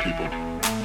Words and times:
People. 0.00 0.79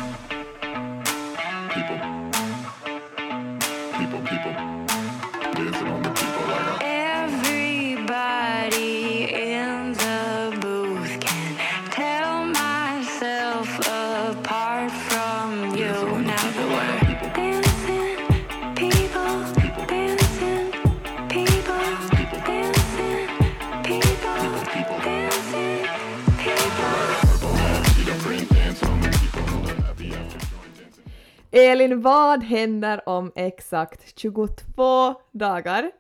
Elin, 31.66 32.02
vad 32.02 32.44
händer 32.44 33.10
om 33.10 33.32
exakt 33.36 34.20
22 34.20 35.16
dagar? 35.32 35.92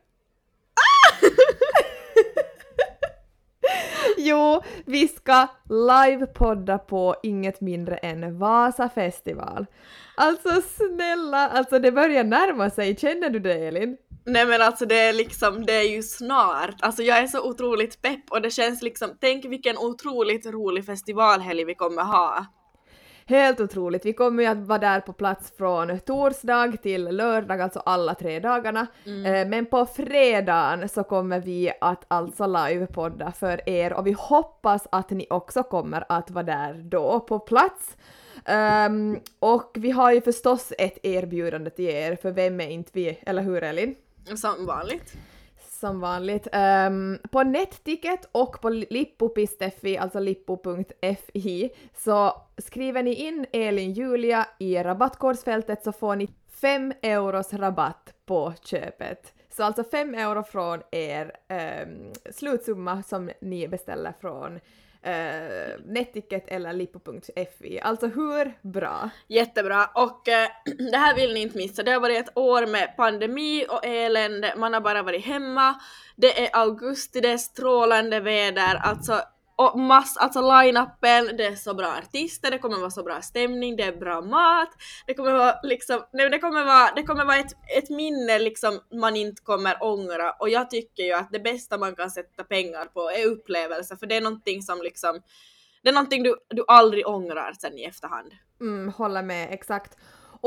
jo, 4.17 4.61
vi 4.85 5.07
ska 5.07 5.47
livepodda 5.69 6.77
på 6.77 7.15
inget 7.23 7.61
mindre 7.61 7.97
än 7.97 8.39
Vasa 8.39 8.89
festival. 8.89 9.65
Alltså 10.15 10.49
snälla, 10.61 11.49
alltså 11.49 11.79
det 11.79 11.91
börjar 11.91 12.23
närma 12.23 12.69
sig, 12.69 12.95
känner 12.97 13.29
du 13.29 13.39
det 13.39 13.67
Elin? 13.67 13.97
Nej 14.25 14.45
men 14.45 14.61
alltså 14.61 14.85
det 14.85 14.99
är 14.99 15.13
liksom, 15.13 15.65
det 15.65 15.73
är 15.73 15.95
ju 15.95 16.03
snart. 16.03 16.75
Alltså 16.81 17.03
jag 17.03 17.17
är 17.17 17.27
så 17.27 17.49
otroligt 17.49 18.01
pepp 18.01 18.31
och 18.31 18.41
det 18.41 18.51
känns 18.51 18.81
liksom, 18.81 19.17
tänk 19.21 19.45
vilken 19.45 19.77
otroligt 19.77 20.45
rolig 20.45 20.85
festivalhelg 20.85 21.63
vi 21.65 21.75
kommer 21.75 22.03
ha. 22.03 22.45
Helt 23.27 23.59
otroligt. 23.59 24.05
Vi 24.05 24.13
kommer 24.13 24.43
ju 24.43 24.49
att 24.49 24.57
vara 24.57 24.79
där 24.79 24.99
på 25.01 25.13
plats 25.13 25.53
från 25.57 25.99
torsdag 25.99 26.77
till 26.81 27.03
lördag, 27.03 27.61
alltså 27.61 27.79
alla 27.79 28.15
tre 28.15 28.39
dagarna. 28.39 28.87
Eh, 29.05 29.47
Men 29.47 29.65
på 29.65 29.85
fredagen 29.85 30.89
så 30.89 31.03
kommer 31.03 31.39
vi 31.39 31.71
att 31.81 32.05
alltså 32.07 32.45
livepodda 32.47 33.31
för 33.31 33.69
er 33.69 33.93
och 33.93 34.07
vi 34.07 34.15
hoppas 34.19 34.87
att 34.91 35.09
ni 35.09 35.27
också 35.29 35.63
kommer 35.63 36.03
att 36.09 36.31
vara 36.31 36.43
där 36.43 36.73
då 36.73 37.19
på 37.19 37.39
plats. 37.39 37.97
Ehm, 38.45 39.19
och 39.39 39.71
vi 39.75 39.91
har 39.91 40.11
ju 40.11 40.21
förstås 40.21 40.73
ett 40.77 40.97
erbjudande 41.05 41.69
till 41.69 41.85
er, 41.89 42.15
för 42.15 42.31
vem 42.31 42.61
är 42.61 42.69
inte 42.69 42.91
vi, 42.93 43.19
eller 43.25 43.41
hur 43.41 43.63
Elin? 43.63 43.95
Som 44.35 44.65
vanligt. 44.65 45.13
Som 45.79 45.99
vanligt. 45.99 46.47
Um, 46.87 47.19
på 47.31 47.43
Netticket 47.43 48.29
och 48.31 48.61
på 48.61 48.69
lippo.fi, 48.69 49.97
alltså 49.97 50.19
lippo.fi, 50.19 51.69
så 51.97 52.41
skriver 52.57 53.03
ni 53.03 53.13
in 53.13 53.45
Elin 53.51 53.93
Julia 53.93 54.47
i 54.59 54.77
rabattkodsfältet 54.83 55.83
så 55.83 55.91
får 55.91 56.15
ni 56.15 56.29
5 56.61 56.93
euros 57.01 57.53
rabatt 57.53 58.13
på 58.25 58.53
köpet. 58.63 59.33
Så 59.49 59.63
alltså 59.63 59.83
5 59.83 60.15
euro 60.15 60.43
från 60.43 60.81
er 60.91 61.31
um, 61.85 62.13
slutsumma 62.31 63.03
som 63.03 63.31
ni 63.41 63.67
beställer 63.67 64.13
från 64.21 64.59
eh, 65.05 65.79
Netticket 65.85 66.47
eller 66.47 66.73
lippo.fi. 66.73 67.79
Alltså 67.79 68.07
hur 68.07 68.57
bra? 68.61 69.09
Jättebra 69.27 69.89
och 69.93 70.27
eh, 70.27 70.49
det 70.91 70.97
här 70.97 71.15
vill 71.15 71.33
ni 71.33 71.41
inte 71.41 71.57
missa. 71.57 71.83
Det 71.83 71.91
har 71.91 71.99
varit 71.99 72.17
ett 72.17 72.37
år 72.37 72.65
med 72.65 72.97
pandemi 72.97 73.65
och 73.69 73.85
elände, 73.85 74.53
man 74.57 74.73
har 74.73 74.81
bara 74.81 75.03
varit 75.03 75.25
hemma. 75.25 75.75
Det 76.15 76.45
är 76.45 76.49
augusti, 76.53 77.21
det 77.21 77.31
är 77.31 77.37
strålande 77.37 78.19
väder, 78.19 78.75
alltså 78.75 79.21
och 79.55 79.79
mass, 79.79 80.17
alltså 80.17 80.41
line-upen, 80.41 81.37
det 81.37 81.45
är 81.45 81.55
så 81.55 81.73
bra 81.73 81.87
artister, 81.87 82.51
det 82.51 82.57
kommer 82.57 82.77
vara 82.77 82.89
så 82.89 83.03
bra 83.03 83.21
stämning, 83.21 83.75
det 83.75 83.83
är 83.83 83.95
bra 83.95 84.21
mat, 84.21 84.69
det 85.07 85.13
kommer 85.13 85.31
vara 85.31 85.55
liksom, 85.63 86.05
nej, 86.13 86.29
det 86.29 86.39
kommer 86.39 86.65
vara, 86.65 86.91
det 86.95 87.03
kommer 87.03 87.25
vara 87.25 87.37
ett, 87.37 87.55
ett 87.77 87.89
minne 87.89 88.39
liksom 88.39 88.79
man 88.93 89.15
inte 89.15 89.41
kommer 89.41 89.83
ångra 89.83 90.31
och 90.31 90.49
jag 90.49 90.69
tycker 90.69 91.03
ju 91.03 91.13
att 91.13 91.31
det 91.31 91.39
bästa 91.39 91.77
man 91.77 91.95
kan 91.95 92.11
sätta 92.11 92.43
pengar 92.43 92.85
på 92.85 93.09
är 93.11 93.25
upplevelser 93.25 93.95
för 93.95 94.05
det 94.05 94.15
är 94.15 94.21
någonting 94.21 94.61
som 94.61 94.81
liksom, 94.81 95.21
det 95.83 95.89
är 95.89 95.93
någonting 95.93 96.23
du, 96.23 96.35
du 96.49 96.65
aldrig 96.67 97.07
ångrar 97.07 97.53
sen 97.59 97.77
i 97.77 97.83
efterhand. 97.83 98.31
Mm, 98.61 98.93
håller 98.93 99.21
med, 99.21 99.53
exakt. 99.53 99.97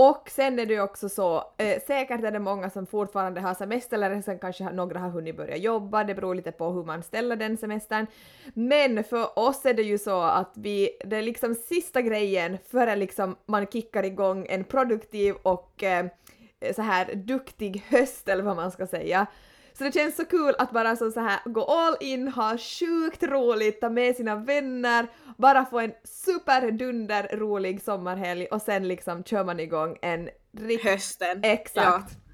Och 0.00 0.30
sen 0.30 0.58
är 0.58 0.66
det 0.66 0.74
ju 0.74 0.80
också 0.80 1.08
så, 1.08 1.44
eh, 1.56 1.82
säkert 1.86 2.24
är 2.24 2.30
det 2.30 2.38
många 2.38 2.70
som 2.70 2.86
fortfarande 2.86 3.40
har 3.40 3.54
semester 3.54 3.96
eller 3.96 4.22
sen 4.22 4.38
kanske 4.38 4.70
några 4.70 4.98
har 4.98 5.08
hunnit 5.08 5.36
börja 5.36 5.56
jobba, 5.56 6.04
det 6.04 6.14
beror 6.14 6.34
lite 6.34 6.52
på 6.52 6.70
hur 6.70 6.84
man 6.84 7.02
ställer 7.02 7.36
den 7.36 7.56
semestern. 7.56 8.06
Men 8.54 9.04
för 9.04 9.38
oss 9.38 9.66
är 9.66 9.74
det 9.74 9.82
ju 9.82 9.98
så 9.98 10.20
att 10.20 10.52
vi, 10.56 10.90
det 11.04 11.16
är 11.16 11.22
liksom 11.22 11.54
sista 11.54 12.02
grejen 12.02 12.58
före 12.68 12.96
liksom 12.96 13.36
man 13.46 13.66
kickar 13.66 14.04
igång 14.04 14.46
en 14.48 14.64
produktiv 14.64 15.34
och 15.42 15.82
eh, 15.82 16.06
så 16.76 16.82
här 16.82 17.14
duktig 17.14 17.84
höst 17.88 18.28
eller 18.28 18.42
vad 18.42 18.56
man 18.56 18.70
ska 18.70 18.86
säga. 18.86 19.26
Så 19.78 19.84
det 19.84 19.92
känns 19.92 20.16
så 20.16 20.24
kul 20.24 20.54
att 20.58 20.70
bara 20.70 20.96
så, 20.96 21.10
så 21.10 21.20
här 21.20 21.40
gå 21.44 21.64
all 21.64 21.96
in, 22.00 22.28
ha 22.28 22.58
sjukt 22.58 23.22
roligt, 23.22 23.80
ta 23.80 23.90
med 23.90 24.16
sina 24.16 24.36
vänner, 24.36 25.06
bara 25.36 25.64
få 25.64 25.78
en 25.78 25.92
superdunder 26.04 27.36
rolig 27.36 27.82
sommarhelg 27.82 28.46
och 28.46 28.62
sen 28.62 28.88
liksom 28.88 29.24
kör 29.24 29.44
man 29.44 29.60
igång 29.60 29.96
en 30.02 30.28
riktig... 30.58 30.90
Hösten. 30.90 31.40
Exakt. 31.42 32.27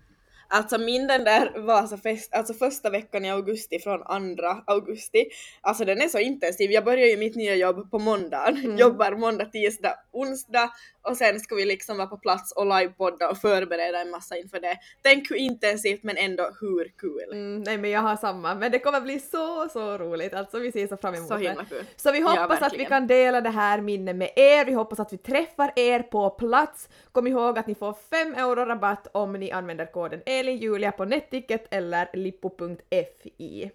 Alltså 0.55 0.79
min 0.79 1.07
den 1.07 1.25
där 1.25 1.53
Vasafest, 1.61 2.35
alltså 2.35 2.55
första 2.55 2.91
veckan 2.91 3.25
i 3.25 3.31
augusti 3.31 3.79
från 3.79 4.03
andra 4.03 4.63
augusti, 4.67 5.25
alltså 5.61 5.85
den 5.85 6.01
är 6.01 6.09
så 6.09 6.19
intensiv. 6.19 6.71
Jag 6.73 6.85
börjar 6.85 7.07
ju 7.07 7.17
mitt 7.17 7.37
nya 7.37 7.55
jobb 7.55 7.91
på 7.91 7.99
måndagen, 7.99 8.57
Mm. 8.65 8.77
jobbar 8.79 9.13
måndag, 9.13 9.45
tisdag, 9.45 9.95
onsdag 10.13 10.71
och 11.03 11.17
sen 11.17 11.41
ska 11.41 11.55
vi 11.55 11.65
liksom 11.65 11.97
vara 11.97 12.07
på 12.09 12.17
plats 12.19 12.53
och 12.53 12.67
livepodda 12.67 13.31
och 13.31 13.39
förbereda 13.39 14.01
en 14.01 14.11
massa 14.11 14.37
inför 14.37 14.61
det. 14.61 14.77
Tänk 15.03 15.31
hur 15.31 15.37
intensivt 15.37 16.03
men 16.03 16.17
ändå 16.17 16.51
hur 16.61 16.93
kul. 16.99 17.33
Mm, 17.33 17.61
nej 17.63 17.79
men 17.79 17.91
jag 17.91 18.01
har 18.01 18.17
samma, 18.17 18.55
men 18.55 18.73
det 18.73 18.79
kommer 18.79 19.01
bli 19.01 19.21
så 19.21 19.69
så 19.69 19.99
roligt, 19.99 20.35
alltså 20.35 20.59
vi 20.59 20.73
ser 20.73 20.87
så 20.87 20.97
fram 20.97 21.15
emot 21.15 21.29
Så 21.29 21.37
himla 21.37 21.65
kul. 21.65 21.85
Så 21.97 22.13
vi 22.13 22.19
Ja, 22.19 22.27
hoppas 22.29 22.63
att 22.63 22.75
vi 22.79 22.85
kan 22.85 23.07
dela 23.07 23.41
det 23.41 23.51
här 23.51 23.81
minnet 23.81 24.17
med 24.17 24.31
er, 24.37 24.65
vi 24.65 24.73
hoppas 24.73 25.01
att 25.01 25.13
vi 25.13 25.19
träffar 25.19 25.73
er 25.77 26.01
på 26.03 26.31
plats. 26.31 26.89
Kom 27.13 27.27
ihåg 27.27 27.59
att 27.59 27.67
ni 27.67 27.75
får 27.75 27.95
5 28.11 28.35
euro 28.35 28.65
rabatt 28.65 29.09
om 29.13 29.33
ni 29.33 29.51
använder 29.53 29.87
koden 29.93 30.21
ELINJULIA 30.45 30.93
på 30.93 31.05
netticket 31.05 31.75
eller 31.75 32.11
lippo.fi. 32.13 33.71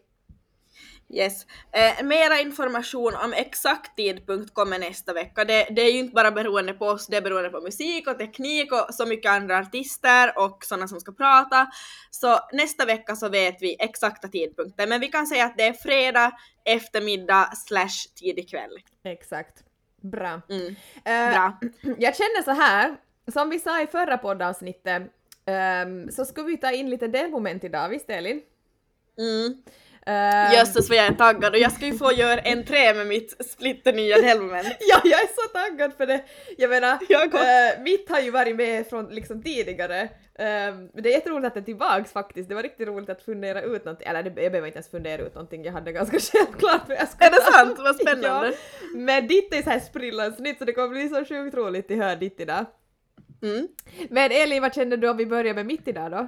Yes. 1.13 1.46
Eh, 1.72 2.06
mera 2.06 2.40
information 2.40 3.16
om 3.16 3.34
exakt 3.34 3.96
tidpunkt 3.96 4.53
kommer 4.53 4.80
nästa 4.80 5.13
vecka. 5.13 5.46
Det, 5.46 5.68
det 5.72 5.81
är 5.81 5.91
ju 5.91 6.00
inte 6.00 6.13
bara 6.13 6.31
beroende 6.31 6.74
på 6.74 6.85
oss, 6.85 7.07
det 7.07 7.18
är 7.18 7.22
beroende 7.22 7.50
på 7.50 7.62
musik 7.62 8.07
och 8.07 8.18
teknik 8.18 8.72
och 8.74 8.96
så 8.96 9.06
mycket 9.06 9.31
andra 9.31 9.57
artister 9.57 10.34
och 10.38 10.66
sådana 10.66 10.88
som 10.88 11.00
ska 11.00 11.12
prata. 11.12 11.68
Så 12.12 12.40
nästa 12.53 12.86
vecka 12.86 13.16
så 13.16 13.30
vet 13.30 13.62
vi 13.62 13.75
exakta 13.80 14.28
tidpunkter, 14.28 14.88
men 14.88 15.01
vi 15.01 15.07
kan 15.07 15.28
säga 15.28 15.46
att 15.46 15.57
det 15.57 15.68
är 15.68 15.74
fredag 15.74 16.31
eftermiddag 16.66 17.51
slash 17.56 18.13
tidig 18.16 18.50
kväll. 18.50 18.78
Exakt. 19.03 19.63
Bra. 20.01 20.41
Mm. 20.50 20.75
Eh, 21.06 21.34
Bra. 21.34 21.59
Jag 21.97 22.16
känner 22.16 22.44
så 22.44 22.51
här, 22.51 22.96
som 23.34 23.50
vi 23.50 23.59
sa 23.59 23.81
i 23.81 23.88
förra 23.88 24.18
poddavsnittet, 24.18 25.03
ehm, 25.50 26.12
så 26.12 26.26
ska 26.26 26.44
vi 26.44 26.58
ta 26.58 26.72
in 26.72 26.90
lite 26.90 27.08
delmoment 27.08 27.64
idag, 27.64 27.90
visst 27.90 28.10
Elin? 28.10 28.42
Mm. 29.18 29.58
Ehm, 30.06 30.54
Jösses 30.54 30.90
vad 30.90 30.98
jag 30.98 31.06
är 31.06 31.14
taggad 31.14 31.54
och 31.54 31.60
jag 31.60 31.72
ska 31.72 31.86
ju 31.86 31.98
få 31.98 32.12
göra 32.12 32.42
entré 32.42 32.94
med 32.94 33.08
mitt 33.08 33.46
splitternya 33.46 34.18
delmoment. 34.22 34.68
Ja, 34.80 35.02
jag 35.04 35.22
är 35.22 35.28
så 35.28 35.50
taggad 35.54 35.94
för 35.98 36.06
det! 36.06 36.24
Jag 36.58 36.70
menar, 36.70 36.98
Jag 37.10 37.28
också. 37.28 37.38
eh, 37.38 37.82
mitt 37.84 38.10
har 38.10 38.20
ju 38.20 38.32
varit 38.32 38.56
med 38.56 38.88
från 38.88 39.06
liksom 39.06 39.44
tidigare. 39.44 40.10
Ehm, 40.40 40.90
men 40.94 41.04
det 41.04 41.10
är 41.10 41.14
jätteroligt 41.14 41.48
att 41.48 41.54
det 41.54 41.60
är 41.60 41.64
tillbaks 41.64 42.12
faktiskt, 42.12 42.50
det 42.50 42.56
var 42.56 42.64
riktigt 42.64 42.88
roligt 42.88 43.10
att 43.10 43.22
fundera 43.22 43.62
ut 43.62 43.86
någonting, 43.86 44.08
eller 44.08 44.24
jag 44.24 44.34
behöver 44.34 44.66
inte 44.66 44.78
ens 44.78 44.92
fundera 44.92 45.22
ut 45.22 45.36
någonting, 45.36 45.64
jag 45.64 45.74
hade 45.74 45.92
ganska 45.92 46.20
självklart 46.31 46.81
vad 46.88 46.98
jag 46.98 47.08
skulle 47.10 47.28
Är 47.28 47.31
det 47.31 47.42
sant? 47.42 47.76
Vad 47.80 47.96
spännande. 47.96 48.48
Ja. 48.48 48.54
Men 48.96 49.28
ditt 49.28 49.54
är 49.54 49.62
så 49.62 49.70
här 49.70 49.80
sprillans 49.80 50.40
nytt 50.40 50.58
så 50.58 50.66
det 50.66 50.74
kommer 50.74 50.88
bli 50.90 51.10
så 51.10 51.25
sjukt 51.25 51.57
roligt 51.57 51.92
att 51.92 51.98
höra 51.98 52.16
ditt 52.16 52.40
idag. 52.40 52.66
Mm. 53.41 53.68
Men 54.09 54.31
Elin, 54.31 54.62
vad 54.62 54.74
känner 54.74 54.97
du 54.97 55.09
om 55.09 55.18
vi 55.18 55.25
börjar 55.25 55.53
med 55.53 55.65
mitt 55.65 55.88
idag 55.88 56.12
då? 56.12 56.27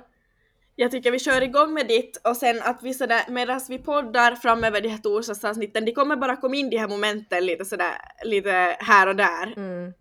Jag 0.75 0.91
tycker 0.91 1.11
vi 1.11 1.19
kör 1.19 1.41
igång 1.41 1.73
med 1.73 1.87
ditt 1.87 2.17
och 2.23 2.37
sen 2.37 2.61
att 2.61 2.83
vi 2.83 2.93
sådär 2.93 3.21
medan 3.29 3.61
vi 3.69 3.77
poddar 3.77 4.35
framöver 4.35 4.81
de 4.81 4.89
här 4.89 4.97
torsdagsavsnitten, 4.97 5.85
de 5.85 5.91
kommer 5.91 6.15
bara 6.15 6.35
komma 6.35 6.55
in 6.55 6.69
de 6.69 6.77
här 6.77 6.87
momenten 6.87 7.45
lite 7.45 7.65
sådär 7.65 7.93
lite 8.23 8.75
här 8.79 9.07
och 9.07 9.15
där. 9.15 9.53
Mm. 9.57 9.93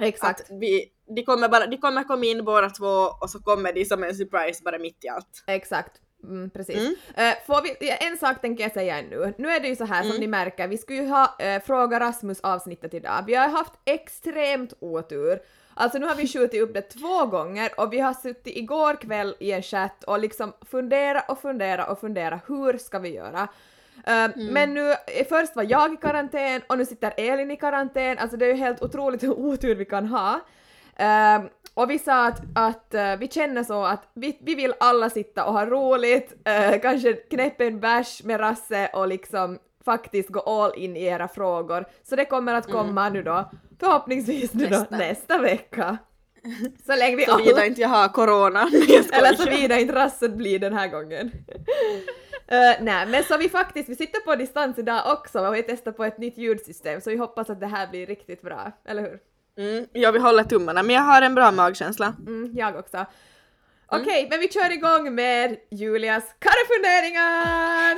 Exakt. 0.00 0.40
Att 0.40 0.46
vi, 0.60 0.92
de 1.16 1.22
kommer 1.22 1.48
bara, 1.48 1.66
de 1.66 1.76
kommer 1.76 2.04
komma 2.04 2.24
in 2.24 2.44
båda 2.44 2.70
två 2.70 3.08
och 3.20 3.30
så 3.30 3.38
kommer 3.42 3.72
de 3.72 3.84
som 3.84 4.04
en 4.04 4.14
surprise 4.14 4.62
bara 4.64 4.78
mitt 4.78 5.04
i 5.04 5.08
allt. 5.08 5.44
Exakt. 5.46 5.92
Mm, 6.24 6.50
precis. 6.50 6.76
Mm. 6.76 7.34
Får 7.46 7.62
vi, 7.62 7.90
en 8.10 8.16
sak 8.18 8.40
tänker 8.40 8.64
jag 8.64 8.72
säga 8.72 8.98
ännu. 8.98 9.34
Nu 9.38 9.48
är 9.48 9.60
det 9.60 9.68
ju 9.68 9.76
så 9.76 9.84
här 9.84 10.02
som 10.02 10.10
Mm. 10.10 10.20
ni 10.20 10.26
märker, 10.26 10.68
vi 10.68 10.78
skulle 10.78 11.02
ju 11.02 11.08
ha 11.08 11.36
eh, 11.38 11.62
Fråga 11.62 12.00
Rasmus 12.00 12.40
avsnittet 12.40 12.94
idag. 12.94 13.24
Vi 13.26 13.34
har 13.34 13.48
haft 13.48 13.72
extremt 13.84 14.72
otur. 14.80 15.38
Alltså 15.80 15.98
nu 15.98 16.06
har 16.06 16.14
vi 16.14 16.28
skjutit 16.28 16.62
upp 16.62 16.74
det 16.74 16.82
två 16.82 17.26
gånger 17.26 17.70
och 17.76 17.92
vi 17.92 18.00
har 18.00 18.14
suttit 18.14 18.56
igår 18.56 18.94
kväll 18.94 19.36
i 19.38 19.52
en 19.52 19.62
chatt 19.62 20.04
och 20.04 20.18
liksom 20.18 20.52
fundera 20.70 21.20
och 21.20 21.40
fundera 21.40 21.84
och 21.84 22.00
fundera 22.00 22.40
hur 22.46 22.78
ska 22.78 22.98
vi 22.98 23.14
göra? 23.14 23.48
Eh, 24.06 24.30
Men 24.36 24.74
nu, 24.74 24.90
eh, 24.90 25.26
först 25.28 25.56
var 25.56 25.66
jag 25.68 25.94
i 25.94 25.96
karantän 25.96 26.60
och 26.66 26.78
nu 26.78 26.84
sitter 26.86 27.12
Elin 27.16 27.50
i 27.50 27.56
karantän, 27.56 28.18
alltså 28.18 28.36
det 28.36 28.46
är 28.46 28.48
ju 28.48 28.54
helt 28.54 28.82
otroligt 28.82 29.22
hur 29.28 29.38
otur 29.38 29.74
vi 29.74 29.84
kan 29.84 30.06
ha. 30.06 30.40
Eh, 30.96 31.42
och 31.74 31.90
vi 31.90 31.98
sa 31.98 32.26
att, 32.26 32.40
att 32.54 32.94
eh, 32.94 33.16
vi 33.16 33.28
känner 33.28 33.64
så 33.64 33.84
att 33.84 34.08
vi, 34.14 34.38
vi 34.40 34.54
vill 34.54 34.74
alla 34.80 35.10
sitta 35.10 35.44
och 35.44 35.52
ha 35.52 35.66
roligt, 35.66 36.34
eh, 36.44 36.80
kanske 36.82 37.12
knäppa 37.12 37.64
en 37.64 37.80
bärs 37.80 38.22
med 38.24 38.40
Rasse 38.40 38.90
och 38.94 39.08
liksom 39.08 39.58
faktiskt 39.84 40.28
gå 40.28 40.40
all 40.40 40.72
in 40.76 40.96
i 40.96 41.04
era 41.04 41.28
frågor. 41.28 41.84
Så 42.02 42.16
det 42.16 42.24
kommer 42.24 42.54
att 42.54 42.70
komma 42.70 43.08
nu 43.08 43.22
då, 43.22 43.50
förhoppningsvis 43.80 44.52
nu 44.52 44.66
då 44.66 44.78
Nästa. 44.78 44.96
nästa 44.96 45.38
vecka. 45.38 45.98
Så 46.86 46.96
länge 46.96 47.16
vi 47.16 47.24
Såvida 47.24 47.50
alla... 47.50 47.66
inte 47.66 47.80
jag 47.80 47.88
har 47.88 48.08
corona. 48.08 48.68
Jag. 48.88 49.14
Eller 49.14 49.34
såvida 49.34 49.78
inte 49.78 49.94
rasset 49.94 50.34
blir 50.34 50.58
den 50.58 50.74
här 50.74 50.88
gången. 50.88 51.32
Eh, 52.52 52.76
nej, 52.80 53.06
men 53.06 53.24
så 53.24 53.36
vi 53.36 53.48
faktiskt, 53.48 53.88
vi 53.88 53.96
sitter 53.96 54.20
på 54.20 54.36
distans 54.36 54.78
idag 54.78 55.02
också 55.12 55.40
och 55.46 55.54
vi 55.54 55.62
testar 55.62 55.92
på 55.92 56.04
ett 56.04 56.18
nytt 56.18 56.38
ljudsystem 56.38 57.00
så 57.00 57.10
vi 57.10 57.16
hoppas 57.16 57.50
att 57.50 57.60
det 57.60 57.66
här 57.66 57.86
blir 57.86 58.06
riktigt 58.06 58.42
bra, 58.42 58.72
eller 58.88 59.02
hur? 59.02 59.18
Mm, 59.58 59.86
jag 59.92 60.12
vill 60.12 60.22
hålla 60.22 60.44
tummarna 60.44 60.82
men 60.82 60.94
jag 60.94 61.02
har 61.02 61.22
en 61.22 61.34
bra 61.34 61.50
magkänsla. 61.52 62.14
Mm, 62.26 62.50
jag 62.56 62.76
också. 62.76 63.06
Okej, 63.86 64.26
men 64.30 64.40
vi 64.40 64.48
kör 64.48 64.72
igång 64.72 65.14
med 65.14 65.56
Julias 65.70 66.24
karrefunderingar! 66.38 67.96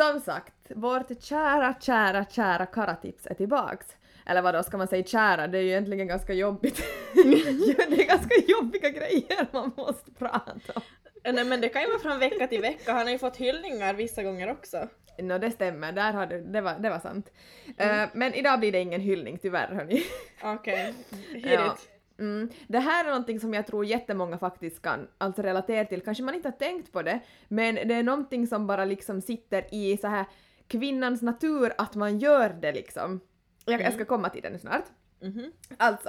Som 0.00 0.20
sagt, 0.20 0.54
vårt 0.68 1.22
kära, 1.22 1.74
kära, 1.80 2.24
kära 2.24 2.66
karatips 2.66 3.26
är 3.26 3.34
tillbaks. 3.34 3.86
Eller 4.26 4.42
vad 4.42 4.54
då 4.54 4.62
ska 4.62 4.76
man 4.76 4.88
säga 4.88 5.04
kära, 5.04 5.46
det 5.46 5.58
är 5.58 5.62
ju 5.62 5.68
egentligen 5.68 6.06
ganska 6.06 6.32
jobbigt. 6.32 6.82
det 7.14 8.02
är 8.02 8.06
ganska 8.06 8.34
jobbiga 8.46 8.88
grejer 8.88 9.46
man 9.52 9.72
måste 9.76 10.10
prata 10.10 10.72
om. 10.74 10.82
Eh, 11.24 11.32
Nej 11.32 11.44
men 11.44 11.60
det 11.60 11.68
kan 11.68 11.82
ju 11.82 11.88
vara 11.88 11.98
från 11.98 12.18
vecka 12.18 12.46
till 12.46 12.60
vecka, 12.60 12.92
han 12.92 13.02
har 13.02 13.10
ju 13.10 13.18
fått 13.18 13.36
hyllningar 13.36 13.94
vissa 13.94 14.22
gånger 14.22 14.50
också. 14.50 14.88
Nå 15.18 15.38
det 15.38 15.50
stämmer, 15.50 15.92
där 15.92 16.12
har 16.12 16.26
du, 16.26 16.40
det, 16.40 16.60
var, 16.60 16.78
det 16.78 16.90
var 16.90 16.98
sant. 16.98 17.30
Eh, 17.78 18.02
men 18.12 18.34
idag 18.34 18.60
blir 18.60 18.72
det 18.72 18.80
ingen 18.80 19.00
hyllning 19.00 19.38
tyvärr 19.38 19.68
hörni. 19.74 20.02
Okej, 20.42 20.94
hit 21.32 21.46
Ja. 21.46 21.76
Mm. 22.20 22.48
Det 22.68 22.78
här 22.78 23.04
är 23.04 23.08
någonting 23.08 23.40
som 23.40 23.54
jag 23.54 23.66
tror 23.66 23.84
jättemånga 23.84 24.38
faktiskt 24.38 24.82
kan 24.82 25.08
alltså 25.18 25.42
relatera 25.42 25.84
till. 25.84 26.00
Kanske 26.00 26.22
man 26.24 26.34
inte 26.34 26.48
har 26.48 26.56
tänkt 26.56 26.92
på 26.92 27.02
det, 27.02 27.20
men 27.48 27.74
det 27.74 27.94
är 27.94 28.02
någonting 28.02 28.46
som 28.46 28.66
bara 28.66 28.84
liksom 28.84 29.20
sitter 29.20 29.74
i 29.74 29.96
så 29.96 30.06
här 30.08 30.24
kvinnans 30.66 31.22
natur 31.22 31.72
att 31.78 31.94
man 31.94 32.18
gör 32.18 32.48
det 32.50 32.72
liksom. 32.72 33.20
Jag, 33.64 33.80
jag 33.80 33.92
ska 33.92 34.04
komma 34.04 34.28
till 34.28 34.42
det 34.42 34.50
nu 34.50 34.58
snart. 34.58 34.84
Mhm. 35.20 35.52
Alltså, 35.76 36.08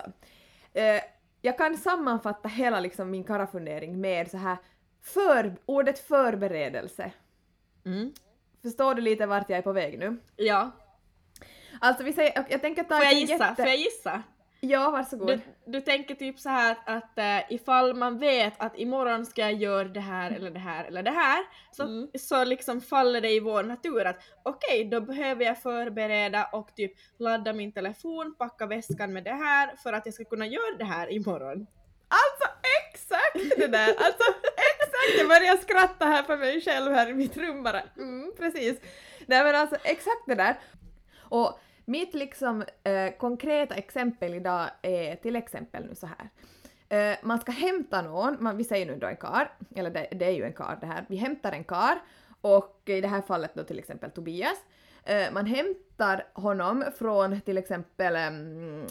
eh, 0.73 1.01
jag 1.41 1.57
kan 1.57 1.77
sammanfatta 1.77 2.49
hela 2.49 2.79
liksom 2.79 3.11
min 3.11 3.23
karafundering 3.23 4.01
med 4.01 4.31
så 4.31 4.37
här 4.37 4.57
för, 5.01 5.55
ordet 5.65 5.99
förberedelse. 5.99 7.11
Mm. 7.85 8.13
Förstår 8.61 8.95
du 8.95 9.01
lite 9.01 9.25
vart 9.25 9.49
jag 9.49 9.57
är 9.57 9.61
på 9.63 9.71
väg 9.71 9.99
nu? 9.99 10.17
Ja, 10.35 10.71
Alltså 11.81 12.03
vi 12.03 12.13
säger, 12.13 12.45
jag 12.49 12.61
tänker 12.61 12.83
ta 12.83 12.95
får 12.95 13.05
jag 13.05 13.13
gissa? 13.13 13.33
jätte- 13.33 13.55
Får 13.55 13.65
jag 13.67 13.77
gissa? 13.77 14.23
Ja, 14.63 14.91
varsågod. 14.91 15.27
Du, 15.27 15.39
du 15.65 15.81
tänker 15.81 16.15
typ 16.15 16.39
så 16.39 16.49
här 16.49 16.77
att, 16.85 17.17
äh, 17.17 17.53
ifall 17.53 17.93
man 17.95 18.19
vet 18.19 18.53
att 18.57 18.77
imorgon 18.79 19.25
ska 19.25 19.41
jag 19.41 19.53
göra 19.53 19.87
det 19.87 19.99
här 19.99 20.31
eller 20.31 20.51
det 20.51 20.59
här 20.59 20.85
eller 20.85 21.03
det 21.03 21.11
här 21.11 21.43
så, 21.71 21.83
Mm. 21.83 22.07
så 22.19 22.43
liksom 22.43 22.81
faller 22.81 23.21
det 23.21 23.29
i 23.29 23.39
vår 23.39 23.63
natur 23.63 24.05
att 24.05 24.21
okej 24.43 24.85
då 24.85 25.01
behöver 25.01 25.45
jag 25.45 25.61
förbereda 25.61 26.45
och 26.45 26.75
typ 26.75 26.91
ladda 27.19 27.53
min 27.53 27.71
telefon, 27.71 28.35
packa 28.37 28.65
väskan 28.65 29.13
med 29.13 29.23
det 29.23 29.33
här 29.33 29.75
för 29.83 29.93
att 29.93 30.05
jag 30.05 30.13
ska 30.15 30.23
kunna 30.25 30.45
göra 30.47 30.77
det 30.77 30.85
här 30.85 31.11
imorgon. 31.11 31.67
Alltså 32.07 32.49
exakt 32.83 33.57
det 33.57 33.67
där! 33.67 33.87
Alltså 33.89 34.23
exakt! 34.73 35.17
Jag 35.17 35.27
börjar 35.27 35.57
skratta 35.57 36.05
här 36.05 36.23
för 36.23 36.37
mig 36.37 36.61
själv 36.61 36.91
här 36.93 37.09
i 37.09 37.13
mitt 37.13 37.37
rum 37.37 37.63
bara. 37.63 37.81
Mm, 37.97 38.31
precis. 38.37 38.79
Nej 39.25 39.43
men 39.43 39.55
alltså 39.55 39.75
exakt 39.83 40.25
det 40.27 40.35
där. 40.35 40.55
Och 41.29 41.59
mitt 41.85 42.13
liksom 42.13 42.63
eh, 42.83 43.11
konkreta 43.17 43.75
exempel 43.75 44.33
idag 44.33 44.69
är 44.81 45.15
till 45.15 45.35
exempel 45.35 45.85
nu 45.85 45.95
så 45.95 46.07
här. 46.07 46.29
Eh, 46.89 47.17
man 47.23 47.39
ska 47.41 47.51
hämta 47.51 48.01
någon, 48.01 48.37
man, 48.39 48.57
vi 48.57 48.63
säger 48.63 48.85
nu 48.85 48.95
då 48.95 49.07
en 49.07 49.17
kar, 49.17 49.51
eller 49.75 49.89
det, 49.89 50.07
det 50.11 50.25
är 50.25 50.31
ju 50.31 50.43
en 50.43 50.53
kar 50.53 50.77
det 50.81 50.87
här, 50.87 51.05
vi 51.09 51.15
hämtar 51.15 51.51
en 51.51 51.63
kar 51.63 52.01
och 52.41 52.81
i 52.85 53.01
det 53.01 53.07
här 53.07 53.21
fallet 53.21 53.51
då 53.55 53.63
till 53.63 53.79
exempel 53.79 54.11
Tobias. 54.11 54.57
Eh, 55.03 55.31
man 55.33 55.45
hämtar 55.45 56.27
honom 56.33 56.83
från 56.97 57.41
till 57.41 57.57
exempel, 57.57 58.15
em, 58.15 58.85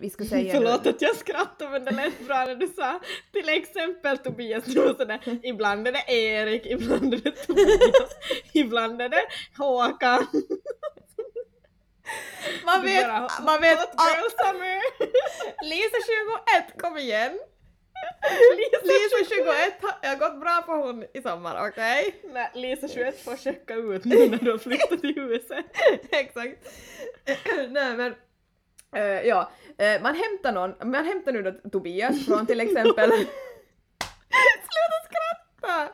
vi 0.00 0.10
ska 0.10 0.24
säga... 0.24 0.52
nu- 0.52 0.66
Förlåt 0.66 0.86
att 0.86 1.02
jag 1.02 1.16
skrattar 1.16 1.70
men 1.70 1.84
det 1.84 1.90
lät 1.90 2.26
bra 2.26 2.44
när 2.44 2.54
du 2.54 2.66
sa 2.68 3.00
till 3.32 3.48
exempel 3.48 4.18
Tobias, 4.18 4.64
du 4.64 4.80
var 4.86 4.94
sådär, 4.94 5.20
ibland 5.42 5.88
är 5.88 5.92
det 5.92 6.12
Erik, 6.12 6.66
ibland 6.66 7.14
är 7.14 7.18
det 7.18 7.30
Tobias, 7.30 8.10
ibland 8.52 9.02
är 9.02 9.08
det 9.08 9.22
Håkan. 9.58 10.26
Man 12.64 12.80
Du 12.80 12.86
vet, 12.86 13.06
bara, 13.06 13.30
man 13.44 13.60
vet 13.60 13.78
Hot 13.78 13.94
girl 13.98 14.30
summer! 14.40 14.80
Lisa 15.70 15.98
21, 16.56 16.82
kom 16.82 16.98
igen! 16.98 17.38
Lisa 18.56 18.80
Lisa 18.84 19.34
21 19.34 19.82
har 19.82 19.94
jag 20.02 20.10
har 20.10 20.16
gått 20.16 20.40
bra 20.40 20.62
på 20.66 20.72
hon 20.72 21.04
i 21.14 21.22
sommar, 21.22 21.68
okej? 21.68 22.14
Nej, 22.32 22.50
Lisa 22.54 22.88
21 22.88 23.24
får 23.24 23.36
checka 23.36 23.74
ut 23.74 24.04
nu 24.04 24.28
när 24.28 24.38
du 24.38 24.50
har 24.50 24.58
flyttat 24.58 25.00
till 25.00 25.14
huset. 25.14 25.64
Exakt. 26.10 26.68
Nej 27.68 27.96
men, 27.96 28.14
eh, 28.96 29.20
ja, 29.28 29.50
eh, 29.78 30.02
man 30.02 30.14
hämtar 30.14 30.52
någon, 30.52 30.90
man 30.90 31.04
hämtar 31.04 31.32
nu 31.32 31.42
då 31.42 31.70
Tobias 31.70 32.26
från 32.26 32.46
till 32.46 32.60
exempel 32.60 33.10
Sluta 34.68 34.98
skratta! 35.04 35.92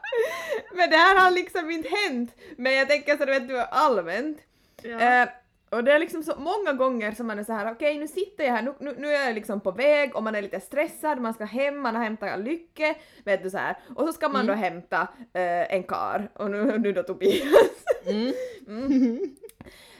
Men 0.73 0.91
det 0.91 0.97
här 0.97 1.17
har 1.17 1.31
liksom 1.31 1.71
inte 1.71 1.89
hänt, 1.89 2.35
men 2.57 2.75
jag 2.75 2.89
tänker 2.89 3.17
så 3.17 3.25
du 3.25 3.33
vet 3.33 3.49
du 3.49 3.61
allmänt. 3.61 4.39
Ja. 4.83 5.01
Eh, 5.01 5.29
och 5.73 5.85
det 5.85 5.93
är 5.93 5.99
liksom 5.99 6.23
så 6.23 6.33
många 6.39 6.73
gånger 6.73 7.13
som 7.13 7.27
man 7.27 7.39
är 7.39 7.45
så 7.45 7.53
här: 7.53 7.73
okej 7.73 7.99
nu 7.99 8.09
sitter 8.09 8.45
jag 8.45 8.53
här, 8.53 8.63
nu, 8.63 8.75
nu, 8.81 8.95
nu 8.99 9.09
är 9.09 9.27
jag 9.27 9.35
liksom 9.35 9.61
på 9.61 9.71
väg 9.71 10.17
och 10.17 10.23
man 10.23 10.35
är 10.35 10.43
lite 10.43 10.61
stressad, 10.61 11.21
man 11.21 11.35
ska 11.35 11.45
hem, 11.45 11.81
man 11.81 11.97
har 11.97 12.03
hämtat 12.03 12.41
Lycke, 12.41 12.95
vet 13.25 13.43
du 13.43 13.51
så 13.51 13.59
här. 13.59 13.79
Och 13.97 14.07
så 14.07 14.13
ska 14.13 14.29
man 14.29 14.47
då 14.47 14.53
hämta 14.53 15.01
eh, 15.33 15.75
en 15.75 15.83
kar 15.83 16.31
och 16.35 16.51
nu, 16.51 16.79
nu 16.79 16.93
då 16.93 17.03
Tobias. 17.03 17.49
Mm. 18.67 19.37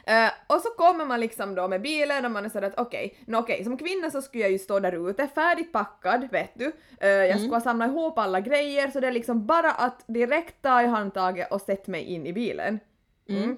Eh, 0.07 0.31
och 0.47 0.61
så 0.61 0.69
kommer 0.69 1.05
man 1.05 1.21
liksom 1.21 1.55
då 1.55 1.69
med 1.69 1.83
bilen 1.83 2.25
och 2.25 2.31
man 2.31 2.45
är 2.45 2.49
sådär 2.49 2.67
att 2.69 2.79
okej, 2.79 3.19
nå 3.27 3.39
okej, 3.39 3.65
som 3.65 3.77
kvinna 3.77 4.11
så 4.11 4.23
skulle 4.23 4.43
jag 4.43 4.53
ju 4.53 4.59
stå 4.59 4.81
där 4.81 5.11
ute 5.11 5.29
färdigt 5.29 5.73
packad, 5.73 6.29
vet 6.31 6.51
du. 6.55 6.73
Eh, 7.01 7.09
jag 7.09 7.39
skulle 7.39 7.55
ha 7.55 7.61
samlat 7.61 7.89
ihop 7.89 8.19
alla 8.19 8.41
grejer 8.41 8.91
så 8.91 9.01
det 9.01 9.07
är 9.07 9.13
liksom 9.13 9.47
bara 9.47 9.71
att 9.71 10.05
direkt 10.07 10.63
ta 10.63 10.83
i 10.83 10.87
handtaget 10.87 11.53
och 11.53 11.61
sätta 11.61 11.91
mig 11.91 12.05
in 12.05 12.27
i 12.27 12.33
bilen. 12.33 12.81
Mm. 13.29 13.57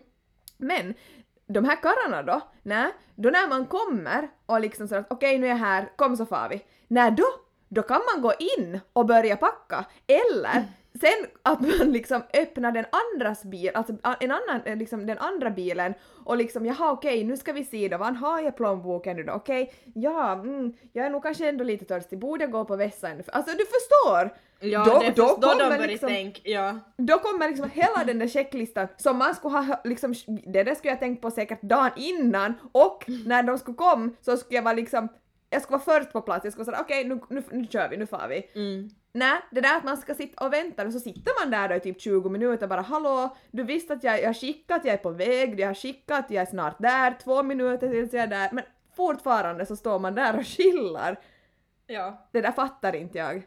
Men 0.56 0.94
de 1.46 1.64
här 1.64 1.82
karlarna 1.82 2.22
då, 2.22 2.40
nej, 2.62 2.92
då 3.14 3.30
när 3.30 3.48
man 3.48 3.66
kommer 3.66 4.28
och 4.46 4.60
liksom 4.60 4.88
så 4.88 4.96
att 4.96 5.06
okej 5.10 5.38
nu 5.38 5.46
är 5.46 5.50
jag 5.50 5.56
här, 5.56 5.88
kom 5.96 6.16
så 6.16 6.26
far 6.26 6.48
vi. 6.48 6.64
När 6.88 7.10
då, 7.10 7.26
då 7.68 7.82
kan 7.82 8.00
man 8.14 8.22
gå 8.22 8.32
in 8.38 8.80
och 8.92 9.06
börja 9.06 9.36
packa. 9.36 9.84
Eller 10.06 10.64
sen 11.00 11.26
att 11.42 11.60
man 11.60 11.92
liksom 11.92 12.22
öppnar 12.34 12.72
den 12.72 12.84
andras 12.90 13.42
bil, 13.44 13.70
alltså 13.74 13.92
en 14.20 14.30
annan, 14.30 14.60
eh, 14.64 14.76
liksom 14.76 15.06
den 15.06 15.18
andra 15.18 15.50
bilen 15.50 15.94
och 16.24 16.36
liksom 16.36 16.66
jaha 16.66 16.92
okej 16.92 17.24
nu 17.24 17.36
ska 17.36 17.52
vi 17.52 17.64
se 17.64 17.88
då, 17.88 17.98
vad 17.98 18.16
har 18.16 18.40
jag 18.40 18.56
plånboken 18.56 19.16
nu 19.16 19.22
då, 19.22 19.32
okej, 19.32 19.74
ja, 19.94 20.32
mm, 20.32 20.72
jag 20.92 21.06
är 21.06 21.10
nog 21.10 21.22
kanske 21.22 21.48
ändå 21.48 21.64
lite 21.64 21.84
törstig, 21.84 22.18
borde 22.18 22.44
jag 22.44 22.50
gå 22.50 22.64
på 22.64 22.76
vässan? 22.76 23.22
Alltså 23.32 23.56
du 23.56 23.64
förstår! 23.64 24.36
Ja, 24.64 24.84
Då- 24.84 24.98
det 25.00 25.16
då 25.16 25.22
då 25.40 25.48
de 25.48 25.58
kommer 25.58 25.70
börjar 25.76 25.88
liksom- 25.88 26.08
tänka, 26.08 26.40
ja. 26.44 26.78
Då 26.96 27.18
kommer 27.18 27.48
liksom 27.48 27.70
hela 27.70 28.04
den 28.06 28.18
där 28.18 28.28
checklistan 28.28 28.88
som 28.96 29.18
man 29.18 29.34
skulle 29.34 29.58
ha 29.58 29.80
liksom, 29.84 30.14
det 30.46 30.62
där 30.62 30.74
skulle 30.74 30.92
jag 30.92 31.00
tänkt 31.00 31.22
på 31.22 31.30
säkert 31.30 31.62
dagen 31.62 31.90
innan 31.96 32.54
och 32.72 33.04
när 33.26 33.42
de 33.42 33.58
skulle 33.58 33.76
komma 33.76 34.10
så 34.20 34.36
skulle 34.36 34.56
jag 34.56 34.62
vara 34.62 34.74
liksom, 34.74 35.08
jag 35.50 35.62
skulle 35.62 35.78
vara 35.84 35.98
först 36.00 36.12
på 36.12 36.20
plats, 36.20 36.44
jag 36.44 36.52
skulle 36.52 36.64
säga 36.64 36.80
okej 36.80 37.04
nu, 37.04 37.20
nu, 37.30 37.42
nu 37.50 37.66
kör 37.66 37.88
vi, 37.88 37.96
nu 37.96 38.06
far 38.06 38.28
vi. 38.28 38.50
Mm. 38.54 38.90
Nej, 39.12 39.38
det 39.50 39.60
där 39.60 39.76
att 39.76 39.84
man 39.84 39.96
ska 39.96 40.14
sitta 40.14 40.46
och 40.46 40.52
vänta 40.52 40.86
och 40.86 40.92
så 40.92 41.00
sitter 41.00 41.40
man 41.44 41.50
där 41.50 41.68
då 41.68 41.74
i 41.74 41.80
typ 41.80 42.00
20 42.00 42.28
minuter 42.28 42.66
bara 42.66 42.80
hallå, 42.80 43.36
du 43.50 43.62
visste 43.62 43.92
att 43.92 44.04
jag, 44.04 44.20
jag 44.22 44.26
har 44.28 44.34
skickat, 44.34 44.84
jag 44.84 44.94
är 44.94 44.98
på 44.98 45.10
väg, 45.10 45.60
jag 45.60 45.66
har 45.66 45.74
skickat, 45.74 46.24
jag 46.28 46.42
är 46.42 46.46
snart 46.46 46.76
där, 46.78 47.14
två 47.24 47.42
minuter 47.42 47.88
tills 47.88 48.12
jag 48.12 48.22
är 48.22 48.26
där, 48.26 48.48
men 48.52 48.64
fortfarande 48.96 49.66
så 49.66 49.76
står 49.76 49.98
man 49.98 50.14
där 50.14 50.36
och 50.38 50.44
chillar. 50.44 51.16
Ja. 51.86 52.28
Det 52.32 52.40
där 52.40 52.52
fattar 52.52 52.94
inte 52.96 53.18
jag. 53.18 53.42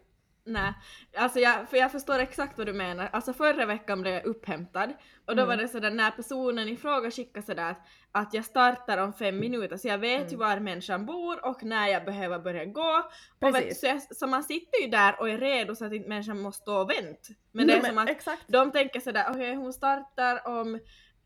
Nej, 0.49 0.73
alltså 1.15 1.39
jag, 1.39 1.69
för 1.69 1.77
jag 1.77 1.91
förstår 1.91 2.19
exakt 2.19 2.57
vad 2.57 2.67
du 2.67 2.73
menar. 2.73 3.09
Alltså 3.13 3.33
förra 3.33 3.65
veckan 3.65 4.01
blev 4.01 4.13
jag 4.13 4.25
upphämtad 4.25 4.89
och 5.25 5.35
då 5.35 5.43
Mm. 5.43 5.47
var 5.47 5.57
det 5.57 5.67
sådär 5.67 5.91
när 5.91 6.11
personen 6.11 6.69
i 6.69 6.77
fråga 6.77 7.11
skickade 7.11 7.45
sådär 7.45 7.71
att, 7.71 7.81
att 8.11 8.33
jag 8.33 8.45
startar 8.45 8.97
om 8.97 9.13
fem 9.13 9.39
minuter 9.39 9.77
så 9.77 9.87
jag 9.87 9.97
vet 9.97 10.19
Mm. 10.19 10.31
ju 10.31 10.37
var 10.37 10.59
människan 10.59 11.05
bor 11.05 11.45
och 11.45 11.63
när 11.63 11.87
jag 11.87 12.05
behöver 12.05 12.39
börja 12.39 12.65
gå. 12.65 13.03
Och 13.41 13.47
vet, 13.47 13.53
Precis. 13.63 13.79
så, 13.79 13.85
jag, 13.85 14.15
så 14.15 14.27
man 14.27 14.43
sitter 14.43 14.81
ju 14.81 14.87
där 14.87 15.19
och 15.19 15.29
är 15.29 15.37
redo 15.37 15.75
så 15.75 15.85
att 15.85 15.93
inte 15.93 16.09
människan 16.09 16.41
måste 16.41 16.61
stå 16.61 16.75
och 16.81 16.89
vänta. 16.89 17.33
Men 17.51 17.67
det 17.67 17.73
Nej, 17.73 17.81
är 17.83 17.89
som 17.89 17.97
att 17.97 18.09
Exakt. 18.09 18.43
de 18.47 18.71
tänker 18.71 18.99
sådär 18.99 19.25
okej 19.29 19.55
hon 19.55 19.73
startar 19.73 20.47
om 20.47 20.79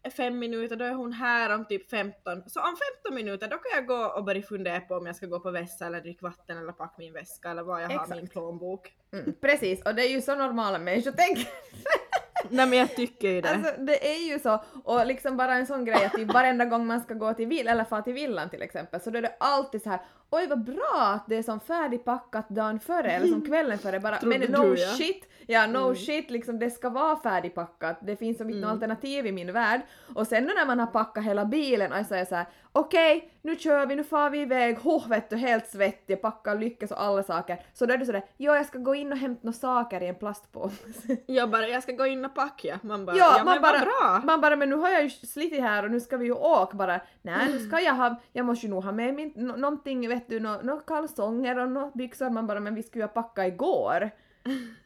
fem 0.10 0.40
minuter, 0.40 0.76
då 0.76 0.86
är 0.86 0.94
hon 0.94 1.14
här 1.14 1.56
om 1.56 1.66
typ 1.66 1.90
15. 1.90 2.44
Så 2.48 2.60
om 2.60 2.76
15 3.04 3.16
minuter 3.16 3.48
då 3.48 3.58
kan 3.58 3.72
jag 3.76 3.88
gå 3.88 4.06
och 4.06 4.24
börja 4.24 4.42
fundera 4.42 4.80
på 4.80 4.96
om 4.96 5.06
jag 5.06 5.16
ska 5.16 5.26
gå 5.26 5.40
på 5.40 5.52
vässa 5.52 5.86
eller 5.86 6.02
dricka 6.02 6.26
vatten 6.28 6.58
eller 6.58 6.72
packa 6.72 6.94
min 6.98 7.14
väska 7.14 7.50
eller 7.50 7.64
vad 7.64 7.84
jag 7.84 7.88
har 7.88 7.96
Exakt. 7.96 8.16
min 8.16 8.28
plånbok. 8.28 8.94
Mm, 9.14 9.34
precis, 9.42 9.82
och 9.82 9.96
det 9.96 10.06
är 10.06 10.10
ju 10.10 10.22
så 10.22 10.36
normala 10.36 10.80
människor 10.80 11.12
tänker. 11.12 11.48
Nej 12.50 12.68
men 12.68 12.80
jag 12.80 12.96
tycker 12.96 13.30
ju 13.30 13.42
det. 13.42 13.50
Alltså 13.50 13.74
det 13.78 14.12
är 14.16 14.32
ju 14.32 14.40
så, 14.40 14.64
och 14.84 15.06
liksom 15.06 15.38
bara 15.38 15.56
en 15.56 15.68
sån 15.68 15.86
grej 15.86 16.06
att 16.06 16.14
typ 16.14 16.34
varenda 16.34 16.66
gång 16.66 16.88
man 16.88 17.02
ska 17.02 17.14
gå 17.14 17.34
till 17.34 17.48
vill 17.48 17.68
eller 17.68 17.84
fara 17.84 18.02
till 18.02 18.14
villan 18.14 18.50
till 18.50 18.62
exempel 18.62 19.02
så 19.02 19.10
då 19.10 19.18
är 19.18 19.22
det 19.22 19.36
alltid 19.40 19.82
så 19.82 19.90
här 19.90 20.02
oj 20.32 20.48
vad 20.48 20.64
bra 20.64 21.02
att 21.16 21.24
det 21.28 21.36
är 21.36 21.44
som 21.44 21.60
färdigpackat 21.60 22.50
dagen 22.50 22.80
före 22.80 23.12
eller 23.12 23.28
som 23.28 23.42
kvällen 23.48 23.78
före 23.78 24.00
bara 24.00 24.18
men 24.24 24.42
no 24.42 24.76
ja. 24.76 24.88
shit, 24.88 25.30
ja 25.48 25.68
no 25.68 25.78
Mm. 25.78 25.96
shit 25.96 26.32
liksom 26.32 26.60
det 26.60 26.70
ska 26.72 26.90
vara 26.90 27.16
färdigpackat, 27.16 27.98
det 28.02 28.16
finns 28.16 28.38
som 28.38 28.50
inte 28.50 28.58
Mm. 28.58 28.70
något 28.70 28.72
alternativ 28.74 29.28
i 29.28 29.32
min 29.32 29.54
värld 29.54 29.82
och 30.16 30.28
sen 30.28 30.44
när 30.44 30.66
man 30.66 30.80
har 30.80 30.88
packat 30.88 31.24
hela 31.24 31.46
bilen 31.46 31.92
och 31.92 32.06
så 32.06 32.14
är 32.14 32.18
jag 32.18 32.28
så 32.28 32.36
här 32.36 32.46
okej 32.72 33.32
nu 33.42 33.56
kör 33.56 33.86
vi, 33.86 33.96
nu 33.96 34.04
far 34.04 34.30
vi 34.30 34.42
iväg, 34.42 34.78
oh 34.84 35.08
vet 35.10 35.30
du 35.30 35.36
helt 35.36 35.68
svettig, 35.68 36.22
packar 36.22 36.56
lyckas 36.56 36.92
och 36.92 37.02
alla 37.04 37.24
saker 37.24 37.58
så 37.74 37.86
då 37.86 37.94
är 37.94 37.98
det 37.98 38.06
sådär 38.06 38.24
jo 38.38 38.54
jag 38.54 38.66
ska 38.66 38.78
gå 38.80 38.96
in 38.96 39.12
och 39.12 39.18
hämta 39.18 39.40
några 39.44 39.54
saker 39.58 40.04
i 40.04 40.08
en 40.08 40.16
plastpåse. 40.16 40.76
Jag 41.26 41.50
bara, 41.50 41.68
jag 41.68 41.84
ska 41.84 41.92
gå 41.92 42.06
in 42.06 42.26
och 42.26 42.36
packa. 42.36 42.80
Man 42.84 43.06
bara, 43.06 43.16
Ja, 43.18 43.36
ja, 43.38 43.44
man 43.44 43.54
men 43.54 43.62
bara, 43.62 43.80
bra! 43.80 44.22
man 44.26 44.42
bara 44.42 44.56
men 44.56 44.70
nu 44.70 44.76
har 44.76 44.90
jag 44.90 45.04
ju 45.04 45.10
slitit 45.10 45.60
här 45.62 45.84
och 45.86 45.92
nu 45.92 46.00
ska 46.00 46.18
vi 46.18 46.26
ju 46.26 46.32
åka 46.34 46.78
bara. 46.78 47.02
Nej 47.22 47.48
nu 47.52 47.60
ska 47.60 47.80
jag 47.80 47.94
ha, 47.94 48.16
jag 48.34 48.46
måste 48.46 48.66
ju 48.66 48.70
nog 48.70 48.84
ha 48.84 48.92
med 48.92 49.14
min, 49.14 49.34
nå- 49.36 49.56
någonting 49.56 50.10
vet 50.10 50.21
du, 50.28 50.40
nå 50.40 50.62
nå 50.64 50.80
kalsonger 50.80 51.60
och 51.60 51.72
nå 51.72 51.92
byxor. 51.96 52.30
Man 52.30 52.48
bara 52.48 52.60
men 52.60 52.76
vi 52.76 52.84
skulle 52.84 53.04
ju 53.04 53.08
ha 53.08 53.14
packat 53.14 53.48
igår. 53.48 54.10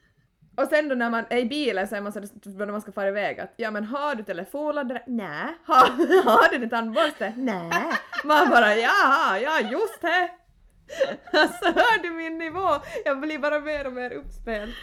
Och 0.58 0.68
sen 0.68 0.90
då 0.90 0.96
när 0.96 1.10
man 1.10 1.26
är 1.30 1.38
i 1.38 1.46
bilen 1.46 1.88
så 1.88 1.96
är 1.96 2.02
man 2.02 2.12
så 2.12 2.20
när 2.20 2.72
man 2.72 2.82
ska 2.82 2.92
fara 2.92 3.08
iväg 3.08 3.40
att 3.40 3.54
ja 3.56 3.72
men 3.72 3.84
har 3.84 4.16
du 4.16 4.24
telefonladdare? 4.24 5.04
Nej. 5.08 5.48
Har, 5.66 5.88
har 6.24 6.52
du 6.52 6.58
din 6.58 6.70
tandborste? 6.70 7.34
Nej. 7.38 7.92
Man 8.24 8.50
bara 8.50 8.76
jaha, 8.76 9.40
ja 9.40 9.60
just 9.60 10.02
det. 10.02 10.30
Alltså 11.34 11.66
hör 11.66 12.04
du 12.04 12.10
min 12.10 12.38
nivå? 12.38 12.70
Jag 13.06 13.20
blir 13.20 13.40
bara 13.40 13.60
mer 13.60 13.88
och 13.88 13.94
mer 13.94 14.12
uppspelt. 14.12 14.76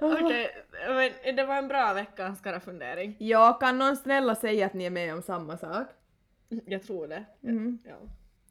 Okej, 0.00 0.50
men 0.88 1.36
det 1.36 1.44
var 1.44 1.56
en 1.56 1.68
bra 1.68 1.92
veckans 1.92 2.40
fundering. 2.64 3.16
Ja, 3.18 3.52
kan 3.52 3.78
någon 3.78 3.96
snälla 3.96 4.34
säga 4.34 4.66
att 4.66 4.74
ni 4.74 4.84
är 4.84 4.90
med 4.90 5.14
om 5.14 5.22
samma 5.22 5.56
sak? 5.56 5.86
Jag 6.48 6.82
tror 6.82 7.08
det. 7.08 7.24
Mm. 7.42 7.78
Ja. 7.84 7.96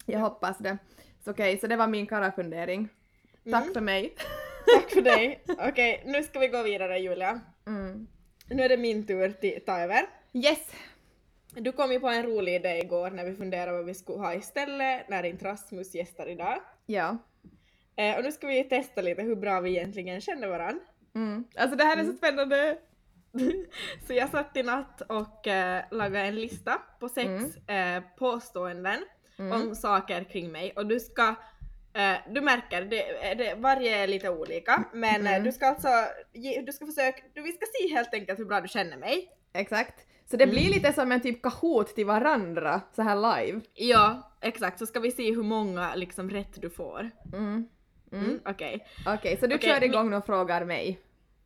Jag 0.06 0.20
hoppas 0.20 0.58
det. 0.58 0.78
Så 1.26 1.32
okej, 1.32 1.58
så 1.58 1.68
det 1.68 1.76
var 1.76 1.88
min 1.88 2.08
karafundering. 2.08 2.90
Tack 3.52 3.64
Mm. 3.64 3.74
för 3.74 3.82
mig. 3.82 4.14
Tack 4.76 4.90
för 4.92 5.02
dig. 5.02 5.44
Okej, 5.48 6.04
nu 6.06 6.24
ska 6.24 6.40
vi 6.40 6.48
gå 6.48 6.64
vidare 6.64 7.00
Julia. 7.00 7.42
Mm. 7.68 8.08
Nu 8.50 8.64
är 8.64 8.70
det 8.70 8.78
min 8.78 9.08
tur 9.08 9.30
till 9.32 9.62
ta 9.66 9.80
över. 9.80 10.02
Yes! 10.34 10.72
Du 11.54 11.72
kom 11.72 11.92
ju 11.92 12.00
på 12.00 12.08
en 12.08 12.24
rolig 12.24 12.56
idé 12.56 12.80
igår 12.84 13.10
när 13.10 13.26
vi 13.26 13.36
funderade 13.36 13.72
vad 13.78 13.86
vi 13.86 13.94
skulle 13.94 14.20
ha 14.20 14.34
istället 14.34 15.10
när 15.10 15.24
inte 15.24 15.46
Rasmus 15.46 15.96
gästar 15.96 16.28
idag. 16.30 16.58
Ja. 16.86 17.18
Eh, 17.96 18.18
och 18.18 18.24
nu 18.24 18.32
ska 18.32 18.48
vi 18.48 18.64
testa 18.64 19.02
lite 19.02 19.22
hur 19.22 19.36
bra 19.36 19.60
vi 19.60 19.70
egentligen 19.70 20.22
känner 20.22 20.48
varandra. 20.48 20.84
Mm. 21.16 21.44
Alltså 21.56 21.78
det 21.78 21.84
här 21.84 21.98
är 21.98 22.04
så 22.04 22.14
spännande. 22.14 22.78
Så 24.08 24.14
jag 24.14 24.30
satt 24.30 24.58
i 24.58 24.64
natt 24.64 25.02
och 25.02 25.48
eh, 25.48 25.84
lagade 25.92 26.26
en 26.26 26.36
lista 26.36 26.82
på 27.00 27.10
sex 27.10 27.58
eh, 27.70 28.04
påståenden 28.18 29.00
Mm. 29.38 29.52
om 29.62 29.76
saker 29.76 30.24
kring 30.24 30.52
mig 30.52 30.74
och 30.76 30.86
du 30.88 31.00
ska 31.00 31.36
eh, 31.94 32.16
du 32.30 32.42
märker, 32.42 32.82
det, 32.82 33.34
det, 33.38 33.56
varje 33.58 33.98
är 34.04 34.08
lite 34.08 34.30
olika 34.30 34.84
men 34.94 35.26
eh, 35.28 35.32
Mm. 35.32 35.44
du 35.44 35.52
ska 35.52 35.66
alltså, 35.68 35.88
du 36.66 36.72
ska 36.74 36.86
försöka, 36.86 37.22
du, 37.34 37.42
vi 37.42 37.52
ska 37.52 37.66
se 37.80 37.94
helt 37.96 38.14
enkelt 38.14 38.40
hur 38.40 38.46
bra 38.46 38.62
du 38.62 38.68
känner 38.68 38.98
mig. 38.98 39.30
Exakt. 39.54 40.06
Så 40.32 40.38
det 40.38 40.48
blir 40.48 40.70
lite 40.70 40.94
som 40.94 41.12
en 41.12 41.22
typ 41.22 41.42
Kahoot 41.42 41.96
till 41.96 42.06
varandra, 42.06 42.82
så 42.96 43.02
här 43.02 43.16
live. 43.46 43.62
Ja, 43.74 44.32
exakt, 44.42 44.80
så 44.80 44.86
ska 44.86 45.00
vi 45.00 45.12
se 45.12 45.36
hur 45.36 45.44
många 45.44 45.96
liksom 45.96 46.30
rätt 46.30 46.62
du 46.62 46.70
får. 46.70 47.12
Mm. 47.34 47.68
Mm. 48.12 48.40
Okej, 48.46 48.88
Okej, 49.08 49.38
så 49.38 49.48
du 49.48 49.56
Okej, 49.56 49.70
kör 49.70 49.84
igång 49.84 50.14
och 50.14 50.26
frågar 50.26 50.66
mig. 50.66 51.00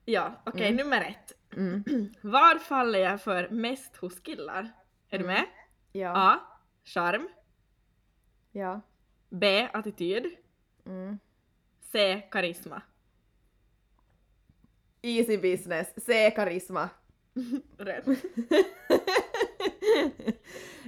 ja, 0.05 0.41
okej 0.45 0.71
nummer 0.71 1.01
ett. 1.01 1.55
Mm. 1.57 1.83
Var 2.21 2.59
faller 2.59 2.99
jag 2.99 3.21
för 3.21 3.49
mest 3.49 3.95
hos 3.95 4.19
killar? 4.19 4.71
Är 5.09 5.19
du 5.19 5.25
med? 5.25 5.45
Ja. 5.91 6.13
A. 6.15 6.39
Charm. 6.85 7.27
Ja. 8.59 8.81
B. 9.29 9.67
Attityd. 9.73 10.25
Mm. 10.85 11.19
C. 11.91 12.21
Karisma. 12.31 12.81
Easy 15.01 15.37
business. 15.37 15.87
Se 16.05 16.31
karisma. 16.31 16.89
Rätt. 17.77 18.05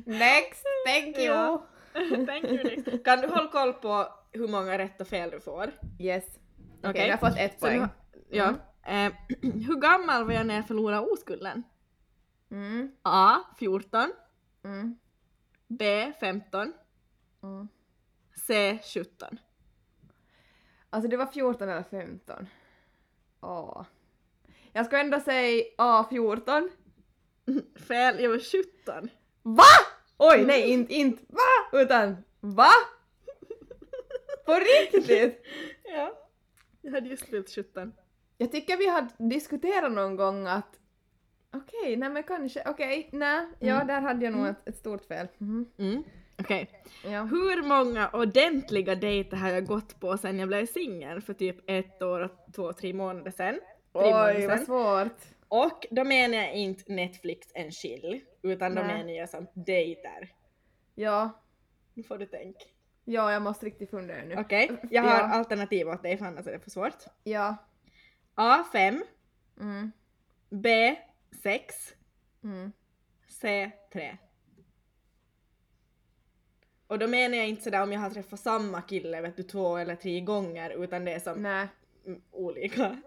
Next, 0.05 0.63
thank 0.85 1.17
you! 1.17 1.25
Ja. 1.25 1.67
Thank 2.25 2.43
you 2.43 2.63
next. 2.63 3.03
Kan 3.03 3.21
du 3.21 3.27
hålla 3.27 3.51
koll 3.51 3.73
på 3.73 4.07
hur 4.31 4.47
många 4.47 4.77
rätt 4.77 5.01
och 5.01 5.07
fel 5.07 5.29
du 5.31 5.39
får? 5.39 5.71
Yes. 5.99 6.23
Okej, 6.79 6.89
Okej. 6.89 7.07
jag 7.07 7.17
har 7.17 7.29
fått 7.29 7.39
ett 7.39 7.59
poäng. 7.59 7.87
ja. 8.29 8.53
Eh, 8.85 9.11
hur 9.41 9.79
gammal 9.81 10.25
var 10.25 10.33
jag 10.33 10.47
när 10.47 10.55
jag 10.55 10.67
förlorade 10.67 11.01
oskulden? 11.07 11.63
Mm. 12.51 12.91
A. 13.03 13.35
14. 13.59 14.11
Mm. 14.63 14.97
B. 15.67 16.13
15. 16.19 16.73
Mm. 17.43 17.67
C. 18.47 18.79
17. 18.93 19.39
Alltså 20.89 21.09
det 21.09 21.17
var 21.17 21.25
14 21.25 21.69
eller 21.69 21.83
15. 21.83 22.47
Åh. 23.41 23.85
Jag 24.73 24.85
ska 24.85 24.97
ändå 24.99 25.19
säga 25.19 25.63
A14. 25.77 26.69
Fel, 27.87 28.19
jag 28.23 28.29
var 28.29 28.39
17. 28.93 29.09
VA? 29.43 29.63
Oj, 30.17 30.45
nej 30.45 30.69
inte, 30.69 30.93
inte 30.93 31.23
va? 31.27 31.79
Utan 31.79 32.17
VA? 32.39 32.69
På 34.45 34.53
riktigt? 34.53 35.45
Ja. 35.83 36.17
Jag 36.81 36.91
hade 36.91 37.09
just 37.09 37.25
fyllt 37.25 37.49
17. 37.55 37.93
Jag 38.37 38.51
tycker 38.51 38.77
vi 38.77 38.87
har 38.87 39.07
diskuterat 39.29 39.91
någon 39.91 40.15
gång 40.15 40.47
att 40.47 40.79
okej, 41.53 41.95
nej 41.97 42.09
men 42.09 42.23
kanske, 42.23 42.63
okej, 42.69 43.09
nej, 43.11 43.47
ja 43.59 43.83
där 43.83 44.01
hade 44.01 44.25
jag 44.25 44.33
nog 44.33 44.47
ett, 44.47 44.67
ett 44.67 44.77
stort 44.77 45.05
fel. 45.05 45.27
Mhm. 45.37 45.65
Mm. 45.77 46.03
Okej. 46.41 46.69
Ja. 47.03 47.23
Hur 47.23 47.63
många 47.63 48.09
ordentliga 48.09 48.95
dejter 48.95 49.37
har 49.37 49.49
jag 49.49 49.65
gått 49.65 49.99
på 49.99 50.17
sen 50.17 50.39
jag 50.39 50.47
blev 50.47 50.65
singel 50.65 51.21
för 51.21 51.33
typ 51.33 51.57
ett 51.69 52.01
år 52.01 52.19
och 52.19 52.53
två, 52.55 52.73
tre 52.73 52.93
månader 52.93 53.31
sen? 53.31 53.59
Tre 53.93 54.01
månader 54.11 54.35
Oj, 54.35 54.47
vad 54.47 54.59
svårt. 54.59 55.17
Och 55.47 55.85
då 55.91 56.03
menar 56.03 56.37
jag 56.37 56.53
inte 56.53 56.91
Netflix 56.93 57.47
and 57.55 57.73
chill, 57.73 58.21
utan 58.41 58.75
då 58.75 58.81
Nej. 58.81 58.97
menar 58.97 59.11
jag 59.13 59.29
som 59.29 59.47
dejter. 59.53 60.29
Ja, 60.95 61.29
Nu 61.93 62.03
får 62.03 62.17
du 62.17 62.25
tänka. 62.25 62.65
ja, 63.05 63.31
jag 63.31 63.41
måste 63.41 63.65
riktigt 63.65 63.89
fundera 63.89 64.23
nu. 64.23 64.35
Okej, 64.37 64.71
jag 64.91 65.03
har 65.03 65.09
Ja. 65.19 65.23
alternativ 65.23 65.87
åt 65.89 66.03
dig 66.03 66.17
för 66.17 66.25
annars 66.25 66.47
är 66.47 66.51
det 66.51 66.59
för 66.59 66.69
svårt. 66.69 67.03
Ja. 67.23 67.55
A. 68.35 68.63
5 68.71 69.03
Mm. 69.59 69.91
B. 70.49 70.95
6 71.43 71.75
Mm. 72.43 72.71
C. 73.27 73.71
3 73.93 74.17
Och 76.91 76.99
då 76.99 77.07
menar 77.07 77.37
jag 77.37 77.47
inte 77.47 77.63
sådär 77.63 77.83
om 77.83 77.91
jag 77.91 77.99
har 77.99 78.09
träffat 78.09 78.39
samma 78.39 78.81
kille 78.81 79.21
vet 79.21 79.37
du 79.37 79.43
två 79.43 79.77
eller 79.77 79.95
tre 79.95 80.19
gånger 80.19 80.83
utan 80.83 81.05
det 81.05 81.11
är 81.13 81.19
som 81.19 81.41
Nej. 81.41 81.67
mm, 82.05 82.21
olika. 82.31 82.97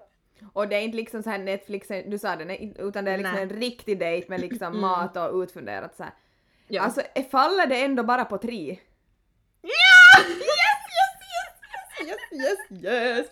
Och 0.52 0.68
det 0.68 0.76
är 0.76 0.80
inte 0.80 0.96
liksom 0.96 1.22
så 1.22 1.30
här 1.30 1.38
Netflix, 1.38 1.88
du 1.88 2.18
sa 2.18 2.36
det, 2.36 2.44
nej, 2.44 2.74
utan 2.78 3.04
det 3.04 3.10
är 3.10 3.18
liksom 3.18 3.34
Nej. 3.34 3.42
en 3.42 3.50
riktig 3.50 3.98
dejt 3.98 4.28
med 4.28 4.40
liksom 4.40 4.80
mat 4.80 5.16
och 5.16 5.42
utfunderat 5.42 5.96
så 5.96 6.02
här. 6.02 6.12
Ja. 6.68 6.82
Alltså 6.82 7.02
faller 7.30 7.66
det 7.66 7.84
ändå 7.84 8.02
bara 8.02 8.24
på 8.24 8.38
tre? 8.38 8.78
ja! 9.62 10.24
Yes, 10.28 10.38
yes, 11.00 12.08
yes, 12.08 12.18
yes, 12.32 12.84
Yes! 12.84 13.26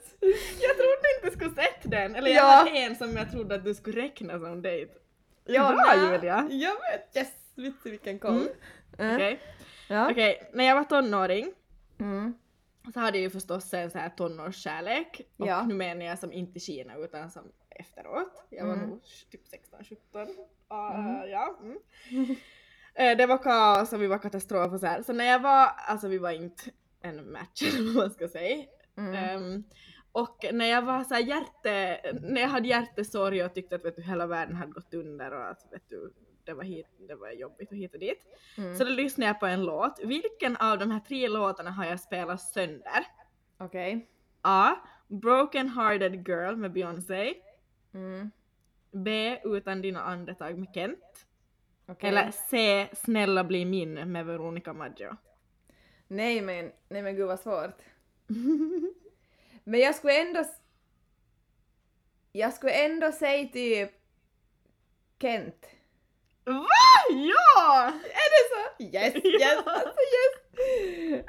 Jag 0.61 0.76
trodde 0.76 1.09
inte 1.16 1.26
du 1.26 1.30
skulle 1.30 1.54
sett 1.54 1.90
den, 1.90 2.14
eller 2.14 2.30
jag 2.30 2.37
Ja. 2.37 2.47
hade 2.47 2.71
en 2.71 2.97
som 2.97 3.16
jag 3.16 3.30
trodde 3.30 3.54
att 3.54 3.64
du 3.64 3.75
skulle 3.75 4.02
räkna 4.02 4.38
som 4.38 4.62
dejt. 4.62 4.92
Ja, 5.44 5.68
Bra, 5.68 5.94
nej. 5.97 6.12
Julia. 6.12 6.49
Jag 6.50 6.75
vet! 6.75 7.16
Yes! 7.16 7.32
Vet 7.54 7.75
du 7.85 7.90
vilken 7.90 8.18
koll? 8.18 8.49
Mm. 8.99 9.11
Äh. 9.11 9.14
Okej, 9.16 9.40
Ja. 9.89 10.11
Okej, 10.11 10.51
när 10.53 10.65
jag 10.65 10.75
var 10.77 10.85
tonåring 10.85 11.53
Mm. 12.01 12.35
så 12.95 13.01
hade 13.01 13.17
jag 13.19 13.23
ju 13.23 13.31
förstås 13.31 13.75
en 13.75 13.91
så 13.91 13.99
här 13.99 14.09
tonårskärlek. 14.09 15.21
Och 15.37 15.47
Ja. 15.47 15.62
nu 15.67 15.75
menar 15.75 16.05
jag 16.07 16.19
som 16.19 16.33
inte 16.33 16.59
i 16.59 16.61
Kina 16.61 16.97
utan 16.97 17.31
som 17.31 17.43
efteråt. 17.71 18.45
Jag 18.51 18.67
var 18.67 18.75
Mm. 18.75 18.89
nog 18.89 19.03
typ 19.31 19.41
16-17. 19.47 20.29
Uh, 20.29 21.31
Ja. 21.31 21.59
Mm. 21.62 21.79
Eh, 22.95 23.17
det 23.17 23.27
var 23.27 23.39
kaos 23.39 23.93
och 23.93 24.03
vi 24.03 24.07
var 24.07 24.19
katastrof 24.19 24.73
och 24.73 24.81
så 24.81 24.87
här. 24.87 25.03
Så 25.03 25.12
när 25.12 25.25
jag 25.25 25.41
var, 25.41 25.67
alltså 25.77 26.09
vi 26.09 26.19
var 26.19 26.31
inte 26.31 26.62
en 27.03 27.33
match 27.33 27.62
eller 27.79 27.95
vad 27.95 28.05
man 28.05 28.11
ska 28.11 28.29
säga. 28.29 28.65
Mm. 28.97 29.15
Ehm, 29.15 29.65
Och 30.12 30.45
när 30.53 30.67
jag 30.67 30.83
var 30.83 31.05
så 31.05 31.15
hjärte, 31.15 32.01
när 32.23 32.41
jag 32.41 32.49
hade 32.49 32.69
hjärtesorg 32.69 33.45
och 33.45 33.55
tyckte 33.55 33.77
att 33.77 33.85
vet 33.85 33.97
du, 33.97 34.03
hela 34.03 34.27
världen 34.27 34.57
hade 34.57 34.73
gått 34.73 34.95
under 34.95 35.31
och 35.35 35.51
att 35.51 35.67
vet 35.73 35.89
du, 35.89 36.12
det 36.45 36.55
var, 36.55 36.65
hit, 36.65 36.87
det 37.09 37.15
var 37.15 37.31
jobbigt 37.31 37.71
och 37.71 37.77
hit 37.77 37.95
och 37.95 38.01
dit. 38.01 38.27
Mm. 38.59 38.75
Så 38.77 38.85
då 38.85 38.91
lyssnade 38.91 39.29
jag 39.29 39.41
på 39.41 39.47
en 39.47 39.65
låt. 39.65 40.01
Vilken 40.05 40.57
av 40.57 40.79
de 40.79 40.91
här 40.91 41.01
tre 41.01 41.29
låtarna 41.29 41.71
har 41.71 41.85
jag 41.85 42.01
spelat 42.01 42.41
sönder? 42.41 43.07
Okej. 43.59 44.09
A. 44.43 44.75
Broken 45.09 45.69
Hearted 45.69 46.29
Girl 46.29 46.57
med 46.57 46.73
Beyoncé. 46.73 47.35
Mm. 47.95 48.31
B. 48.91 49.39
Utan 49.45 49.83
dina 49.83 50.03
andetag 50.03 50.59
med 50.59 50.69
Kent. 50.75 51.27
Okej. 51.87 52.09
Eller 52.09 52.31
C. 52.31 52.89
Snälla 52.93 53.45
bli 53.45 53.65
min 53.65 54.13
med 54.13 54.27
Veronica 54.27 54.73
Maggio. 54.73 55.17
Nej 56.09 56.41
men, 56.41 56.73
nej 56.89 57.03
men 57.03 57.17
gud 57.17 57.27
vad 57.27 57.41
svårt. 57.41 57.83
men 59.65 59.81
jag 59.81 59.95
skulle 59.95 60.21
ändå... 60.21 60.45
Jag 62.33 62.53
skulle 62.55 62.73
ändå 62.73 63.13
säga 63.13 63.49
typ 63.49 63.91
Kent. 65.21 65.67
Va? 66.45 66.67
Ja! 67.11 67.93
Är 68.05 68.29
det 68.33 68.43
så? 68.53 68.83
Yes, 68.85 69.15
yes, 69.25 69.43
Ja. 69.43 69.73
alltså 69.73 70.01
yes! 70.15 71.25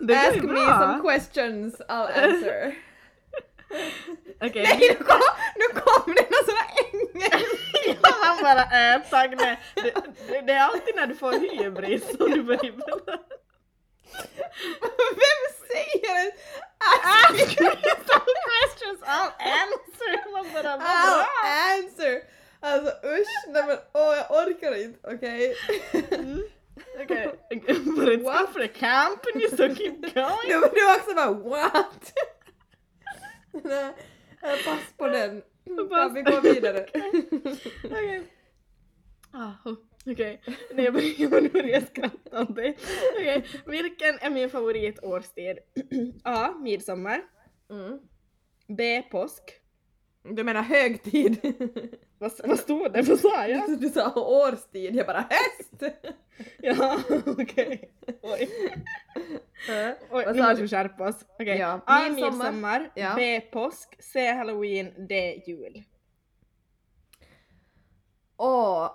Det 0.00 0.14
Ask 0.16 0.36
me 0.42 0.52
bra. 0.52 0.66
some 0.80 1.00
questions, 1.02 1.74
I'll 1.88 2.08
answer. 2.24 2.74
Okej, 4.42 4.62
Nej, 4.62 4.78
nu 4.98 5.04
kom, 5.04 5.20
nu 5.56 5.80
kom 5.80 6.14
det 6.14 6.22
någon 6.30 6.44
som 6.44 6.54
var 6.54 6.68
engelska! 6.84 7.38
Ja, 8.02 8.10
man 8.24 8.42
bara 8.42 8.94
äh, 8.94 9.00
tack 9.10 9.30
nej. 9.40 9.58
Det, 9.74 9.94
det, 10.28 10.40
det 10.40 10.52
är 10.52 10.60
alltid 10.60 10.96
när 10.96 11.06
du 11.06 11.14
får 11.14 11.32
hybris 11.32 12.16
som 12.16 12.30
du 12.30 12.42
börjar. 12.42 12.72
Vem 15.22 15.42
säger 15.68 16.24
det? 16.24 16.32
Ask 17.04 17.60
me 17.60 17.66
some 18.06 18.32
questions, 18.48 19.00
I'll 19.02 19.32
answer. 19.38 20.32
Man 20.32 20.46
bara 20.52 20.76
I'll 20.76 21.26
answer! 21.76 22.22
Alltså 22.60 22.90
usch, 23.06 23.48
nej 23.48 23.66
men 23.66 23.76
åh 23.92 24.16
jag 24.16 24.30
orkar 24.30 24.82
inte, 24.84 25.14
okej? 25.14 25.54
Okej, 27.02 27.38
but 27.50 28.08
it's 28.08 28.22
What? 28.22 28.38
good 28.38 28.48
for 28.48 28.60
the 28.60 28.68
company 28.68 29.48
so 29.48 29.74
keep 29.74 30.00
going. 30.00 30.60
var 30.60 30.74
du 30.74 30.96
också 30.96 31.14
bara 31.14 31.32
what? 31.32 32.12
Nej, 33.64 33.94
pass 34.64 34.92
på 34.96 35.08
den. 35.08 35.42
Kan 35.90 36.14
vi 36.14 36.22
gå 36.22 36.40
vidare? 36.40 36.86
Okej. 37.84 38.22
Ah, 39.32 39.50
oh, 39.64 39.74
Okej, 40.06 40.40
nej 40.74 40.84
jag 40.84 40.94
börjar, 40.94 41.48
börjar 41.52 41.80
skratta 41.80 42.42
åt 42.42 42.56
dig. 42.56 42.76
Okej, 43.12 43.44
vilken 43.66 44.18
är 44.18 44.30
min 44.30 44.50
favoritårstid? 44.50 45.58
A. 46.24 46.54
Midsommar. 46.60 47.22
Mm. 47.70 47.98
B. 48.66 49.02
Påsk. 49.10 49.60
Du 50.22 50.44
menar 50.44 50.62
högtid? 50.62 51.38
Vad, 52.18 52.32
vad 52.44 52.58
stod 52.58 52.92
det? 52.92 53.02
Vad 53.02 53.20
sa 53.20 53.46
jag? 53.46 53.80
Du 53.80 53.88
sa 53.88 54.12
årstid, 54.14 54.96
jag 54.96 55.06
bara 55.06 55.24
häst! 55.30 55.82
Ja, 56.58 56.98
okej. 57.26 57.90
Oj. 58.22 58.48
Oj, 60.10 60.24
Vad 60.24 60.36
nu 60.36 60.42
måste 60.42 60.54
du? 60.54 60.62
vi 60.62 60.68
skärpa 60.68 61.08
oss. 61.08 61.24
Okej. 61.38 61.58
Ja, 61.58 61.80
A. 61.86 62.08
midsommar. 62.10 62.90
Ja. 62.94 63.12
B. 63.16 63.40
Påsk. 63.40 63.96
C. 64.02 64.32
Halloween. 64.32 65.06
D. 65.08 65.42
Jul. 65.46 65.82
Åh, 68.36 68.90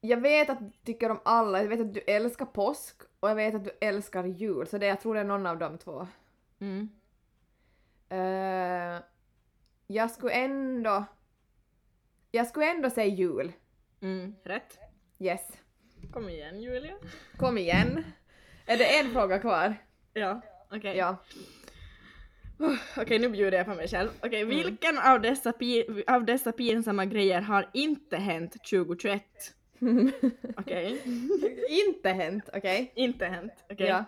jag 0.00 0.20
vet 0.20 0.50
att 0.50 0.60
du 0.60 0.70
tycker 0.84 1.10
om 1.10 1.20
alla, 1.24 1.62
jag 1.62 1.68
vet 1.68 1.80
att 1.80 1.94
du 1.94 2.00
älskar 2.00 2.46
påsk 2.46 2.96
och 3.20 3.30
jag 3.30 3.34
vet 3.34 3.54
att 3.54 3.64
du 3.64 3.70
älskar 3.80 4.24
jul, 4.24 4.66
så 4.66 4.78
det, 4.78 4.86
jag 4.86 5.00
tror 5.00 5.14
det 5.14 5.20
är 5.20 5.24
någon 5.24 5.46
av 5.46 5.58
de 5.58 5.78
två. 5.78 6.06
Mm. 6.60 6.88
Eh, 8.08 9.02
jag 9.90 10.10
skulle 10.10 10.32
ändå... 10.32 11.04
Jag 12.30 12.46
skulle 12.46 12.70
ändå 12.70 12.90
säga 12.90 13.06
jul. 13.14 13.52
Mm. 14.02 14.34
Rätt. 14.44 14.78
Yes. 15.18 15.40
Kom 16.12 16.28
igen 16.28 16.60
Julia. 16.60 16.94
Kom 17.36 17.58
igen. 17.58 18.04
Är 18.66 18.78
det 18.78 18.98
en 18.98 19.12
fråga 19.12 19.38
kvar? 19.38 19.74
Ja, 20.12 20.40
okej. 20.70 20.96
Ja. 20.96 21.16
Okej, 22.96 23.18
nu 23.18 23.28
bjuder 23.28 23.58
jag 23.58 23.66
på 23.66 23.74
mig 23.74 23.88
själv. 23.88 24.08
Okej, 24.22 24.42
Mm. 24.42 24.56
vilken 24.56 24.98
av 24.98 25.20
dessa, 25.20 25.52
av 26.06 26.24
dessa 26.24 26.52
pinsamma 26.52 27.04
grejer 27.04 27.40
har 27.40 27.70
inte 27.72 28.16
hänt 28.16 28.52
2021? 28.52 29.22
Okej. 30.56 31.02
Inte 31.86 32.08
hänt, 32.10 32.48
okej? 32.54 32.92
inte 32.94 33.26
hänt. 33.26 33.52
Okej. 33.70 33.86
Ja. 33.86 34.04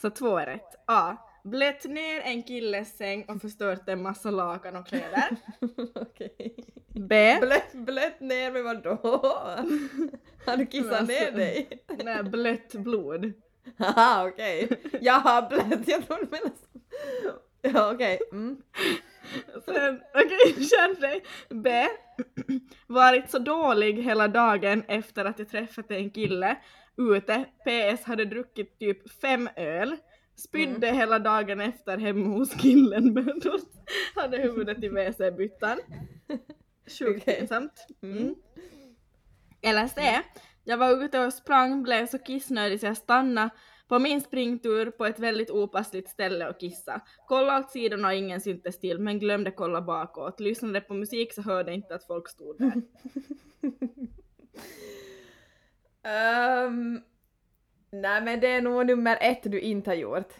Så 0.00 0.10
två 0.10 0.38
är 0.38 0.46
rätt. 0.46 0.74
A. 0.86 1.16
Blött 1.44 1.84
ner 1.84 2.20
en 2.20 2.42
killes 2.42 2.96
säng 2.96 3.24
och 3.28 3.40
förstört 3.40 3.88
en 3.88 4.02
massa 4.02 4.30
lakan 4.30 4.76
och 4.76 4.86
kläder. 4.86 5.36
okej. 5.94 6.54
B. 6.94 7.38
Blött, 7.40 7.72
blött 7.72 8.20
ner 8.20 8.52
med 8.52 8.64
vadå? 8.64 8.96
Har 10.46 10.56
du 10.56 10.66
kissat 10.66 10.90
Men 10.90 11.06
ner 11.06 11.20
alltså- 11.20 11.36
dig? 11.36 11.68
Nej, 12.04 12.22
blött 12.22 12.72
blod. 12.74 13.32
Haha, 13.78 14.28
okej. 14.28 14.68
Jaha, 15.00 15.48
blött. 15.48 15.88
Jag 15.88 16.06
trodde 16.06 16.22
du 16.24 16.30
menade 16.30 16.50
så. 16.56 16.80
Ja, 17.62 17.92
okej. 17.94 18.18
Mm. 18.32 18.62
Sen, 19.64 20.00
okej, 20.14 20.64
känn 20.68 20.94
dig. 21.00 21.24
B. 21.48 21.86
Varit 22.86 23.30
så 23.30 23.38
dålig 23.38 24.02
hela 24.02 24.28
dagen 24.28 24.84
efter 24.88 25.24
att 25.24 25.38
jag 25.38 25.48
träffat 25.48 25.90
en 25.90 26.10
kille 26.10 26.56
ute. 26.96 27.44
PS 27.64 28.04
hade 28.04 28.24
druckit 28.24 28.78
typ 28.78 29.10
fem 29.20 29.48
öl. 29.56 29.96
Spydde 30.40 30.92
hela 30.92 31.18
dagen 31.18 31.60
efter 31.60 31.98
hemma 31.98 32.26
hos 32.26 32.54
killen 32.54 33.12
men 33.14 33.40
då 33.40 33.58
hade 34.14 34.38
huvudet 34.38 34.84
i 34.84 34.88
WC-byttan. 34.88 35.78
Sjukt 36.98 37.26
pinsamt. 37.26 37.86
Mm. 38.02 38.34
Eller 39.62 39.86
C. 39.86 40.20
Jag 40.64 40.76
var 40.76 41.04
ute 41.04 41.20
och 41.20 41.32
sprang, 41.32 41.82
blev 41.82 42.06
så 42.06 42.18
kissnödig 42.18 42.80
så 42.80 42.86
jag 42.86 42.96
stannade 42.96 43.50
på 43.88 43.98
min 43.98 44.20
springtur 44.20 44.90
på 44.90 45.06
ett 45.06 45.18
väldigt 45.18 45.50
opassligt 45.50 46.08
ställe 46.08 46.48
och 46.48 46.60
kissa. 46.60 47.00
Kolla 47.26 47.58
åt 47.58 47.70
sidorna 47.70 48.08
och 48.08 48.14
ingen 48.14 48.40
syntes 48.40 48.80
till 48.80 48.98
men 48.98 49.18
glömde 49.18 49.50
kolla 49.50 49.82
bakåt. 49.82 50.40
Lyssnade 50.40 50.80
på 50.80 50.94
musik 50.94 51.34
så 51.34 51.42
hörde 51.42 51.74
inte 51.74 51.94
att 51.94 52.06
folk 52.06 52.28
stod 52.28 52.58
där. 52.58 52.82
Ehm, 56.02 57.00
nej 57.90 58.22
men 58.22 58.40
det 58.40 58.48
är 58.48 58.60
nog 58.60 58.86
nummer 58.86 59.18
ett 59.20 59.42
du 59.42 59.60
inte 59.60 59.90
har 59.90 59.94
gjort. 59.94 60.32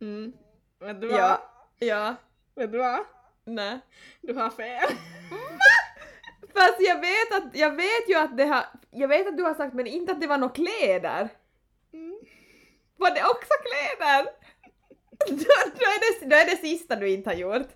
Mm. 0.00 0.32
Vet 0.80 1.00
du 1.00 1.08
vad? 1.08 1.20
Ja. 1.20 1.40
Ja. 1.78 2.14
Vet 2.54 2.72
du 2.72 2.78
vad? 2.78 3.00
Nej. 3.44 3.80
Du 4.20 4.34
har 4.34 4.50
fel. 4.50 4.88
Fast 6.54 6.80
jag 6.80 7.00
vet 7.00 7.34
att, 7.34 7.56
jag 7.56 7.76
vet 7.76 8.08
ju 8.08 8.14
att 8.14 8.36
det 8.36 8.44
har, 8.44 8.64
jag 8.90 9.08
vet 9.08 9.28
att 9.28 9.36
du 9.36 9.42
har 9.42 9.54
sagt 9.54 9.74
men 9.74 9.86
inte 9.86 10.12
att 10.12 10.20
det 10.20 10.26
var 10.26 10.38
några 10.38 10.54
kläder. 10.54 11.28
Mm. 11.92 12.20
Var 12.96 13.10
det 13.10 13.24
också 13.24 13.52
kläder? 13.66 14.24
då, 15.28 15.54
då, 15.78 15.84
är 15.84 16.20
det, 16.20 16.26
då 16.26 16.36
är 16.36 16.44
det 16.44 16.56
sista 16.56 16.96
du 16.96 17.10
inte 17.10 17.30
har 17.30 17.34
gjort. 17.34 17.68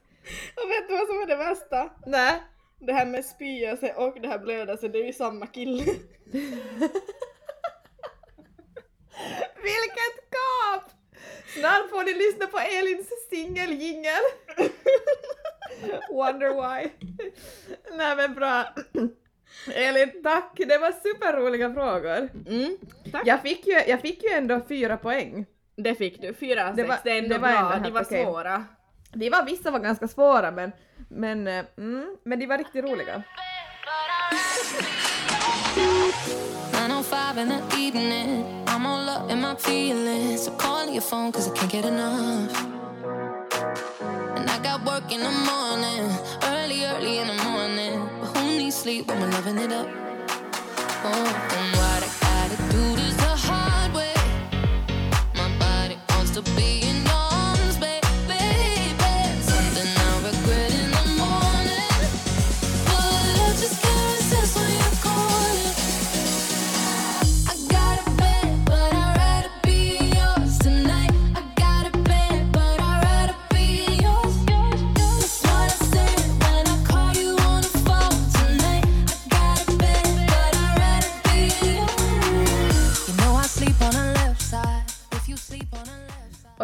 Och 0.56 0.70
vet 0.70 0.88
du 0.88 0.96
vad 0.96 1.06
som 1.06 1.20
är 1.20 1.26
det 1.26 1.36
värsta? 1.36 1.90
Nej. 2.06 2.42
Det 2.78 2.92
här 2.92 3.06
med 3.06 3.24
spyelse 3.24 3.94
och 3.94 4.20
det 4.20 4.28
här 4.28 4.38
blödelse, 4.38 4.88
det 4.88 4.98
är 4.98 5.04
ju 5.04 5.12
samma 5.12 5.46
kille. 5.46 5.84
Vilket 9.62 10.30
kap! 10.30 10.90
Snart 11.46 11.90
får 11.90 11.93
ni 12.04 12.14
lyssna 12.14 12.46
på 12.46 12.58
Elins 12.58 13.08
singeljingel. 13.30 14.22
Wonder 16.10 16.48
why. 16.54 16.90
Nej 17.96 18.16
men 18.16 18.34
bra. 18.34 18.64
Elin, 19.74 20.22
tack! 20.22 20.52
Det 20.56 20.78
var 20.78 20.92
superroliga 21.02 21.74
frågor. 21.74 22.28
Mm. 22.48 22.76
Tack. 23.12 23.22
Jag 23.26 23.42
fick 23.42 23.66
ju, 23.66 23.72
jag 23.86 24.00
fick 24.00 24.22
ju 24.24 24.30
ändå 24.30 24.60
fyra 24.68 24.96
poäng. 24.96 25.46
Det 25.76 25.94
fick 25.94 26.20
du, 26.20 26.34
fyra 26.34 26.68
av 26.68 26.76
Det 26.76 26.82
sex. 26.82 26.88
var- 26.88 26.98
det 27.04 27.10
är 27.10 27.18
ändå 27.18 27.28
det 27.34 27.38
var 27.40 27.48
bra, 27.48 27.72
ändå 27.74 27.88
de 27.88 27.94
var 27.94 28.02
okej. 28.02 28.24
svåra. 28.24 28.64
Det 29.12 29.30
var, 29.30 29.44
vissa 29.44 29.70
var 29.70 29.78
ganska 29.78 30.08
svåra 30.08 30.50
men, 30.50 30.72
men, 31.10 31.46
eh, 31.48 31.64
mm, 31.78 32.16
men 32.24 32.38
de 32.38 32.46
var 32.46 32.58
riktigt 32.58 32.84
roliga. 32.84 33.22
905 38.84 38.90
in 38.90 38.90
the 38.90 38.90
evening. 38.90 38.90
I'm 38.90 38.90
all 38.90 39.08
up 39.08 39.30
in 39.30 39.40
my 39.40 39.54
feelings. 39.56 40.42
So 40.42 40.50
call 40.52 40.88
your 40.90 41.02
phone 41.02 41.32
cause 41.32 41.48
I 41.48 41.54
can't 41.54 41.72
get 41.72 41.84
enough. 41.84 42.52
And 44.36 44.50
I 44.50 44.58
got 44.62 44.84
work 44.84 45.10
in 45.10 45.20
the 45.20 45.30
morning, 45.30 46.04
early, 46.42 46.84
early 46.84 47.18
in 47.18 47.28
the 47.28 47.44
morning. 47.44 48.08
But 48.20 48.36
who 48.36 48.58
needs 48.58 48.76
sleep 48.76 49.06
when 49.08 49.20
we're 49.20 49.30
loving 49.30 49.58
it 49.58 49.72
up? 49.72 49.88
Oh, 51.06 51.26
and 51.56 51.76
what 51.76 51.93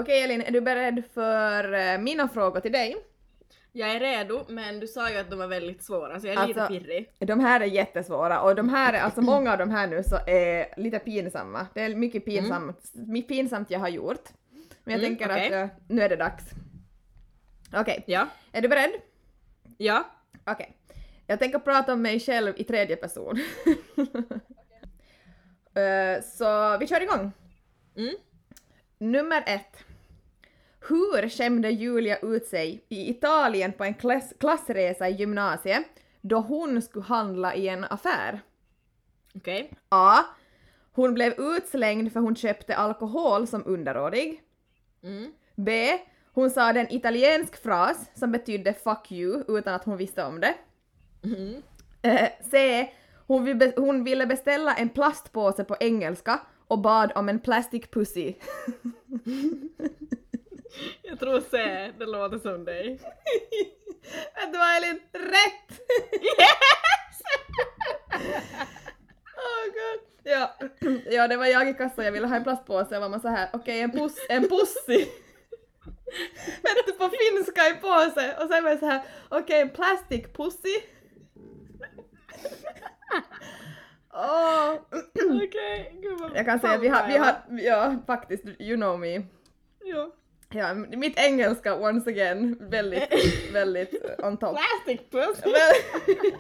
Elin, 0.09 0.43
är 0.43 0.51
du 0.51 0.61
beredd 0.61 1.03
för 1.15 1.73
eh, 1.75 1.99
mina 1.99 2.29
frågor 2.29 2.61
till 2.61 2.73
dig? 2.73 2.97
Jag 3.73 3.91
är 3.91 4.01
redo, 4.01 4.45
men 4.49 4.81
du 4.81 4.87
sa 4.87 5.11
ju 5.11 5.17
att 5.19 5.31
de 5.31 5.39
var 5.39 5.47
väldigt 5.47 5.85
svåra 5.85 6.21
så 6.21 6.27
jag 6.27 6.43
är 6.43 6.47
lite 6.47 6.63
Alltså- 6.63 6.75
pirrig. 6.79 7.11
De 7.19 7.41
här 7.41 7.61
är 7.61 7.65
jättesvåra 7.65 8.41
och 8.41 8.55
de 8.55 8.69
här 8.69 8.93
är, 8.93 9.01
alltså 9.01 9.21
många 9.23 9.53
av 9.53 9.59
de 9.59 9.71
här 9.71 9.87
nu 9.87 10.03
så 10.03 10.17
är 10.27 10.81
lite 10.81 10.99
pinsamma. 10.99 11.67
Det 11.75 11.81
är 11.81 11.95
mycket 11.95 12.25
pinsamt, 12.25 12.91
mycket 12.95 13.29
pinsamt 13.29 13.71
jag 13.71 13.79
har 13.81 13.89
gjort. 13.89 14.29
Men 14.85 14.93
jag 14.95 15.05
Mm, 15.05 15.17
tänker 15.17 15.35
okej. 15.35 15.47
att 15.47 15.71
eh, 15.71 15.77
nu 15.89 16.03
är 16.03 16.09
det 16.09 16.17
dags. 16.17 16.45
Okej, 17.75 18.05
Ja. 18.07 18.27
är 18.53 18.61
du 18.63 18.69
beredd? 18.69 18.91
Ja. 19.79 20.05
Okej. 20.47 20.77
Jag 21.27 21.39
tänker 21.39 21.59
prata 21.59 21.93
om 21.93 22.03
mig 22.03 22.21
själv 22.21 22.55
i 22.57 22.65
tredje 22.65 22.97
person. 22.97 23.39
Eh, 25.75 26.23
så 26.23 26.79
vi 26.79 26.87
kör 26.87 27.01
igång. 27.01 27.33
Mm. 27.97 28.15
Nummer 28.99 29.43
ett. 29.47 29.85
Hur 30.89 31.29
skämde 31.29 31.71
Julia 31.71 32.19
ut 32.19 32.47
sig 32.47 32.85
i 32.89 33.11
Italien 33.11 33.73
på 33.73 33.85
en 33.85 33.95
klass- 33.95 34.33
klassresa 34.41 35.09
i 35.09 35.13
gymnasiet 35.13 35.85
då 36.21 36.39
hon 36.39 36.83
skulle 36.83 37.05
handla 37.05 37.55
i 37.55 37.69
en 37.69 37.85
affär? 37.85 38.41
Okej. 39.35 39.73
A. 39.89 40.19
Hon 40.93 41.15
blev 41.15 41.33
utslängd 41.41 42.13
för 42.13 42.21
hon 42.21 42.37
köpte 42.37 42.77
alkohol 42.77 43.47
som 43.47 43.63
underårig. 43.67 44.43
Mm. 45.03 45.33
B. 45.57 45.99
Hon 46.33 46.51
sa 46.51 46.71
en 46.71 46.93
italiensk 46.93 47.63
fras 47.63 48.11
som 48.15 48.33
betydde 48.33 48.73
'fuck 48.73 49.11
you' 49.11 49.59
utan 49.59 49.75
att 49.75 49.85
hon 49.85 49.97
visste 49.97 50.25
om 50.25 50.41
det. 50.41 50.55
Mm. 51.25 51.63
Eh, 52.03 52.29
C. 52.51 52.87
Hon, 53.27 53.45
vill 53.45 53.73
hon 53.77 54.05
ville 54.05 54.27
beställa 54.27 54.75
en 54.75 54.89
plastpåse 54.89 55.65
på 55.65 55.77
engelska 55.81 56.41
och 56.69 56.79
bad 56.79 57.13
om 57.15 57.29
en 57.29 57.41
plastic 57.41 57.83
pussy. 57.91 58.35
Jag 61.03 61.19
tror 61.21 61.41
C, 61.41 61.57
det 61.99 62.07
låter 62.07 62.39
som 62.39 62.65
dig. 62.65 63.01
Vet 64.35 64.53
du 64.53 64.59
vad 64.59 64.77
Elin? 64.77 65.01
Rätt! 65.13 65.81
oh 69.37 69.65
God. 69.67 70.11
Ja. 70.23 70.57
ja, 71.11 71.29
det 71.29 71.37
var 71.37 71.47
jag 71.47 71.69
i 71.69 71.75
kassan, 71.75 72.05
jag 72.05 72.13
ville 72.13 72.27
ha 72.27 72.37
en 72.37 72.43
plastpåse 72.43 72.97
och 72.97 73.03
var 73.03 73.09
man 73.09 73.21
så 73.21 73.29
här, 73.29 73.49
okej 73.53 73.81
en, 73.81 73.93
puss, 73.93 74.27
en 74.29 74.49
pussy. 74.49 75.07
Vet 76.63 76.87
du, 76.87 76.93
på 76.93 77.09
finska 77.09 77.69
i 77.69 77.75
påse 77.75 78.37
och 78.43 78.49
sen 78.51 78.65
var 78.65 78.71
jag 78.71 78.79
så 78.79 78.87
här, 78.87 79.03
okej 79.29 79.61
en 79.61 79.71
plastic 79.71 80.27
pussy. 80.33 80.81
Åh. 84.13 84.75
Okej, 85.45 85.99
gud 86.03 86.21
vad 86.21 86.37
Jag 86.37 86.47
kan 86.47 86.61
säga 86.61 86.75
att 86.75 86.83
vi 86.83 86.89
har, 86.89 87.07
vi 87.09 87.17
har, 87.17 87.35
ja 87.49 87.97
faktiskt, 88.07 88.45
you 88.59 88.77
know 88.77 88.99
me. 88.99 89.23
Ja. 89.85 90.13
Ja, 90.53 90.75
mitt 90.75 91.19
engelska 91.19 91.75
once 91.81 92.11
again, 92.11 92.57
väldigt, 92.61 93.09
väldigt 93.53 93.95
on 94.23 94.37
top. 94.37 94.57
Plastic 94.57 95.01
puss! 95.11 95.41
Men- 95.45 96.33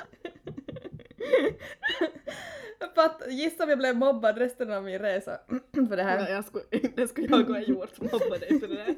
Fatt, 2.94 3.22
gissa 3.28 3.62
om 3.64 3.68
jag 3.70 3.78
blev 3.78 3.96
mobbad 3.96 4.38
resten 4.38 4.72
av 4.72 4.84
min 4.84 4.98
resa 4.98 5.40
för 5.88 5.96
det 5.96 6.02
Ja, 6.02 6.08
här. 6.08 6.30
jag 6.32 6.44
skulle, 6.44 6.64
det 6.96 7.08
skulle 7.08 7.26
jag 7.28 7.44
ha 7.44 7.60
gjort, 7.60 8.00
mobba 8.00 8.38
dig 8.38 8.60
för 8.60 8.68
det 8.68 8.74
där. 8.74 8.94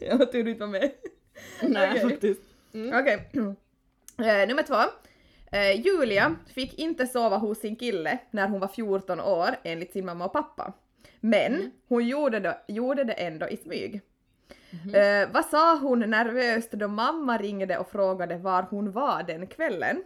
Jag 0.00 0.32
tur 0.32 0.44
du 0.44 0.50
inte 0.50 0.60
var 0.60 0.68
med. 0.72 0.90
Nej 1.62 1.90
Okej. 1.90 2.10
faktiskt. 2.10 2.40
Okej. 2.92 3.30
Eh, 4.18 4.48
nummer 4.48 4.62
två. 4.62 4.74
Eh, 5.56 5.80
Julia 5.80 6.36
fick 6.54 6.78
inte 6.78 7.06
sova 7.06 7.36
hos 7.36 7.58
sin 7.58 7.76
kille 7.76 8.18
när 8.30 8.48
hon 8.48 8.60
var 8.60 8.68
14 8.68 9.20
år 9.20 9.48
enligt 9.62 9.92
sin 9.92 10.06
mamma 10.06 10.24
och 10.24 10.32
pappa. 10.32 10.72
Men 11.20 11.70
hon 11.88 12.06
gjorde 12.08 12.40
det, 12.40 12.58
gjorde 12.68 13.04
det 13.04 13.12
ändå 13.12 13.48
i 13.48 13.56
smyg. 13.56 14.00
Eh, 14.94 15.28
vad 15.32 15.44
sa 15.44 15.78
hon 15.78 16.00
nervöst 16.00 16.70
då 16.70 16.88
mamma 16.88 17.38
ringde 17.38 17.78
och 17.78 17.90
frågade 17.90 18.36
var 18.38 18.62
hon 18.62 18.92
var 18.92 19.22
den 19.22 19.46
kvällen? 19.46 20.04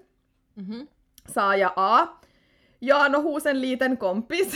Mhm. 0.55 0.87
Sa 1.27 1.57
jag 1.57 1.73
A. 1.77 2.09
Ja, 2.79 3.09
nå 3.09 3.19
hos 3.19 3.47
en 3.47 3.61
liten 3.61 3.97
kompis. 3.97 4.55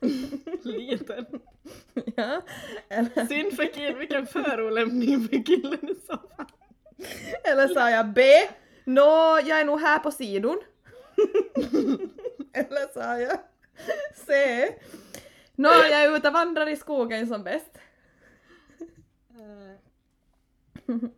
Liten. 0.62 1.26
ja. 2.16 2.40
Eller, 2.88 3.26
Synd 3.26 3.52
för 3.56 3.72
killen, 3.74 3.98
vilken 3.98 4.26
förolämpning 4.26 5.28
för 5.28 5.44
killen 5.44 5.90
i 5.90 5.94
så 6.06 6.16
fall. 6.16 6.46
eller 7.44 7.68
sa 7.68 7.90
jag 7.90 8.12
B. 8.12 8.22
Nå, 8.84 9.40
jag 9.44 9.60
är 9.60 9.64
nog 9.64 9.80
här 9.80 9.98
på 9.98 10.10
sidon. 10.10 10.60
eller 12.52 12.92
sa 12.94 13.18
jag 13.18 13.38
C. 14.26 14.32
Nå, 15.56 15.68
jag 15.68 16.04
är 16.04 16.16
ute 16.16 16.28
och 16.28 16.34
vandrar 16.34 16.68
i 16.68 16.76
skogen 16.76 17.26
som 17.26 17.42
bäst. 17.42 17.78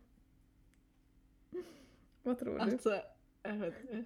Vad 2.23 2.39
tror 2.39 2.53
du? 2.53 2.59
Alltså, 2.59 3.01
jag 3.43 3.53
vet 3.53 3.81
inte. 3.81 4.03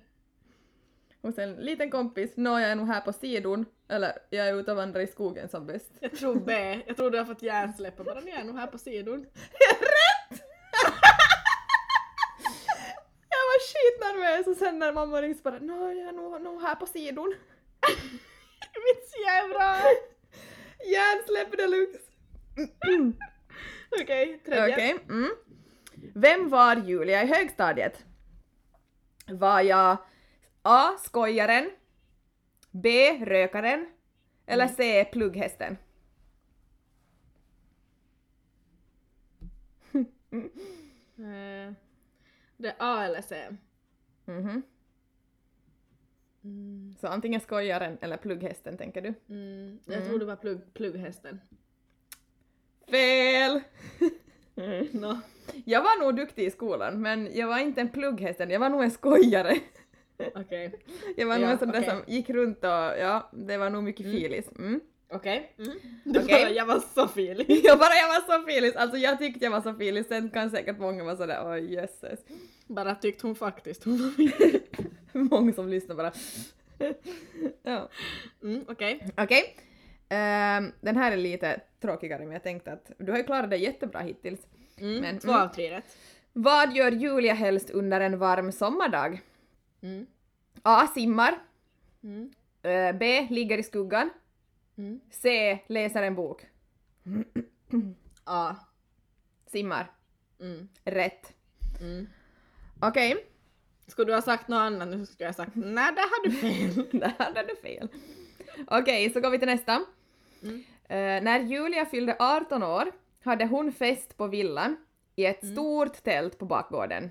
Hos 1.22 1.38
en 1.38 1.56
liten 1.56 1.92
kompis. 1.92 2.32
Nå, 2.36 2.60
jag 2.60 2.70
är 2.70 2.76
nog 2.76 2.88
här 2.88 3.02
på 3.02 3.14
sidon. 3.14 3.66
Eller, 3.88 4.20
jag 4.30 4.48
är 4.48 4.56
ute 4.56 4.72
och 4.72 4.78
vandrar 4.78 5.02
i 5.02 5.08
skogen 5.08 5.50
som 5.50 5.68
bäst. 5.68 5.92
Jag 6.00 6.12
tror 6.12 6.36
B. 6.36 6.82
Jag 6.88 6.98
tror 6.98 7.12
du 7.12 7.18
har 7.18 7.26
fått 7.26 7.42
hjärnsläpp 7.42 7.98
bara 7.98 8.20
ni 8.20 8.32
är 8.32 8.44
nog 8.44 8.56
här 8.56 8.68
på 8.68 8.78
sidon. 8.78 9.20
Rätt! 9.80 10.42
jag 13.30 13.44
var 13.50 13.60
skitnervös 13.68 14.48
och 14.48 14.56
sen 14.56 14.80
när 14.80 14.94
mamma 14.94 15.22
ringde 15.22 15.38
så 15.38 15.44
bara 15.44 15.60
Nå, 15.60 15.92
jag 15.92 16.08
är 16.08 16.12
nog, 16.12 16.42
nog 16.42 16.62
här 16.62 16.76
på 16.76 16.86
sidon. 16.86 17.36
Mitt 18.74 19.14
jävla... 19.26 19.78
Hjärnsläpp 20.86 21.58
deluxe. 21.58 22.00
Okej, 24.02 24.40
tredje. 24.46 24.74
Okej. 24.76 24.96
Mm. 25.10 25.30
Vem 26.16 26.50
var 26.50 26.76
Julia 26.76 27.24
i 27.24 27.26
högstadiet? 27.28 28.06
Var 29.28 29.62
jag 29.62 29.98
A. 30.62 30.92
Skojaren 30.98 31.72
B. 32.72 33.12
Rökaren 33.26 33.86
eller 34.46 34.68
C. 34.68 35.06
Plugghästen? 35.12 35.78
Eh, 41.18 41.74
Det 42.58 42.68
är 42.68 42.76
A 42.80 43.04
eller 43.06 43.22
C. 43.22 43.58
Mhm. 44.26 44.62
Så 47.00 47.08
antingen 47.08 47.42
skojaren 47.42 47.98
eller 48.02 48.18
plugghästen 48.18 48.78
tänker 48.78 49.02
du? 49.02 49.14
Mm, 49.30 49.80
jag 49.86 50.06
tror 50.06 50.20
det 50.20 50.26
var 50.26 50.36
plugg, 50.36 50.74
plugghästen. 50.74 51.42
Fel! 52.92 53.62
Nå. 54.92 55.20
Jag 55.66 55.82
var 55.82 56.00
nog 56.00 56.16
duktig 56.16 56.46
i 56.46 56.52
skolan 56.52 57.02
men 57.02 57.30
jag 57.36 57.48
var 57.48 57.60
inte 57.60 57.82
en 57.82 57.90
plugghästen, 57.90 58.50
jag 58.50 58.60
var 58.60 58.70
nog 58.70 58.84
en 58.84 58.92
skojare. 58.92 59.58
Okej. 60.36 60.80
Jag 61.18 61.28
var 61.28 61.36
nog 61.38 61.48
Ja, 61.48 61.52
en 61.52 61.60
sån 61.60 61.72
där 61.72 61.80
okej. 61.80 61.90
som 61.90 62.14
gick 62.14 62.30
runt 62.30 62.58
och 62.64 62.70
ja, 62.70 63.30
det 63.34 63.58
var 63.58 63.70
nog 63.70 63.84
mycket 63.84 64.06
filis. 64.06 64.46
Mm. 64.60 64.80
Okej. 65.14 65.54
Mm. 65.58 65.72
Det 66.04 66.20
Okej. 66.24 66.44
bara, 66.44 66.52
jag 66.54 66.66
var 66.66 66.80
så 66.96 67.08
filig. 67.08 67.46
Jag 67.64 67.80
bara 67.80 67.94
jag 67.96 68.08
var 68.08 68.38
så 68.40 68.46
filis, 68.48 68.76
alltså 68.76 68.98
jag 68.98 69.20
tyckte 69.20 69.46
jag 69.46 69.52
var 69.52 69.62
så 69.62 69.74
filis, 69.74 70.08
sen 70.08 70.30
kan 70.30 70.50
säkert 70.52 70.80
många 70.80 71.04
vara 71.04 71.16
sådär 71.16 71.52
oj 71.52 71.74
jösses. 71.74 72.20
Bara 72.68 72.96
tyckte 72.96 73.28
hon 73.28 73.36
faktiskt 73.36 73.84
hon 73.84 73.98
var 73.98 74.10
filig. 74.10 74.62
Många 75.12 75.54
som 75.54 75.70
lyssnar 75.70 75.96
bara. 75.96 76.12
ja. 77.64 77.90
Mm, 78.44 78.66
Okej. 78.68 79.08
Okej. 79.18 79.56
Ehm, 80.14 80.72
den 80.82 80.98
här 80.98 81.12
är 81.12 81.18
lite 81.18 81.62
tråkigare 81.80 82.24
men 82.24 82.32
jag 82.32 82.44
tänkte 82.44 82.72
att 82.72 82.92
du 82.98 83.12
har 83.12 83.18
ju 83.18 83.24
klarat 83.24 83.50
dig 83.50 83.64
jättebra 83.64 84.00
hittills. 84.00 84.48
Mm, 84.78 85.02
Men, 85.02 85.20
två 85.20 85.30
mm. 85.30 85.42
av 85.42 85.48
tre 85.48 85.72
rätt. 85.72 85.98
Vad 86.34 86.74
gör 86.74 86.92
Julia 86.92 87.34
helst 87.34 87.70
under 87.70 88.02
en 88.02 88.20
varm 88.20 88.52
sommardag? 88.52 89.22
Mm. 89.82 90.06
A. 90.64 90.88
Simmar. 90.88 91.42
Mm. 92.04 92.32
Eh, 92.62 92.98
B. 92.98 93.28
Ligger 93.30 93.58
i 93.58 93.64
skuggan. 93.64 94.10
Mm. 94.78 95.00
C. 95.12 95.60
Läser 95.68 96.04
en 96.04 96.16
bok. 96.16 96.46
A. 98.24 98.56
Simmar. 99.46 99.92
Mm. 100.40 100.70
Rätt. 100.84 101.34
Okej. 102.80 103.26
Skulle 103.88 104.12
du 104.12 104.14
ha 104.14 104.22
sagt 104.22 104.48
något 104.48 104.58
annat 104.58 104.88
nu 104.88 105.06
skulle 105.06 105.26
jag 105.26 105.34
ha 105.34 105.46
sagt 105.46 105.56
nej 105.56 105.94
där 105.96 106.02
har 106.02 106.24
du 106.24 106.32
fel. 106.32 106.86
Där 107.00 107.14
hade 107.20 107.44
du 107.44 107.56
fel. 107.56 107.88
Okej, 108.68 109.10
så 109.10 109.20
går 109.20 109.30
vi 109.30 109.40
till 109.40 109.48
nästa. 109.48 109.86
Mm. 110.44 110.64
Eh, 110.84 111.24
när 111.24 111.40
Julia 111.40 111.86
fyllde 111.86 112.16
18 112.20 112.64
år 112.64 112.92
hade 113.24 113.46
hon 113.46 113.72
fest 113.72 114.18
på 114.18 114.28
villan 114.28 114.78
i 115.16 115.26
ett 115.26 115.48
stort 115.48 116.04
tält 116.04 116.38
på 116.38 116.46
bakgården. 116.46 117.10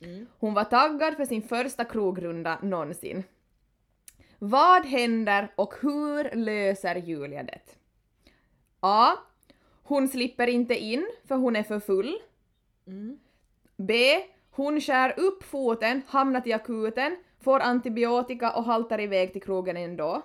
Mm. 0.00 0.26
Hon 0.38 0.54
var 0.54 0.64
taggad 0.64 1.16
för 1.16 1.24
sin 1.24 1.42
första 1.42 1.84
krogrunda 1.84 2.58
någonsin. 2.62 3.24
Vad 4.38 4.86
händer 4.86 5.52
och 5.56 5.74
hur 5.80 6.36
löser 6.36 6.96
Julia 6.96 7.42
det? 7.42 7.76
A. 8.80 9.12
Hon 9.82 10.08
slipper 10.08 10.46
inte 10.46 10.78
in 10.78 11.10
för 11.24 11.36
hon 11.36 11.56
är 11.56 11.62
för 11.62 11.80
full. 11.80 12.18
Mm. 12.86 13.18
B. 13.76 13.94
Hon 14.50 14.80
skär 14.80 15.20
upp 15.20 15.42
foten, 15.42 16.02
hamnar 16.06 16.40
till 16.40 16.54
akuten, 16.54 17.16
får 17.40 17.60
antibiotika 17.60 18.52
och 18.52 18.64
haltar 18.64 19.00
iväg 19.00 19.32
till 19.32 19.42
krogen 19.42 19.76
ändå. 19.76 20.22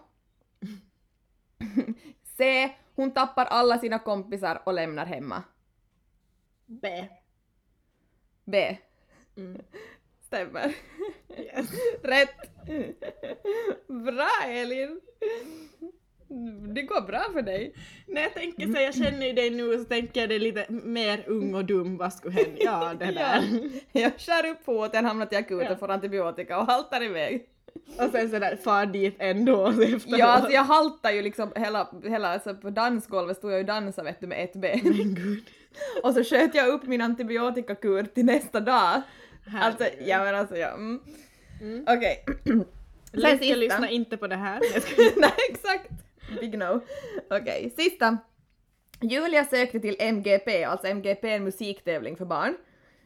C. 2.37 2.69
Hon 2.95 3.11
tappar 3.13 3.45
alla 3.45 3.77
sina 3.77 3.99
kompisar 3.99 4.61
och 4.65 4.73
lämnar 4.73 5.05
hemma. 5.05 5.43
B. 6.65 7.05
B. 8.45 8.77
Mm. 9.37 9.61
Stämmer. 10.27 10.73
Yes. 11.37 11.69
Rätt! 12.03 12.35
Bra 13.87 14.29
Elin! 14.47 15.01
Det 16.73 16.81
går 16.81 17.01
bra 17.01 17.23
för 17.33 17.41
dig. 17.41 17.73
När 18.07 18.21
jag 18.21 18.33
tänker 18.33 18.73
så, 18.73 18.81
jag 18.81 18.95
känner 18.95 19.27
ju 19.27 19.33
dig 19.33 19.49
nu 19.49 19.77
så 19.77 19.83
tänker 19.85 20.19
jag 20.21 20.29
det 20.29 20.39
lite 20.39 20.65
mer 20.69 21.23
ung 21.27 21.55
och 21.55 21.65
dum, 21.65 21.97
vad 21.97 22.13
skulle 22.13 22.33
hända? 22.35 22.57
Ja, 22.59 22.93
det 22.99 23.05
där. 23.11 23.43
Jag 23.91 24.19
skär 24.19 24.45
upp 24.45 24.65
foten, 24.65 25.05
hamnar 25.05 25.25
till 25.25 25.37
akuten, 25.37 25.67
Ja. 25.69 25.75
får 25.77 25.89
antibiotika 25.91 26.59
och 26.59 26.65
haltar 26.65 27.03
iväg. 27.03 27.49
Och 27.99 28.11
sen 28.11 28.29
sådär 28.29 28.55
far 28.63 28.85
dit 28.85 29.15
ändå 29.19 29.67
efteråt. 29.67 30.03
Ja, 30.19 30.25
alltså 30.25 30.51
jag 30.51 30.63
haltar 30.63 31.11
ju 31.11 31.21
liksom 31.21 31.51
hela, 31.55 31.89
hela 32.03 32.27
alltså 32.33 32.55
på 32.55 32.69
dansgolvet 32.69 33.37
stod 33.37 33.51
jag 33.51 33.57
ju 33.57 33.63
och 33.63 33.67
dansade 33.67 34.05
vet 34.09 34.19
du 34.21 34.27
med 34.27 34.43
ett 34.43 34.53
ben. 34.55 34.79
Men 34.83 35.15
gud. 35.15 35.43
Och 36.03 36.13
så 36.13 36.23
sköt 36.23 36.55
jag 36.55 36.67
upp 36.67 36.83
min 36.83 37.01
antibiotikakur 37.01 38.03
till 38.03 38.25
nästa 38.25 38.59
dag. 38.59 39.01
Alltså, 39.61 39.83
Herregud. 39.83 40.07
ja 40.07 40.23
men 40.23 40.35
alltså 40.35 40.57
ja. 40.57 40.67
Mm. 40.67 40.99
Mm. 41.61 41.83
Okej. 41.87 42.25
Lycka 43.11 43.37
sista. 43.37 43.55
lyssna 43.55 43.89
inte 43.89 44.17
på 44.17 44.27
det 44.27 44.35
här. 44.35 44.59
Jag 44.73 44.83
Nej 45.17 45.31
exakt. 45.49 45.89
Big 46.39 46.57
no. 46.57 46.81
Okej, 47.29 47.73
sista. 47.77 48.17
Julia 49.01 49.45
sökte 49.45 49.79
till 49.79 49.95
MGP, 49.99 50.63
alltså 50.63 50.87
MGP 50.87 51.29
är 51.29 51.35
en 51.35 51.43
musiktävling 51.43 52.17
för 52.17 52.25
barn, 52.25 52.57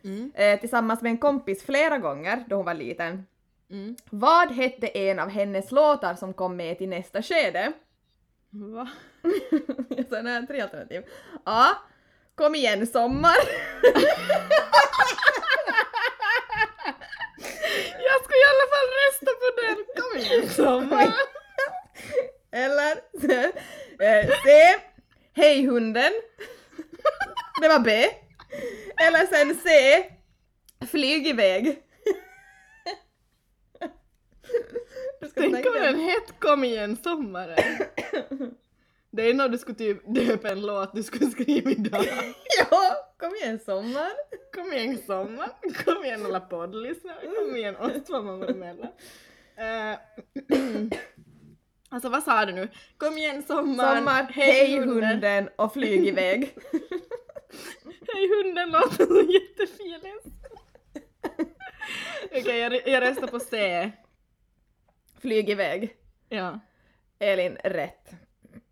Mm. 0.03 0.31
eh, 0.35 0.59
tillsammans 0.59 1.01
med 1.01 1.09
en 1.09 1.17
kompis 1.17 1.63
flera 1.63 1.97
gånger 1.97 2.43
då 2.47 2.55
hon 2.55 2.65
var 2.65 2.73
liten. 2.73 3.25
Mm. 3.71 3.95
Vad 4.09 4.51
hette 4.51 4.87
en 4.87 5.19
av 5.19 5.29
hennes 5.29 5.71
låtar 5.71 6.15
som 6.15 6.33
kom 6.33 6.55
med 6.55 6.77
till 6.77 6.89
nästa 6.89 7.21
skede? 7.21 7.71
Va? 8.49 8.89
Så 10.09 10.21
det 10.21 10.29
är 10.29 10.47
tre 10.47 10.61
alternativ. 10.61 11.03
A. 11.43 11.65
Kom 12.35 12.55
igen 12.55 12.87
sommar. 12.87 13.35
Jag 17.99 18.23
ska 18.23 18.33
i 18.35 18.45
alla 18.51 18.67
fall 18.71 18.89
rösta 18.99 19.31
på 19.41 19.47
den! 19.61 19.77
Kom 20.03 20.13
igen 20.19 20.49
sommar! 20.49 21.13
Eller 22.51 22.91
eh, 24.21 24.29
C. 24.43 24.75
Hej 25.33 25.65
hunden. 25.65 26.11
Det 27.61 27.67
var 27.67 27.79
B. 27.79 27.91
Eller 29.01 29.25
sen 29.25 29.55
C. 29.63 29.69
Flyg 30.91 31.27
iväg. 31.27 31.83
Tänk 35.33 35.65
om 35.65 35.73
den 35.73 35.99
hette 35.99 36.33
Kom 36.39 36.63
igen 36.63 36.97
sommaren! 37.03 37.57
Det 39.11 39.29
är 39.29 39.33
nog 39.33 39.51
du 39.51 39.57
skulle 39.57 39.77
typ 39.77 40.15
döpa 40.15 40.49
en 40.49 40.61
låt 40.61 40.95
du 40.95 41.03
skulle 41.03 41.31
skriva 41.31 41.71
idag. 41.71 42.05
Ja, 42.59 42.95
kom 43.17 43.35
igen 43.35 43.59
sommar. 43.59 44.09
Kom 44.55 44.73
igen 44.73 44.97
sommar, 45.07 45.49
kom 45.85 46.05
igen 46.05 46.25
alla 46.25 46.39
poddlyssnare, 46.39 47.17
kom 47.35 47.55
igen 47.55 47.75
oss 47.75 48.03
två 48.07 48.21
mammor 48.21 48.49
emellan. 48.49 48.91
Eh, 49.57 49.97
alltså 51.89 52.09
vad 52.09 52.23
sa 52.23 52.45
du 52.45 52.53
nu? 52.53 52.67
Kom 52.97 53.17
igen 53.17 53.43
sommar, 53.43 53.95
Sommar, 53.95 54.23
hej 54.23 54.79
hunden 54.79 55.49
och 55.55 55.73
flyg 55.73 56.07
iväg. 56.07 56.55
Hej 58.13 58.29
hunden 58.29 58.69
låter 58.69 59.05
så 59.05 59.31
jättefint. 59.31 60.35
Okej, 62.31 62.59
jag, 62.59 62.87
jag 62.87 63.03
röstar 63.03 63.27
på 63.27 63.39
C. 63.39 63.91
Flyg 65.21 65.49
iväg. 65.49 65.95
Ja. 66.29 66.59
Elin, 67.19 67.57
rätt. 67.63 68.09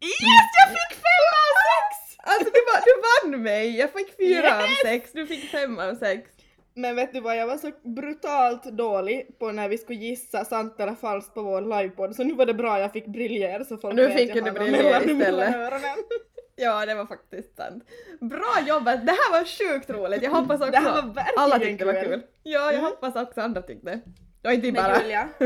Yes, 0.01 0.49
jag 0.59 0.69
fick 0.69 0.97
fem 0.97 1.27
av 1.43 1.53
sex! 1.67 2.17
Alltså 2.23 2.45
du, 2.53 2.59
du 2.85 3.31
vann 3.31 3.43
mig! 3.43 3.77
Jag 3.77 3.93
fick 3.93 4.17
fyra 4.17 4.55
av 4.55 4.61
Yes! 4.61 4.81
sex, 4.83 5.11
du 5.13 5.27
fick 5.27 5.49
fem 5.51 5.79
av 5.79 5.95
sex. 5.95 6.29
Men 6.73 6.95
vet 6.95 7.13
du 7.13 7.19
vad, 7.21 7.37
jag 7.37 7.47
var 7.47 7.57
så 7.57 7.71
brutalt 7.83 8.63
dålig 8.63 9.39
på 9.39 9.51
när 9.51 9.69
vi 9.69 9.77
skulle 9.77 9.99
gissa 9.99 10.45
sant 10.45 10.79
eller 10.79 10.95
falskt 10.95 11.33
på 11.33 11.41
vår 11.41 11.61
livepodd 11.61 12.15
så 12.15 12.23
nu 12.23 12.33
var 12.33 12.45
det 12.45 12.53
bra 12.53 12.79
jag 12.79 12.93
fick 12.93 13.05
briljera 13.07 13.65
så 13.65 13.77
folk 13.77 13.95
Nu 13.95 14.07
vet 14.07 14.17
fick 14.17 14.35
jag 14.35 14.45
du 14.45 14.51
briljera 14.51 14.99
mellan- 14.99 15.09
istället. 15.49 16.05
Ja, 16.59 16.85
det 16.85 16.95
var 16.95 17.05
faktiskt 17.05 17.55
sant. 17.55 17.83
Bra 18.21 18.55
jobbat! 18.67 19.05
Det 19.05 19.11
här 19.11 19.31
var 19.31 19.45
sjukt 19.45 19.89
roligt. 19.89 20.21
Jag 20.23 20.31
hoppas 20.31 20.59
också 20.61 20.71
Det 20.71 20.77
här 20.77 21.01
var 21.01 21.01
verkligen 21.13 21.39
alla 21.39 21.59
tyckte 21.59 21.85
det 21.85 21.93
var 21.93 22.01
kul. 22.01 22.11
kul. 22.11 22.23
Ja, 22.43 22.59
jag 22.65 22.73
Mm. 22.73 22.85
hoppas 22.85 23.15
också 23.15 23.41
andra 23.41 23.61
tyckte. 23.61 24.01
Och 24.47 24.53
inte 24.53 24.71
bara... 24.71 25.01
Julia, 25.01 25.29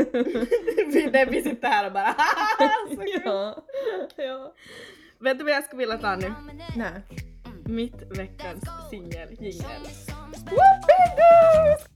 vi, 0.92 1.10
det, 1.12 1.24
vi 1.30 1.42
sitter 1.42 1.68
här 1.68 1.86
och 1.86 1.92
bara 1.92 2.14
ja. 3.24 3.64
ja. 4.16 4.54
Vet 5.18 5.38
du 5.38 5.44
vad 5.44 5.52
jag 5.52 5.64
skulle 5.64 5.78
vilja 5.78 5.98
ta 5.98 6.16
nu? 6.16 6.34
Nej. 6.76 7.02
Mitt 7.64 8.02
veckans 8.18 8.64
singeljingel. 8.90 9.82
Whoopie-doos! 10.44 11.86
I 11.86 11.91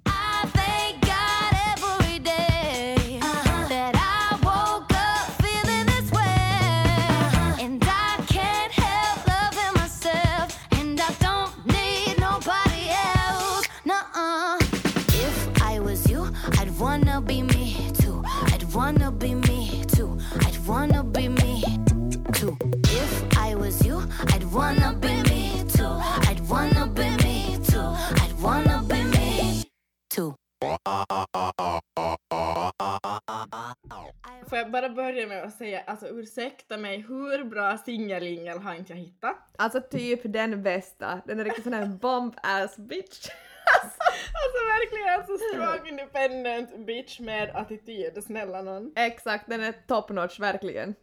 wanna 24.56 24.92
be 25.00 25.08
me 25.08 25.64
too. 25.68 25.94
I'd 26.28 26.40
wanna 26.48 26.86
be 26.86 27.10
me 27.22 27.58
too. 27.70 27.92
I'd 28.22 28.32
wanna 28.42 28.82
be 28.88 29.04
me 29.04 29.62
too. 30.14 30.34
Får 34.48 34.58
jag 34.58 34.70
bara 34.70 34.88
börja 34.88 35.26
med 35.26 35.42
att 35.44 35.54
säga, 35.54 35.82
alltså 35.86 36.08
ursäkta 36.08 36.76
mig, 36.76 37.04
hur 37.08 37.44
bra 37.44 37.78
singeljingel 37.78 38.58
har 38.58 38.74
inte 38.74 38.92
jag 38.92 39.00
hittat? 39.00 39.36
Alltså 39.58 39.80
typ 39.80 40.20
den 40.24 40.62
bästa. 40.62 41.20
Den 41.26 41.40
är 41.40 41.44
riktigt 41.44 41.64
sån 41.64 41.72
här 41.72 41.86
bomb 41.86 42.34
ass 42.42 42.76
bitch. 42.76 43.28
Alltså 44.32 44.58
verkligen 44.66 45.14
alltså 45.18 45.38
strong 45.38 45.88
independent 45.88 46.86
bitch 46.86 47.20
med 47.20 47.50
attityd, 47.54 48.24
snälla 48.24 48.62
någon. 48.62 48.92
Exakt, 48.96 49.48
den 49.48 49.60
är 49.60 49.72
top 49.72 50.10
notch 50.10 50.40
verkligen. 50.40 50.94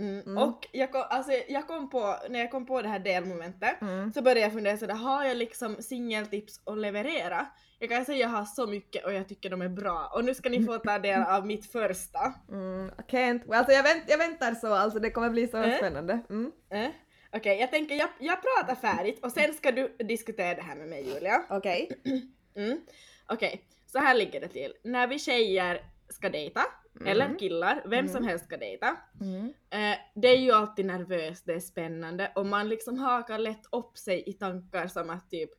Mm. 0.00 0.38
Och 0.38 0.68
jag 0.72 0.92
kom, 0.92 1.04
alltså, 1.10 1.32
jag 1.48 1.66
kom 1.66 1.90
på, 1.90 2.16
när 2.28 2.38
jag 2.40 2.50
kom 2.50 2.66
på 2.66 2.82
det 2.82 2.88
här 2.88 2.98
delmomentet 2.98 3.80
Mm. 3.82 4.12
så 4.12 4.22
började 4.22 4.40
jag 4.40 4.52
fundera 4.52 4.76
sådär, 4.76 4.94
har 4.94 5.24
jag 5.24 5.36
liksom 5.36 5.82
singeltips 5.82 6.60
att 6.66 6.78
leverera? 6.78 7.46
Jag 7.78 7.90
kan 7.90 8.04
säga 8.04 8.26
att 8.26 8.32
jag 8.32 8.38
har 8.38 8.44
så 8.44 8.66
mycket 8.66 9.04
och 9.04 9.12
jag 9.12 9.28
tycker 9.28 9.50
de 9.50 9.62
är 9.62 9.68
bra 9.68 10.10
och 10.14 10.24
nu 10.24 10.34
ska 10.34 10.48
ni 10.48 10.64
få 10.64 10.78
ta 10.78 10.98
del 10.98 11.22
av 11.22 11.46
mitt 11.46 11.72
första. 11.72 12.34
Mm, 12.50 12.90
can't. 13.08 13.54
Alltså 13.54 13.72
jag, 13.72 13.82
vänt, 13.82 14.04
jag 14.08 14.18
väntar 14.18 14.54
så, 14.54 14.74
alltså 14.74 14.98
det 14.98 15.10
kommer 15.10 15.30
bli 15.30 15.48
så 15.48 15.56
Eh? 15.56 15.76
spännande. 15.76 16.18
Mm. 16.30 16.52
Eh? 16.70 16.88
Okej, 17.32 17.60
jag 17.60 17.70
tänker 17.70 17.94
jag, 17.94 18.08
jag 18.18 18.38
pratar 18.42 18.74
färdigt 18.74 19.24
och 19.24 19.32
sen 19.32 19.54
ska 19.54 19.72
du 19.72 19.96
diskutera 19.98 20.54
det 20.54 20.62
här 20.62 20.76
med 20.76 20.88
mig 20.88 21.08
Julia. 21.14 21.42
Okej. 21.50 21.88
Mm. 22.56 22.80
Okej, 23.26 23.64
så 23.86 23.98
här 23.98 24.14
ligger 24.14 24.40
det 24.40 24.48
till. 24.48 24.72
När 24.84 25.06
vi 25.06 25.18
tjejer 25.18 25.82
ska 26.08 26.28
dejta, 26.28 26.60
eller 27.06 27.38
killar, 27.38 27.82
vem 27.86 28.08
som 28.08 28.24
helst 28.24 28.44
ska 28.44 28.56
dejta. 28.56 28.96
Mm. 29.20 29.44
Eh, 29.70 29.98
det 30.14 30.28
är 30.28 30.38
ju 30.38 30.52
alltid 30.52 30.86
nervöst, 30.86 31.46
det 31.46 31.52
är 31.54 31.60
spännande 31.60 32.32
och 32.34 32.46
man 32.46 32.68
liksom 32.68 32.98
hakar 32.98 33.38
lätt 33.38 33.66
upp 33.72 33.98
sig 33.98 34.22
i 34.26 34.32
tankar 34.32 34.86
som 34.86 35.10
att 35.10 35.30
typ 35.30 35.50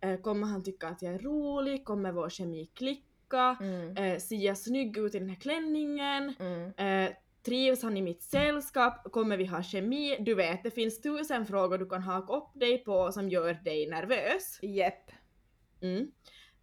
eh, 0.00 0.20
kommer 0.20 0.46
han 0.46 0.64
tycka 0.64 0.88
att 0.88 1.02
jag 1.02 1.14
är 1.14 1.18
rolig, 1.18 1.84
kommer 1.84 2.12
vår 2.12 2.28
kemi 2.28 2.66
klicka, 2.74 3.56
Mm. 3.60 3.96
eh, 3.96 4.18
ser 4.18 4.36
jag 4.36 4.58
snygg 4.58 4.98
ut 4.98 5.14
i 5.14 5.18
den 5.18 5.28
här 5.28 5.40
klänningen, 5.40 6.34
Mm. 6.40 6.72
eh, 6.76 7.12
trivs 7.44 7.82
han 7.82 7.96
i 7.96 8.02
mitt 8.02 8.22
sällskap, 8.22 9.12
kommer 9.12 9.36
vi 9.36 9.44
ha 9.46 9.62
kemi? 9.62 10.16
Du 10.20 10.34
vet, 10.34 10.62
det 10.64 10.70
finns 10.70 11.00
tusen 11.00 11.46
frågor 11.46 11.78
du 11.78 11.86
kan 11.88 12.02
haka 12.02 12.32
upp 12.32 12.50
dig 12.54 12.78
på 12.84 13.12
som 13.12 13.28
gör 13.28 13.54
dig 13.64 13.86
nervös. 13.90 14.58
Jepp. 14.62 15.10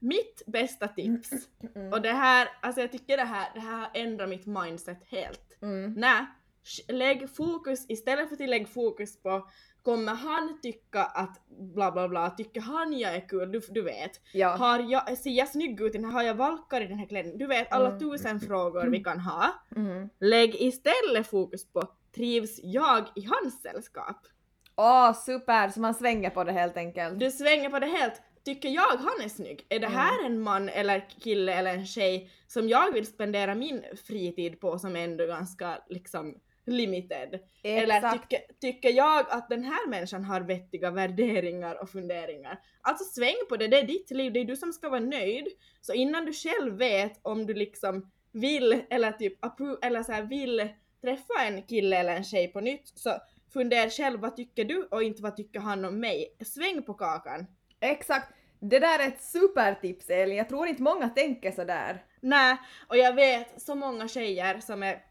Mm. 0.03 0.07
Mitt 0.17 0.43
bästa 0.47 0.87
tips, 0.87 1.29
Mm. 1.75 1.93
och 1.93 2.01
det 2.01 2.11
här, 2.11 2.47
alltså 2.61 2.81
jag 2.81 2.91
tycker 2.91 3.17
det 3.17 3.23
här, 3.23 3.47
det 3.53 3.59
här 3.59 3.77
har 3.79 3.89
ändrat 3.93 4.29
mitt 4.29 4.45
mindset 4.45 5.03
helt. 5.07 5.57
Mm. 5.61 5.93
Nej, 5.93 6.25
lägg 6.87 7.29
fokus, 7.35 7.85
istället 7.89 8.27
för 8.29 8.43
att 8.43 8.49
lägga 8.49 8.65
fokus 8.65 9.21
på 9.21 9.47
kommer 9.81 10.13
han 10.13 10.59
tycka 10.61 11.03
att 11.03 11.41
bla 11.47 11.91
bla 11.91 12.09
bla, 12.09 12.29
tycker 12.29 12.61
han 12.61 12.93
jag 12.93 13.15
är 13.15 13.29
kul, 13.29 13.51
du, 13.51 13.59
du 13.69 13.81
vet. 13.81 14.21
Ja. 14.33 14.47
Har 14.49 14.79
jag, 14.79 15.17
ser 15.17 15.29
jag 15.29 15.47
snygg 15.49 15.81
ut 15.81 15.95
i 15.95 15.97
den 15.97 16.05
här, 16.05 16.11
har 16.11 16.23
jag 16.23 16.35
valkar 16.35 16.81
i 16.81 16.87
den 16.87 16.99
här 16.99 17.05
klänningen? 17.05 17.37
Du 17.37 17.47
vet 17.47 17.71
alla 17.73 17.87
Mm. 17.87 17.99
tusen 17.99 18.39
frågor 18.39 18.85
vi 18.87 19.03
kan 19.03 19.19
ha. 19.19 19.45
Mm. 19.75 20.09
Lägg 20.19 20.55
istället 20.61 21.27
fokus 21.27 21.71
på 21.71 21.83
trivs 22.15 22.59
jag 22.63 23.03
i 23.15 23.21
hans 23.25 23.61
sällskap? 23.61 24.17
Åh, 24.75 25.13
super! 25.13 25.69
Så 25.69 25.79
man 25.79 25.93
svänger 25.93 26.29
på 26.29 26.43
det 26.43 26.51
helt 26.51 26.77
enkelt. 26.77 27.19
Du 27.19 27.31
svänger 27.31 27.69
på 27.69 27.79
det 27.79 27.85
helt. 27.87 28.21
Tycker 28.45 28.69
jag 28.69 28.97
han 28.97 29.21
är 29.23 29.29
snygg? 29.29 29.65
Är 29.69 29.79
det 29.79 29.87
här 29.87 30.25
en 30.25 30.41
man 30.41 30.69
eller 30.69 31.09
kille 31.19 31.53
eller 31.53 31.73
en 31.73 31.85
tjej 31.85 32.31
som 32.47 32.69
jag 32.69 32.93
vill 32.93 33.05
spendera 33.05 33.55
min 33.55 33.83
fritid 34.07 34.59
på 34.59 34.79
som 34.79 34.95
ändå 34.95 35.23
är 35.23 35.27
ganska 35.27 35.83
liksom 35.89 36.35
limited. 36.65 37.39
Eller 37.63 37.95
Exakt. 37.95 38.29
tycker, 38.29 38.45
tycker 38.61 38.89
jag 38.89 39.25
att 39.29 39.49
den 39.49 39.63
här 39.63 39.87
människan 39.89 40.23
har 40.23 40.41
vettiga 40.41 40.91
värderingar 40.91 41.81
och 41.81 41.89
funderingar? 41.89 42.59
Alltså 42.81 43.03
sväng 43.03 43.35
på 43.49 43.57
det, 43.57 43.67
det 43.67 43.79
är 43.79 43.87
ditt 43.87 44.11
liv, 44.11 44.33
det 44.33 44.39
är 44.39 44.45
du 44.45 44.55
som 44.55 44.73
ska 44.73 44.89
vara 44.89 44.99
nöjd. 44.99 45.47
Så 45.81 45.93
innan 45.93 46.25
du 46.25 46.33
själv 46.33 46.77
vet 46.77 47.19
om 47.21 47.45
du 47.45 47.53
liksom 47.53 48.11
vill 48.31 48.83
eller 48.89 49.11
typ 49.11 49.33
eller 49.81 50.03
så 50.03 50.11
här 50.11 50.23
vill 50.23 50.69
träffa 51.01 51.43
en 51.43 51.63
kille 51.63 51.97
eller 51.97 52.15
en 52.15 52.23
tjej 52.23 52.47
på 52.47 52.61
nytt 52.61 52.91
så 52.95 53.13
fundera 53.53 53.89
själv 53.89 54.19
vad 54.19 54.35
tycker 54.35 54.65
du 54.65 54.87
och 54.91 55.03
inte 55.03 55.21
vad 55.21 55.35
tycker 55.35 55.59
han 55.59 55.85
om 55.85 55.99
mig. 55.99 56.35
Sväng 56.45 56.83
på 56.83 56.93
kakan. 56.93 57.47
Exakt. 57.83 58.33
Det 58.59 58.79
där 58.79 58.99
är 58.99 59.07
ett 59.07 59.21
supertips 59.21 60.09
Elin, 60.09 60.37
jag 60.37 60.49
tror 60.49 60.67
inte 60.67 60.81
många 60.81 61.09
tänker 61.09 61.51
sådär. 61.51 62.03
Nej, 62.19 62.57
och 62.87 62.97
jag 62.97 63.13
vet 63.13 63.61
så 63.61 63.75
många 63.75 64.07
tjejer 64.07 64.59
som 64.59 64.83
är 64.83 65.01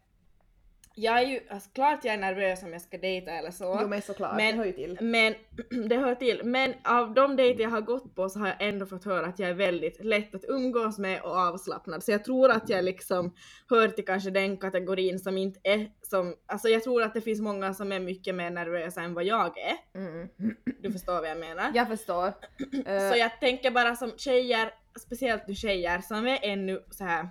jag 0.95 1.19
är 1.19 1.27
ju, 1.27 1.39
alltså 1.49 1.69
klart 1.69 1.99
jag 2.05 2.13
är 2.13 2.17
nervös 2.17 2.63
om 2.63 2.73
jag 2.73 2.81
ska 2.81 2.97
dejta 2.97 3.31
eller 3.31 3.51
så. 3.51 3.77
Jo 3.81 3.87
men 3.87 4.01
såklart, 4.01 4.35
Men- 4.37 4.51
det 4.51 4.57
hör 4.57 4.65
ju 4.65 4.71
till. 4.71 4.97
Men 5.01 5.33
det 5.89 5.95
hör 5.95 6.15
till. 6.15 6.41
Men 6.43 6.73
av 6.83 7.13
de 7.13 7.35
dejter 7.35 7.63
jag 7.63 7.69
har 7.69 7.81
gått 7.81 8.15
på 8.15 8.29
så 8.29 8.39
har 8.39 8.47
jag 8.47 8.55
ändå 8.59 8.85
fått 8.85 9.05
höra 9.05 9.25
att 9.25 9.39
jag 9.39 9.49
är 9.49 9.53
väldigt 9.53 10.03
lätt 10.05 10.35
att 10.35 10.45
umgås 10.47 10.97
med 10.99 11.21
och 11.21 11.35
avslappnad. 11.37 12.03
Så 12.03 12.11
jag 12.11 12.23
tror 12.25 12.51
att 12.51 12.69
jag 12.69 12.85
liksom 12.85 13.35
hör 13.69 13.87
till 13.87 14.05
kanske 14.05 14.29
den 14.29 14.57
kategorin 14.57 15.19
som 15.19 15.37
inte 15.37 15.59
är 15.63 15.91
som, 16.01 16.35
alltså 16.45 16.67
jag 16.69 16.83
tror 16.83 17.03
att 17.03 17.13
det 17.13 17.21
finns 17.21 17.41
många 17.41 17.73
som 17.73 17.91
är 17.91 17.99
mycket 17.99 18.35
mer 18.35 18.49
nervösa 18.49 19.01
än 19.01 19.13
vad 19.13 19.23
jag 19.23 19.57
är. 19.57 19.99
Mm. 19.99 20.27
Du 20.79 20.91
förstår 20.91 21.13
vad 21.21 21.29
jag 21.29 21.39
menar? 21.39 21.71
Jag 21.73 21.87
förstår. 21.87 22.27
Eh, 22.85 23.11
Så 23.11 23.17
jag 23.17 23.39
tänker 23.39 23.71
bara 23.71 23.95
som 23.95 24.11
tjejer, 24.17 24.71
speciellt 24.99 25.47
nu 25.47 25.55
tjejer 25.55 26.01
som 26.01 26.27
är 26.27 26.39
ännu 26.41 26.83
så 26.91 27.03
här 27.03 27.27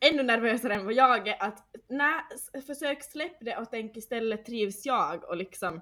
ännu 0.00 0.22
nervösare 0.22 0.74
än 0.74 0.84
vad 0.84 0.94
jag 0.94 1.28
är 1.28 1.42
att 1.42 1.64
nej, 1.88 2.14
försök 2.66 3.02
släpp 3.02 3.36
det 3.40 3.56
och 3.56 3.70
tänk 3.70 3.96
istället 3.96 4.44
trivs 4.46 4.86
jag 4.86 5.24
och 5.24 5.36
liksom 5.36 5.80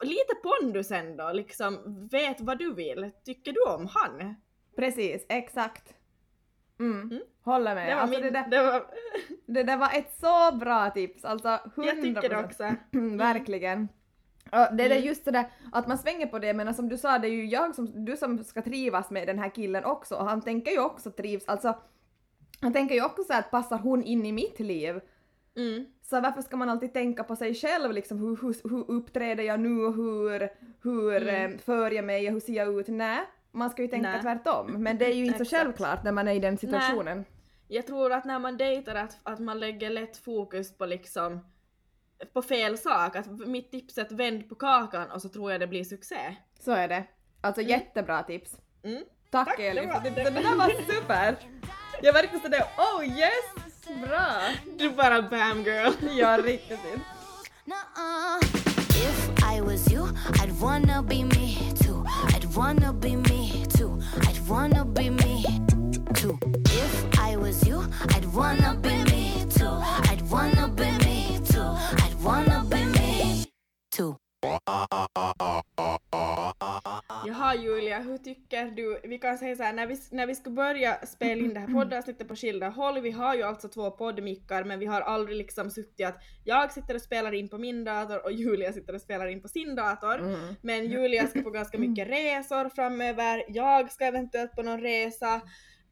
lite 0.00 0.34
pondus 0.42 0.90
ändå, 0.90 1.32
liksom 1.32 2.08
vet 2.12 2.40
vad 2.40 2.58
du 2.58 2.74
vill. 2.74 3.10
Tycker 3.24 3.52
du 3.52 3.60
om 3.74 3.88
han? 3.90 4.34
Precis, 4.76 5.26
exakt. 5.28 5.94
Mm. 6.80 7.00
Mm. 7.02 7.22
Håller 7.42 7.74
med. 7.74 7.88
Det 7.88 7.94
var 7.94 8.02
alltså, 8.02 8.20
min, 8.20 8.32
det, 8.32 8.38
där, 8.40 8.48
det 8.48 8.62
var, 8.62 8.86
det 9.46 9.62
där 9.62 9.76
var 9.76 9.90
ett 9.94 10.14
så 10.20 10.56
bra 10.56 10.90
tips, 10.90 11.24
alltså 11.24 11.48
100%. 11.48 11.60
jag 11.76 12.02
tycker 12.02 12.28
det 12.28 12.44
också. 12.44 12.74
Verkligen. 13.18 13.88
Ja, 14.50 14.70
det 14.70 14.84
är 14.84 14.90
Mm. 14.90 15.04
just 15.04 15.24
det 15.24 15.30
där 15.30 15.44
att 15.72 15.86
man 15.86 15.98
svänger 15.98 16.26
på 16.26 16.38
det 16.38 16.54
men 16.54 16.74
som 16.74 16.88
du 16.88 16.98
sa 16.98 17.18
det 17.18 17.28
är 17.28 17.32
ju 17.32 17.46
jag 17.46 17.74
som, 17.74 18.04
du 18.04 18.16
som 18.16 18.44
ska 18.44 18.62
trivas 18.62 19.10
med 19.10 19.26
den 19.26 19.38
här 19.38 19.54
killen 19.54 19.84
också 19.84 20.14
och 20.14 20.24
han 20.24 20.42
tänker 20.42 20.70
ju 20.72 20.80
också 20.80 21.10
trivs, 21.10 21.48
alltså 21.48 21.78
han 22.62 22.72
tänker 22.72 22.94
ju 22.94 23.04
också 23.04 23.24
så 23.24 23.32
att 23.34 23.50
passar 23.50 23.78
hon 23.78 24.02
in 24.02 24.26
i 24.26 24.32
mitt 24.32 24.60
liv? 24.60 25.00
Mm. 25.56 25.84
Så 26.02 26.20
varför 26.20 26.42
ska 26.42 26.56
man 26.56 26.68
alltid 26.68 26.92
tänka 26.92 27.24
på 27.24 27.36
sig 27.36 27.54
själv 27.54 27.92
liksom 27.92 28.18
hur, 28.18 28.36
hur, 28.42 28.68
hur 28.70 28.90
uppträder 28.90 29.44
jag 29.44 29.60
nu 29.60 29.84
och 29.86 29.94
hur, 29.94 30.48
hur 30.82 31.16
Mm. 31.28 31.52
eh, 31.52 31.58
för 31.58 31.90
jag 31.90 32.04
mig 32.04 32.26
och 32.26 32.32
hur 32.32 32.40
ser 32.40 32.52
jag 32.52 32.80
ut? 32.80 32.88
Nej, 32.88 33.20
man 33.52 33.70
ska 33.70 33.82
ju 33.82 33.88
tänka 33.88 34.10
Nej. 34.10 34.22
tvärtom 34.22 34.72
men 34.82 34.98
det 34.98 35.04
är 35.06 35.14
ju 35.14 35.26
inte 35.32 35.44
så 35.44 35.56
självklart 35.56 36.04
när 36.04 36.12
man 36.12 36.28
är 36.28 36.34
i 36.34 36.38
den 36.38 36.56
situationen. 36.58 37.24
Jag 37.68 37.86
tror 37.86 38.12
att 38.12 38.24
när 38.24 38.38
man 38.38 38.56
dejtar 38.56 38.94
att, 38.94 39.18
att 39.22 39.38
man 39.38 39.60
lägger 39.60 39.90
lätt 39.90 40.16
fokus 40.16 40.78
på 40.78 40.86
liksom 40.86 41.40
på 42.32 42.42
fel 42.42 42.78
sak. 42.78 43.16
Att 43.16 43.30
mitt 43.48 43.70
tips 43.70 43.98
är 43.98 44.02
att 44.02 44.12
vänd 44.12 44.48
på 44.48 44.54
kakan 44.54 45.10
och 45.10 45.22
så 45.22 45.28
tror 45.28 45.52
jag 45.52 45.60
det 45.60 45.66
blir 45.66 45.84
succé. 45.84 46.36
Så 46.60 46.72
är 46.72 46.88
det. 46.88 47.04
Alltså 47.40 47.62
jättebra 47.62 48.22
tips. 48.22 48.56
Mm. 48.82 49.02
Tack, 49.30 49.48
Tack, 49.48 49.56
det 49.58 49.66
Elin, 49.68 49.88
var- 49.88 50.00
det, 50.00 50.10
det, 50.10 50.22
det 50.24 50.30
där 50.30 50.56
var 50.58 50.92
super! 50.92 51.36
Jag 52.04 52.12
var 52.12 52.22
riktigt 52.22 52.42
sådär 52.42 52.64
oh 52.76 53.18
yes! 53.18 53.44
Bra! 54.08 54.36
Du 54.78 54.90
bara 54.90 55.22
bam 55.22 55.64
girl. 55.64 55.92
Ja, 56.18 56.36
riktigt. 56.36 56.78
If 58.90 59.30
I 59.54 59.60
was 59.60 59.92
you, 59.92 60.08
I'd 60.42 60.60
wanna 60.60 61.02
be 61.02 61.24
me 61.24 61.58
too. 61.84 62.04
I'd 62.34 62.56
wanna 62.56 62.92
be 62.92 63.16
me 63.16 63.41
kan 79.22 79.38
säga 79.38 79.56
såhär, 79.56 79.72
när 79.72 79.86
vi, 79.86 79.96
när 80.10 80.26
vi 80.26 80.34
ska 80.34 80.50
börja 80.50 81.06
spela 81.06 81.44
in 81.44 81.54
det 81.54 81.60
här 81.60 81.66
poddavsnittet 81.66 82.28
på 82.28 82.36
skilda 82.36 82.68
håll, 82.68 83.00
vi 83.00 83.10
har 83.10 83.34
ju 83.34 83.42
alltså 83.42 83.68
två 83.68 83.90
poddmickar 83.90 84.64
men 84.64 84.78
vi 84.78 84.86
har 84.86 85.00
aldrig 85.00 85.36
liksom 85.36 85.70
suttit 85.70 86.06
att 86.06 86.22
jag 86.44 86.72
sitter 86.72 86.94
och 86.94 87.02
spelar 87.02 87.34
in 87.34 87.48
på 87.48 87.58
min 87.58 87.84
dator 87.84 88.24
och 88.24 88.32
Julia 88.32 88.72
sitter 88.72 88.94
och 88.94 89.00
spelar 89.00 89.26
in 89.26 89.42
på 89.42 89.48
sin 89.48 89.74
dator. 89.74 90.18
Mm. 90.18 90.54
Men 90.62 90.86
Julia 90.86 91.26
ska 91.26 91.42
på 91.42 91.50
ganska 91.50 91.78
mycket 91.78 92.08
resor 92.08 92.68
framöver, 92.68 93.44
jag 93.48 93.92
ska 93.92 94.04
eventuellt 94.04 94.52
på 94.52 94.62
någon 94.62 94.80
resa. 94.80 95.40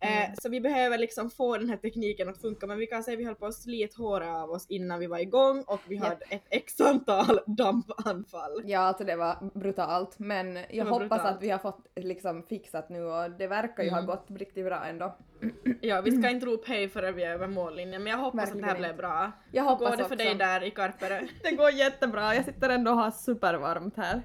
Eh, 0.02 0.30
så 0.42 0.48
vi 0.48 0.60
behöver 0.60 0.98
liksom 0.98 1.30
få 1.30 1.56
den 1.58 1.68
här 1.70 1.76
tekniken 1.76 2.28
att 2.28 2.40
funka 2.40 2.66
men 2.66 2.78
vi 2.78 2.86
kan 2.86 3.02
säga 3.02 3.14
att 3.14 3.20
vi 3.20 3.24
höll 3.24 3.34
på 3.34 3.46
att 3.46 3.54
slita 3.54 4.02
håret 4.02 4.28
av 4.28 4.50
oss 4.50 4.66
innan 4.68 4.98
vi 5.00 5.06
var 5.06 5.18
igång 5.18 5.64
och 5.66 5.80
vi 5.88 5.94
Japp. 5.94 6.04
hade 6.04 6.24
ett 6.28 6.44
x 6.50 6.80
antal 6.80 7.40
dampanfall. 7.46 8.62
Ja, 8.64 8.78
alltså 8.80 9.04
det 9.04 9.16
var 9.16 9.50
brutalt 9.60 10.18
men 10.18 10.58
jag 10.70 10.84
hoppas 10.84 10.98
brutalt. 11.08 11.36
att 11.36 11.42
vi 11.42 11.50
har 11.50 11.58
fått 11.58 11.86
liksom 11.96 12.42
fixat 12.42 12.88
nu 12.88 13.02
och 13.04 13.30
det 13.30 13.46
verkar 13.46 13.82
ju 13.82 13.88
Mm. 13.88 14.06
ha 14.06 14.14
gått 14.14 14.26
riktigt 14.30 14.64
bra 14.64 14.84
ändå. 14.84 15.16
Ja, 15.80 16.00
vi 16.00 16.10
ska 16.22 16.30
inte 16.30 16.46
ropa 16.46 16.64
hej 16.66 16.88
förrän 16.88 17.14
vi 17.14 17.22
är 17.24 17.30
över 17.30 17.46
mållinjen, 17.46 18.02
men 18.02 18.10
jag 18.10 18.18
hoppas 18.18 18.40
Verkligen 18.40 18.64
att 18.64 18.76
det 18.76 18.82
här 18.82 18.88
inte. 18.90 18.94
blev 18.94 18.96
bra. 18.96 19.32
Jag 19.52 19.64
hoppas 19.64 19.90
går 19.90 19.96
det 19.96 20.04
för 20.04 20.04
också. 20.04 20.16
dig 20.16 20.34
där 20.34 20.62
i 20.64 20.70
Karpere? 20.70 21.28
Det 21.42 21.50
går 21.56 21.70
jättebra, 21.70 22.34
jag 22.34 22.44
sitter 22.44 22.68
ändå 22.68 22.90
och 22.90 22.96
har 22.96 23.10
supervarmt 23.10 23.96
här. 23.96 24.22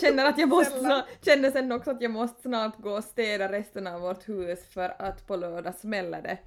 Känner 0.00 0.24
att 0.24 0.38
jag 0.38 0.48
måste 0.48 0.78
snart, 0.78 1.04
känner 1.24 1.50
sen 1.50 1.72
också 1.72 1.90
att 1.90 2.02
jag 2.02 2.10
måste 2.10 2.42
snart 2.42 2.78
gå 2.78 2.90
och 2.90 3.04
städa 3.04 3.52
resten 3.52 3.86
av 3.86 4.00
vårt 4.00 4.28
hus 4.28 4.66
för 4.66 4.94
att 4.98 5.26
på 5.26 5.36
lördag 5.36 5.74
smäller 5.74 6.22
det. 6.22 6.38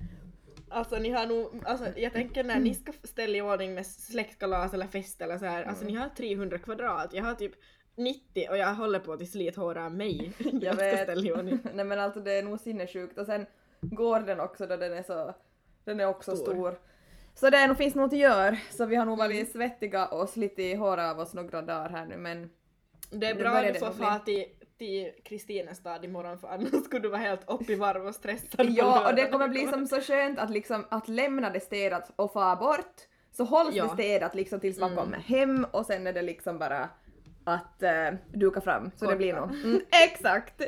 Alltså 0.69 0.95
ni 0.95 1.09
har 1.09 1.25
nog, 1.25 1.63
alltså 1.65 1.85
jag 1.99 2.13
tänker 2.13 2.43
när 2.43 2.59
ni 2.59 2.73
ska 2.73 2.91
ställa 3.03 3.37
i 3.37 3.41
ordning 3.41 3.73
med 3.73 3.85
släktkalas 3.85 4.73
eller 4.73 4.87
fest 4.87 5.21
eller 5.21 5.37
så 5.37 5.45
här, 5.45 5.63
alltså 5.63 5.85
ni 5.85 5.95
har 5.95 6.09
300 6.09 6.57
kvadrat, 6.57 7.13
jag 7.13 7.23
har 7.23 7.33
typ 7.33 7.53
90 7.95 8.49
och 8.49 8.57
jag 8.57 8.75
håller 8.75 8.99
på 8.99 9.13
att 9.13 9.27
slita 9.27 9.61
håret 9.61 9.83
av 9.83 9.95
mig. 9.95 10.33
Jag, 10.61 10.75
vet. 10.75 11.07
Nej 11.75 11.85
men 11.85 11.99
alltså 11.99 12.19
det 12.19 12.31
är 12.33 12.43
nog 12.43 12.59
sinnessjukt 12.59 13.17
och 13.17 13.25
sen 13.25 13.45
går 13.81 14.19
den 14.19 14.39
också 14.39 14.67
då 14.67 14.77
den 14.77 14.93
är 14.93 15.03
så, 15.03 15.35
den 15.83 15.99
är 15.99 16.05
också 16.05 16.35
Stor. 16.35 16.53
stor. 16.53 16.79
Så 17.35 17.49
det 17.49 17.57
är 17.57 17.73
finns 17.73 17.95
nog 17.95 18.05
att 18.05 18.19
göra, 18.19 18.57
så 18.71 18.85
vi 18.85 18.95
har 18.95 19.05
nog 19.05 19.17
varit 19.17 19.51
svettiga 19.51 20.05
och 20.05 20.29
slitit 20.29 20.79
håret 20.79 21.11
av 21.11 21.19
oss 21.19 21.33
några 21.33 21.61
dagar 21.61 21.89
här 21.89 22.05
nu 22.05 22.17
men 22.17 22.49
Det 23.11 23.27
är 23.27 23.35
bra 23.35 23.49
att 23.49 23.73
du 23.73 23.79
får 23.79 23.91
fara 23.91 24.19
till, 24.19 24.45
till 24.77 25.11
Kristinestad 25.25 26.05
imorgon 26.05 26.37
för 26.39 26.47
annars 26.47 26.83
skulle 26.85 27.01
du 27.01 27.09
vara 27.09 27.21
helt 27.21 27.49
upp 27.49 27.69
i 27.69 27.75
varv 27.75 28.05
och 28.07 28.15
stressad 28.15 28.65
Ja, 28.69 29.09
och 29.09 29.15
det 29.15 29.27
kommer 29.29 29.47
bli 29.47 29.67
som 29.67 29.87
så 29.87 30.01
skönt 30.01 30.39
att 30.39 30.49
liksom 30.49 30.85
att 30.89 31.07
lämna 31.07 31.49
det 31.49 31.59
städat 31.59 32.11
och 32.15 32.33
fara 32.33 32.55
bort. 32.55 32.95
Så 33.31 33.43
hålls 33.43 33.75
Ja. 33.75 33.83
det 33.83 33.89
städat 33.89 34.35
liksom 34.35 34.59
tills 34.59 34.79
man 34.79 34.91
Mm. 34.91 35.03
kommer 35.03 35.17
hem 35.17 35.65
och 35.71 35.85
sen 35.85 36.07
är 36.07 36.13
det 36.13 36.21
liksom 36.21 36.57
bara 36.59 36.89
att 37.43 37.83
uh, 37.83 38.17
duka 38.33 38.61
fram. 38.61 38.91
Så 38.95 39.05
det 39.09 39.15
blir 39.15 39.33
Korta. 39.33 39.45
nog. 39.45 39.55
Mm, 39.65 39.81
exakt! 40.11 40.61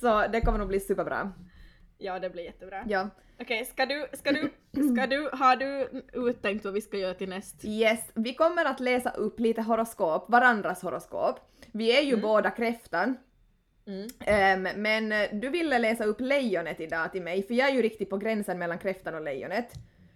Så 0.00 0.26
det 0.32 0.40
kommer 0.40 0.58
nog 0.58 0.68
bli 0.68 0.80
superbra. 0.80 1.32
Ja, 1.98 2.18
det 2.18 2.30
blir 2.30 2.44
jättebra. 2.44 2.84
Ja. 2.88 3.08
Okej, 3.40 3.64
ska 3.64 3.86
du, 3.86 4.06
ska 4.12 4.32
du, 4.32 4.50
ska 4.92 5.06
du, 5.06 5.30
har 5.32 5.56
du 5.56 6.02
uttänkt 6.12 6.64
vad 6.64 6.74
vi 6.74 6.80
ska 6.80 6.96
göra 6.96 7.14
till 7.14 7.28
näst? 7.28 7.64
Yes, 7.64 8.00
vi 8.14 8.34
kommer 8.34 8.64
att 8.64 8.80
läsa 8.80 9.10
upp 9.10 9.40
lite 9.40 9.62
horoskop, 9.62 10.30
varandras 10.30 10.82
horoskop. 10.82 11.40
Vi 11.72 11.98
är 11.98 12.02
ju 12.02 12.16
båda 12.16 12.50
kräftan. 12.50 13.16
Mm. 13.86 14.08
Ehm, 14.20 14.82
men 14.82 15.12
eh, 15.12 15.28
du 15.32 15.48
ville 15.48 15.78
läsa 15.78 16.04
upp 16.04 16.20
lejonet 16.20 16.80
idag 16.80 17.12
till 17.12 17.22
mig, 17.22 17.42
för 17.42 17.54
jag 17.54 17.68
är 17.68 17.74
ju 17.74 17.82
riktigt 17.82 18.10
på 18.10 18.16
gränsen 18.16 18.58
mellan 18.58 18.78
kräftan 18.78 19.14
och 19.14 19.22
lejonet. 19.22 19.72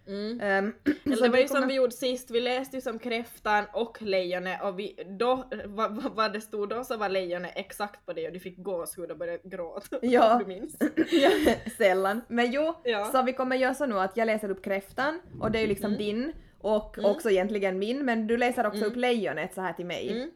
Mm. 0.07 0.39
Ehm, 0.41 0.73
Eller 1.05 1.21
det 1.23 1.29
var 1.29 1.37
ju 1.37 1.47
kommer- 1.47 1.59
som 1.61 1.67
vi 1.67 1.73
gjorde 1.75 1.91
sist, 1.91 2.31
vi 2.31 2.39
läste 2.39 2.75
ju 2.77 2.81
som 2.81 2.99
kräftan 2.99 3.65
och 3.73 4.01
lejonet 4.01 4.63
och 4.63 4.79
vi, 4.79 5.15
då, 5.19 5.43
vad, 5.65 5.95
vad- 5.95 6.15
vad 6.15 6.33
det 6.33 6.41
stod 6.41 6.69
då 6.69 6.83
så 6.83 6.97
var 6.97 7.09
lejonet 7.09 7.51
exakt 7.55 8.05
på 8.05 8.13
det 8.13 8.27
och 8.27 8.33
du 8.33 8.39
fick 8.39 8.57
gåshud 8.57 9.11
och 9.11 9.17
började 9.17 9.39
gråta. 9.49 9.99
Ja. 10.01 10.37
Du 10.39 10.45
minns? 10.45 10.75
Sällan. 11.77 12.21
Men 12.27 12.51
jo, 12.51 12.73
Ja. 12.83 13.05
så 13.05 13.21
vi 13.23 13.33
kommer 13.33 13.55
göra 13.55 13.73
så 13.73 13.85
nu 13.85 13.99
att 13.99 14.17
jag 14.17 14.25
läser 14.25 14.49
upp 14.51 14.63
kräftan 14.63 15.19
och 15.41 15.51
det 15.51 15.57
är 15.59 15.61
ju 15.61 15.67
liksom 15.67 15.85
Mm. 15.93 15.97
din 15.99 16.33
och 16.61 16.97
Mm. 16.97 17.11
också 17.11 17.29
egentligen 17.29 17.79
min 17.79 18.05
men 18.05 18.27
du 18.27 18.37
läser 18.37 18.65
också 18.67 18.77
Mm. 18.79 18.89
upp 18.89 18.95
lejonet 18.97 19.53
så 19.53 19.61
här 19.61 19.73
till 19.73 19.85
mig. 19.85 20.31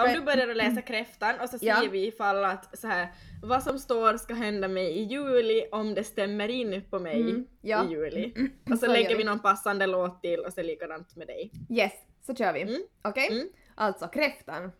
Mm. 0.00 0.06
Så 0.06 0.12
om 0.12 0.20
du 0.20 0.24
börjar 0.32 0.48
att 0.48 0.56
läsa 0.56 0.82
kräftan 0.82 1.34
och 1.40 1.48
så 1.48 1.56
Ja. 1.60 1.76
skriver 1.76 1.92
vi 1.92 2.06
ifall 2.06 2.44
att 2.44 2.78
så 2.78 2.86
här, 2.88 3.08
vad 3.42 3.62
som 3.62 3.78
står 3.78 4.16
ska 4.16 4.34
hända 4.34 4.68
mig 4.68 4.98
i 4.98 5.02
juli 5.02 5.68
om 5.72 5.94
det 5.94 6.04
stämmer 6.04 6.48
in 6.48 6.82
på 6.90 6.98
mig 6.98 7.20
Mm, 7.20 7.46
ja. 7.60 7.84
i 7.84 7.90
juli. 7.90 8.32
Och 8.64 8.78
så, 8.78 8.86
Så 8.86 8.92
lägger 8.92 9.08
vi. 9.08 9.14
vi 9.14 9.24
någon 9.24 9.38
passande 9.40 9.86
låt 9.86 10.22
till 10.22 10.40
och 10.40 10.52
så 10.52 10.62
likadant 10.62 11.16
med 11.16 11.26
dig. 11.26 11.50
Yes, 11.70 11.92
så 12.26 12.34
kör 12.34 12.52
vi. 12.52 12.62
Mm. 12.62 12.82
Okej? 13.04 13.28
Mm. 13.32 13.48
Alltså 13.74 14.08
kräftan. 14.08 14.72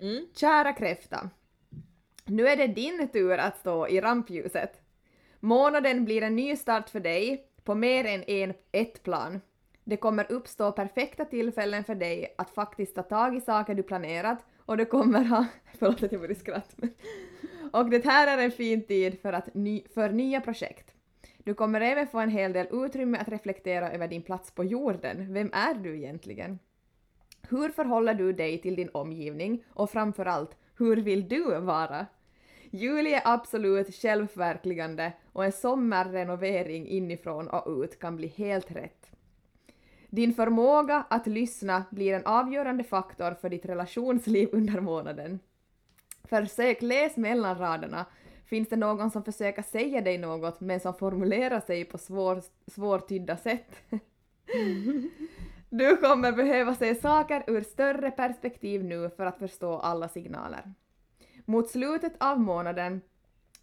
Mm. 0.00 0.26
Kära 0.34 0.72
kräfta. 0.72 1.30
Nu 2.24 2.48
är 2.48 2.56
det 2.56 2.66
din 2.66 3.08
tur 3.08 3.32
att 3.38 3.58
stå 3.58 3.88
i 3.88 4.00
rampljuset. 4.00 4.80
Månaden 5.40 6.04
blir 6.04 6.22
en 6.22 6.36
ny 6.36 6.56
start 6.56 6.88
för 6.90 7.00
dig 7.00 7.46
på 7.64 7.74
mer 7.74 8.04
än 8.04 8.22
en, 8.26 8.54
ett 8.72 9.02
plan. 9.02 9.40
Det 9.84 9.96
kommer 9.96 10.32
uppstå 10.32 10.72
perfekta 10.72 11.24
tillfällen 11.24 11.84
för 11.84 11.94
dig 11.94 12.34
att 12.38 12.50
faktiskt 12.50 12.94
ta 12.94 13.02
tag 13.02 13.36
i 13.36 13.40
saker 13.40 13.74
du 13.74 13.82
planerat 13.82 14.38
och 14.66 14.76
du 14.76 14.84
kommer 14.84 15.24
ha... 15.24 15.46
Förlåt 15.78 16.02
att 16.02 16.12
jag 16.12 16.20
började 16.20 16.40
skratta. 16.40 16.74
men- 16.76 16.94
Och 17.72 17.90
det 17.90 18.04
här 18.04 18.38
är 18.38 18.44
en 18.44 18.50
fin 18.50 18.86
tid 18.86 19.20
för, 19.20 19.32
att 19.32 19.54
ny, 19.54 19.82
för 19.94 20.10
nya 20.10 20.40
projekt. 20.40 20.94
Du 21.44 21.54
kommer 21.54 21.80
även 21.80 22.06
få 22.06 22.18
en 22.18 22.30
hel 22.30 22.52
del 22.52 22.66
utrymme 22.72 23.18
att 23.18 23.28
reflektera 23.28 23.90
över 23.92 24.08
din 24.08 24.22
plats 24.22 24.50
på 24.50 24.64
jorden. 24.64 25.32
Vem 25.34 25.50
är 25.52 25.74
du 25.74 25.96
egentligen? 25.96 26.58
Hur 27.48 27.68
förhåller 27.68 28.14
du 28.14 28.32
dig 28.32 28.58
till 28.62 28.76
din 28.76 28.88
omgivning 28.94 29.64
och 29.68 29.90
framförallt, 29.90 30.56
hur 30.78 30.96
vill 30.96 31.28
du 31.28 31.60
vara? 31.60 32.06
Juli 32.70 33.12
är 33.14 33.22
absolut 33.24 33.94
självförverkligande 33.94 35.12
och 35.32 35.44
en 35.44 35.52
sommarrenovering 35.52 36.88
inifrån 36.88 37.48
och 37.48 37.82
ut 37.82 37.98
kan 37.98 38.16
bli 38.16 38.28
helt 38.28 38.70
rätt. 38.70 39.11
Din 40.14 40.34
förmåga 40.34 41.04
att 41.10 41.26
lyssna 41.26 41.84
blir 41.90 42.14
en 42.14 42.26
avgörande 42.26 42.84
faktor 42.84 43.34
för 43.40 43.48
ditt 43.48 43.66
relationsliv 43.66 44.48
under 44.52 44.80
månaden. 44.80 45.40
Försök 46.24 46.82
läs 46.82 47.16
mellan 47.16 47.58
raderna. 47.58 48.06
Finns 48.46 48.68
det 48.68 48.76
någon 48.76 49.10
som 49.10 49.24
försöker 49.24 49.62
säga 49.62 50.00
dig 50.00 50.18
något 50.18 50.60
men 50.60 50.80
som 50.80 50.94
formulerar 50.94 51.60
sig 51.60 51.84
på 51.84 51.98
svår, 51.98 52.42
svårtydda 52.66 53.36
sätt? 53.36 53.76
Du 55.70 55.96
kommer 55.96 56.32
behöva 56.32 56.74
se 56.74 56.94
saker 56.94 57.44
ur 57.46 57.60
större 57.60 58.10
perspektiv 58.10 58.84
nu 58.84 59.10
för 59.16 59.26
att 59.26 59.38
förstå 59.38 59.78
alla 59.78 60.08
signaler. 60.08 60.74
Mot 61.44 61.70
slutet 61.70 62.12
av 62.20 62.40
månaden 62.40 63.00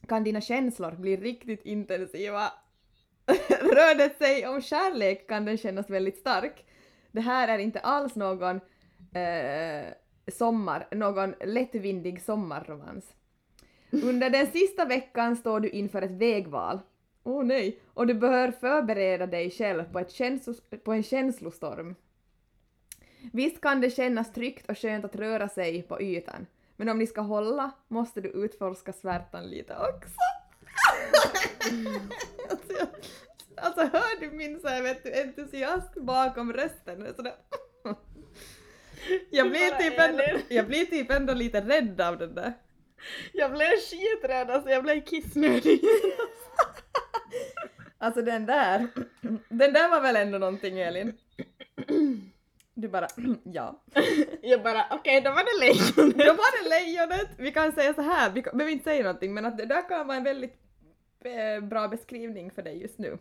kan 0.07 0.23
dina 0.23 0.41
känslor 0.41 0.91
bli 0.91 1.17
riktigt 1.17 1.65
intensiva. 1.65 2.51
Rör 3.49 3.95
det 3.95 4.17
sig 4.17 4.47
om 4.47 4.61
kärlek 4.61 5.27
kan 5.27 5.45
den 5.45 5.57
kännas 5.57 5.89
väldigt 5.89 6.17
stark. 6.17 6.65
Det 7.11 7.21
här 7.21 7.47
är 7.47 7.57
inte 7.57 7.79
alls 7.79 8.15
någon 8.15 8.55
eh, 9.13 9.93
sommar, 10.31 10.87
någon 10.91 11.35
lättvindig 11.45 12.21
sommarromans. 12.21 13.05
Under 13.91 14.29
den 14.29 14.47
sista 14.47 14.85
veckan 14.85 15.35
står 15.35 15.59
du 15.59 15.69
inför 15.69 16.01
ett 16.01 16.11
vägval. 16.11 16.79
Åh 17.23 17.39
oh, 17.39 17.45
nej! 17.45 17.79
Och 17.93 18.07
du 18.07 18.13
bör 18.13 18.51
förbereda 18.51 19.27
dig 19.27 19.51
själv 19.51 19.83
på, 19.83 19.99
ett 19.99 20.11
känslos, 20.11 20.61
på 20.83 20.93
en 20.93 21.03
känslostorm. 21.03 21.95
Visst 23.33 23.61
kan 23.61 23.81
det 23.81 23.89
kännas 23.89 24.33
tryggt 24.33 24.69
och 24.69 24.77
skönt 24.77 25.05
att 25.05 25.15
röra 25.15 25.49
sig 25.49 25.81
på 25.81 26.01
ytan, 26.01 26.45
men 26.75 26.89
om 26.89 26.99
ni 26.99 27.07
ska 27.07 27.21
hålla 27.21 27.71
måste 27.87 28.21
du 28.21 28.29
utforska 28.29 28.93
svärtan 28.93 29.43
lite 29.43 29.73
också. 29.73 30.19
alltså, 32.49 32.73
jag, 32.79 32.87
alltså 33.55 33.81
hör 33.81 34.19
du 34.19 34.31
min 34.31 34.59
så 34.59 34.67
här, 34.67 34.81
vet 34.81 35.03
du, 35.03 35.21
entusiasm 35.21 36.05
bakom 36.05 36.53
rösten? 36.53 37.15
Jag 39.29 39.49
blir, 39.49 39.77
typ 39.77 39.99
ändå, 39.99 40.23
jag 40.47 40.67
blir 40.67 40.85
typ 40.85 41.11
ändå 41.11 41.33
lite 41.33 41.61
rädd 41.61 42.01
av 42.01 42.17
den 42.17 42.35
där. 42.35 42.53
Jag 43.33 43.51
blev 43.51 43.69
skiträdd, 43.69 44.49
alltså 44.49 44.69
jag 44.69 44.83
blev 44.83 45.01
kissnödig. 45.01 45.81
Alltså 48.01 48.21
den 48.21 48.45
där, 48.45 48.87
den 49.49 49.73
där 49.73 49.89
var 49.89 50.01
väl 50.01 50.15
ändå 50.15 50.37
någonting 50.37 50.79
Elin? 50.79 51.17
Du 52.73 52.87
bara 52.87 53.07
ja. 53.43 53.83
jag 54.41 54.63
bara 54.63 54.85
okej, 54.91 55.21
då 55.21 55.29
var 55.29 55.43
det 55.43 55.65
lejonet. 55.65 56.17
Då 56.17 56.33
var 56.33 56.63
det 56.63 56.69
lejonet! 56.69 57.29
Vi 57.37 57.51
kan 57.51 57.71
säga 57.71 57.93
så 57.93 58.01
här, 58.01 58.29
vi 58.29 58.41
behöver 58.41 58.71
inte 58.71 58.83
säga 58.83 59.03
någonting 59.03 59.33
men 59.33 59.45
att 59.45 59.57
det 59.57 59.65
där 59.65 59.89
kan 59.89 60.07
vara 60.07 60.17
en 60.17 60.23
väldigt 60.23 60.55
bra 61.61 61.87
beskrivning 61.87 62.51
för 62.51 62.61
dig 62.61 62.81
just 62.81 62.99
nu. 62.99 63.17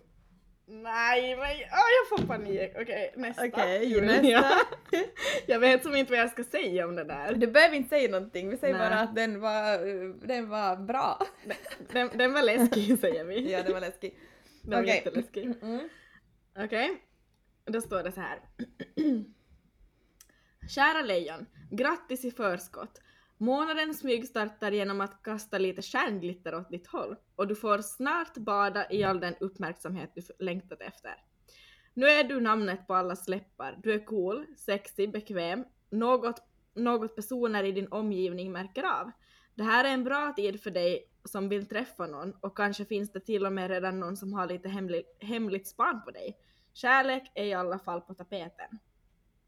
Nej 0.70 1.36
men 1.36 1.46
åh, 1.46 1.88
jag 1.98 2.08
får 2.08 2.26
panik. 2.26 2.72
Okej 2.80 3.12
nästa. 3.16 3.46
Okej, 3.46 3.84
Julia. 3.84 4.40
nästa. 4.40 4.58
jag 5.46 5.58
vet 5.58 5.82
som 5.82 5.96
inte 5.96 6.12
vad 6.12 6.20
jag 6.20 6.30
ska 6.30 6.44
säga 6.44 6.86
om 6.86 6.94
det 6.96 7.04
där. 7.04 7.34
Du 7.34 7.46
behöver 7.46 7.76
inte 7.76 7.88
säga 7.88 8.10
någonting, 8.10 8.50
vi 8.50 8.56
säger 8.56 8.78
Nej. 8.78 8.90
bara 8.90 9.00
att 9.00 9.14
den 9.14 9.40
var, 9.40 9.72
eh, 9.72 10.08
den 10.08 10.48
var 10.48 10.76
bra. 10.76 11.26
Den, 11.92 12.10
den 12.14 12.32
var 12.32 12.42
läskig 12.42 12.98
säger 13.00 13.24
vi. 13.24 13.52
ja, 13.52 13.62
den 13.62 13.72
var 13.72 13.80
läskig. 13.80 14.18
Den 14.62 14.78
var 14.78 14.88
jätteläskig. 14.88 15.44
Mm. 15.62 15.88
Okej, 16.58 17.02
då 17.64 17.80
står 17.80 18.02
det 18.02 18.12
så 18.12 18.20
här. 18.20 18.40
Kära 20.74 21.02
lejon, 21.02 21.46
grattis 21.70 22.24
i 22.24 22.30
förskott. 22.30 23.00
Månaden 23.40 23.94
smygstartar 23.94 24.72
genom 24.72 25.00
att 25.00 25.22
kasta 25.22 25.58
lite 25.58 25.82
stjärnglitter 25.82 26.54
åt 26.54 26.70
ditt 26.70 26.86
håll 26.86 27.16
och 27.36 27.48
du 27.48 27.54
får 27.54 27.78
snart 27.78 28.36
bada 28.36 28.90
i 28.90 29.04
all 29.04 29.20
den 29.20 29.34
uppmärksamhet 29.40 30.10
du 30.14 30.22
längtat 30.38 30.80
efter. 30.80 31.14
Nu 31.94 32.06
är 32.06 32.24
du 32.24 32.40
namnet 32.40 32.86
på 32.86 32.94
allas 32.94 33.28
läppar. 33.28 33.78
Du 33.82 33.92
är 33.92 34.04
cool, 34.04 34.46
sexig, 34.56 35.12
bekväm, 35.12 35.64
något, 35.90 36.42
något 36.74 37.16
personer 37.16 37.64
i 37.64 37.72
din 37.72 37.88
omgivning 37.88 38.52
märker 38.52 38.84
av. 38.84 39.10
Det 39.54 39.62
här 39.62 39.84
är 39.84 39.88
en 39.88 40.04
bra 40.04 40.32
tid 40.36 40.62
för 40.62 40.70
dig 40.70 41.10
som 41.24 41.48
vill 41.48 41.68
träffa 41.68 42.06
någon 42.06 42.32
och 42.40 42.56
kanske 42.56 42.84
finns 42.84 43.12
det 43.12 43.20
till 43.20 43.46
och 43.46 43.52
med 43.52 43.70
redan 43.70 44.00
någon 44.00 44.16
som 44.16 44.32
har 44.32 44.46
lite 44.46 44.68
hemlig, 44.68 45.04
hemligt 45.20 45.68
span 45.68 46.02
på 46.04 46.10
dig. 46.10 46.38
Kärlek 46.72 47.32
är 47.34 47.44
i 47.44 47.54
alla 47.54 47.78
fall 47.78 48.00
på 48.00 48.14
tapeten. 48.14 48.78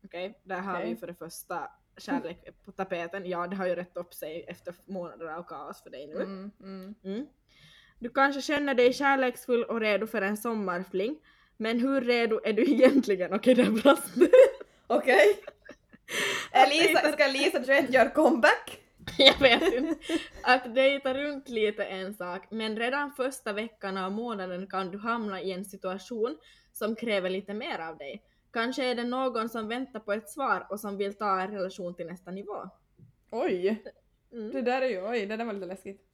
Okej, 0.05 0.41
där 0.45 0.61
har 0.61 0.85
vi 0.85 0.97
för 0.97 1.07
det 1.07 1.15
första 1.15 1.71
kärlek 2.01 2.43
är 2.47 2.53
på 2.53 2.73
tapeten. 2.73 3.27
Ja, 3.27 3.47
det 3.47 3.57
har 3.57 3.67
ju 3.67 3.75
rätt 3.75 3.97
upp 3.97 4.15
sig 4.15 4.45
efter 4.49 4.75
månader 4.85 5.27
av 5.27 5.43
kaos 5.43 5.83
för 5.83 5.91
dig 5.91 6.07
nu. 6.07 6.15
Mm, 6.15 6.51
mm. 6.61 6.95
Mm. 7.05 7.27
Du 7.99 8.09
kanske 8.09 8.43
känner 8.43 8.75
dig 8.75 8.93
kärleksfull 8.93 9.65
och 9.65 9.81
redo 9.81 10.07
för 10.07 10.23
en 10.23 10.37
sommarfling, 10.37 11.17
men 11.57 11.81
hur 11.81 12.01
redo 12.01 12.41
är 12.45 12.53
du 12.53 12.63
egentligen? 12.73 13.33
Okej, 13.33 13.55
det 13.55 13.71
brast. 13.71 14.15
Okej. 14.87 15.39
Är 16.53 16.69
Lisa, 16.69 17.13
ska 17.13 17.27
Lisa 17.27 17.65
21 17.65 17.91
göra 17.91 18.11
comeback? 18.11 18.81
Jag 19.19 19.39
vet 19.39 19.75
inte. 19.75 20.19
Att 20.43 20.75
dejta 20.75 21.15
runt 21.15 21.49
lite 21.49 21.85
är 21.85 21.99
en 21.99 22.15
sak, 22.15 22.47
men 22.51 22.77
redan 22.77 23.13
första 23.13 23.53
veckan 23.53 23.97
av 23.97 24.13
månaden 24.13 24.67
kan 24.67 24.91
du 24.91 24.99
hamna 24.99 25.43
i 25.43 25.53
en 25.53 25.65
situation 25.65 26.39
som 26.73 26.97
kräver 26.97 27.31
lite 27.31 27.55
mer 27.55 27.79
av 27.79 27.97
dig. 27.99 28.23
Kanske 28.53 28.85
är 28.85 28.95
det 28.95 29.05
någon 29.05 29.49
som 29.49 29.69
väntar 29.69 30.01
på 30.01 30.13
ett 30.13 30.29
svar 30.31 30.67
och 30.71 30.81
som 30.81 30.97
vill 30.97 31.15
ta 31.15 31.41
en 31.41 31.51
relation 31.51 31.95
till 31.95 32.07
nästa 32.07 32.31
nivå. 32.31 32.71
Oj, 33.31 33.83
Mm. 34.33 34.53
det 34.53 34.63
där 34.63 34.83
är 34.83 34.87
ju, 34.89 35.09
oj, 35.09 35.27
det 35.27 35.37
där 35.37 35.45
var 35.45 35.53
lite 35.53 35.67
läskigt. 35.67 36.07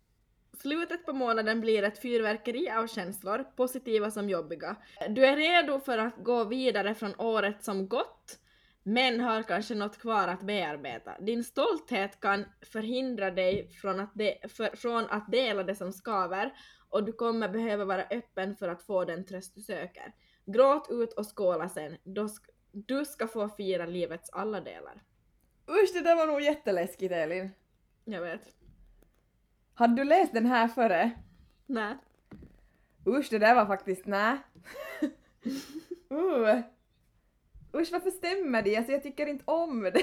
Slutet 0.52 1.06
på 1.06 1.12
månaden 1.12 1.60
blir 1.60 1.82
ett 1.82 2.02
fyrverkeri 2.02 2.70
av 2.70 2.86
känslor, 2.86 3.44
positiva 3.56 4.10
som 4.10 4.28
jobbiga. 4.28 4.76
Du 5.08 5.26
är 5.26 5.36
redo 5.36 5.80
för 5.80 5.98
att 5.98 6.16
gå 6.16 6.44
vidare 6.44 6.94
från 6.94 7.20
året 7.20 7.64
som 7.64 7.88
gått, 7.88 8.38
men 8.82 9.20
har 9.20 9.42
kanske 9.42 9.74
något 9.74 9.98
kvar 9.98 10.28
att 10.28 10.42
bearbeta. 10.42 11.18
Din 11.20 11.44
stolthet 11.44 12.20
kan 12.20 12.44
förhindra 12.72 13.30
dig 13.30 13.68
från 13.70 14.00
att, 14.00 14.14
de, 14.14 14.36
för, 14.48 14.76
från 14.76 15.04
att 15.10 15.32
dela 15.32 15.62
det 15.62 15.74
som 15.74 15.92
skaver 15.92 16.52
och 16.88 17.04
du 17.04 17.12
kommer 17.12 17.48
behöva 17.48 17.84
vara 17.84 18.02
öppen 18.10 18.56
för 18.56 18.68
att 18.68 18.82
få 18.82 19.04
den 19.04 19.24
tröst 19.26 19.54
du 19.54 19.60
söker. 19.60 20.14
Gråt 20.46 20.88
ut 20.90 21.12
och 21.12 21.36
skåla 21.36 21.68
sen. 21.68 21.96
Då 22.04 22.22
sk- 22.26 22.50
du 22.72 23.04
ska 23.04 23.26
få 23.28 23.48
fira 23.48 23.86
livets 23.86 24.30
alla 24.30 24.60
delar. 24.60 25.02
Usch, 25.68 25.90
det 25.94 26.00
där 26.00 26.16
var 26.16 26.26
nog 26.26 26.40
jätteläskigt 26.40 27.12
Elin. 27.12 27.50
Jag 28.04 28.20
vet. 28.20 28.40
Hade 29.74 29.96
du 29.96 30.04
läst 30.04 30.32
den 30.32 30.46
här 30.46 30.68
före? 30.68 31.10
Nej. 31.66 31.96
Usch, 33.06 33.26
det 33.30 33.38
där 33.38 33.54
var 33.54 33.66
faktiskt 33.66 34.06
nä. 34.06 34.38
uh. 36.12 36.60
Usch, 37.74 37.92
varför 37.92 38.10
stämmer 38.10 38.62
det? 38.62 38.76
Alltså 38.76 38.92
jag 38.92 39.02
tycker 39.02 39.26
inte 39.26 39.44
om 39.46 39.82
det. 39.82 40.02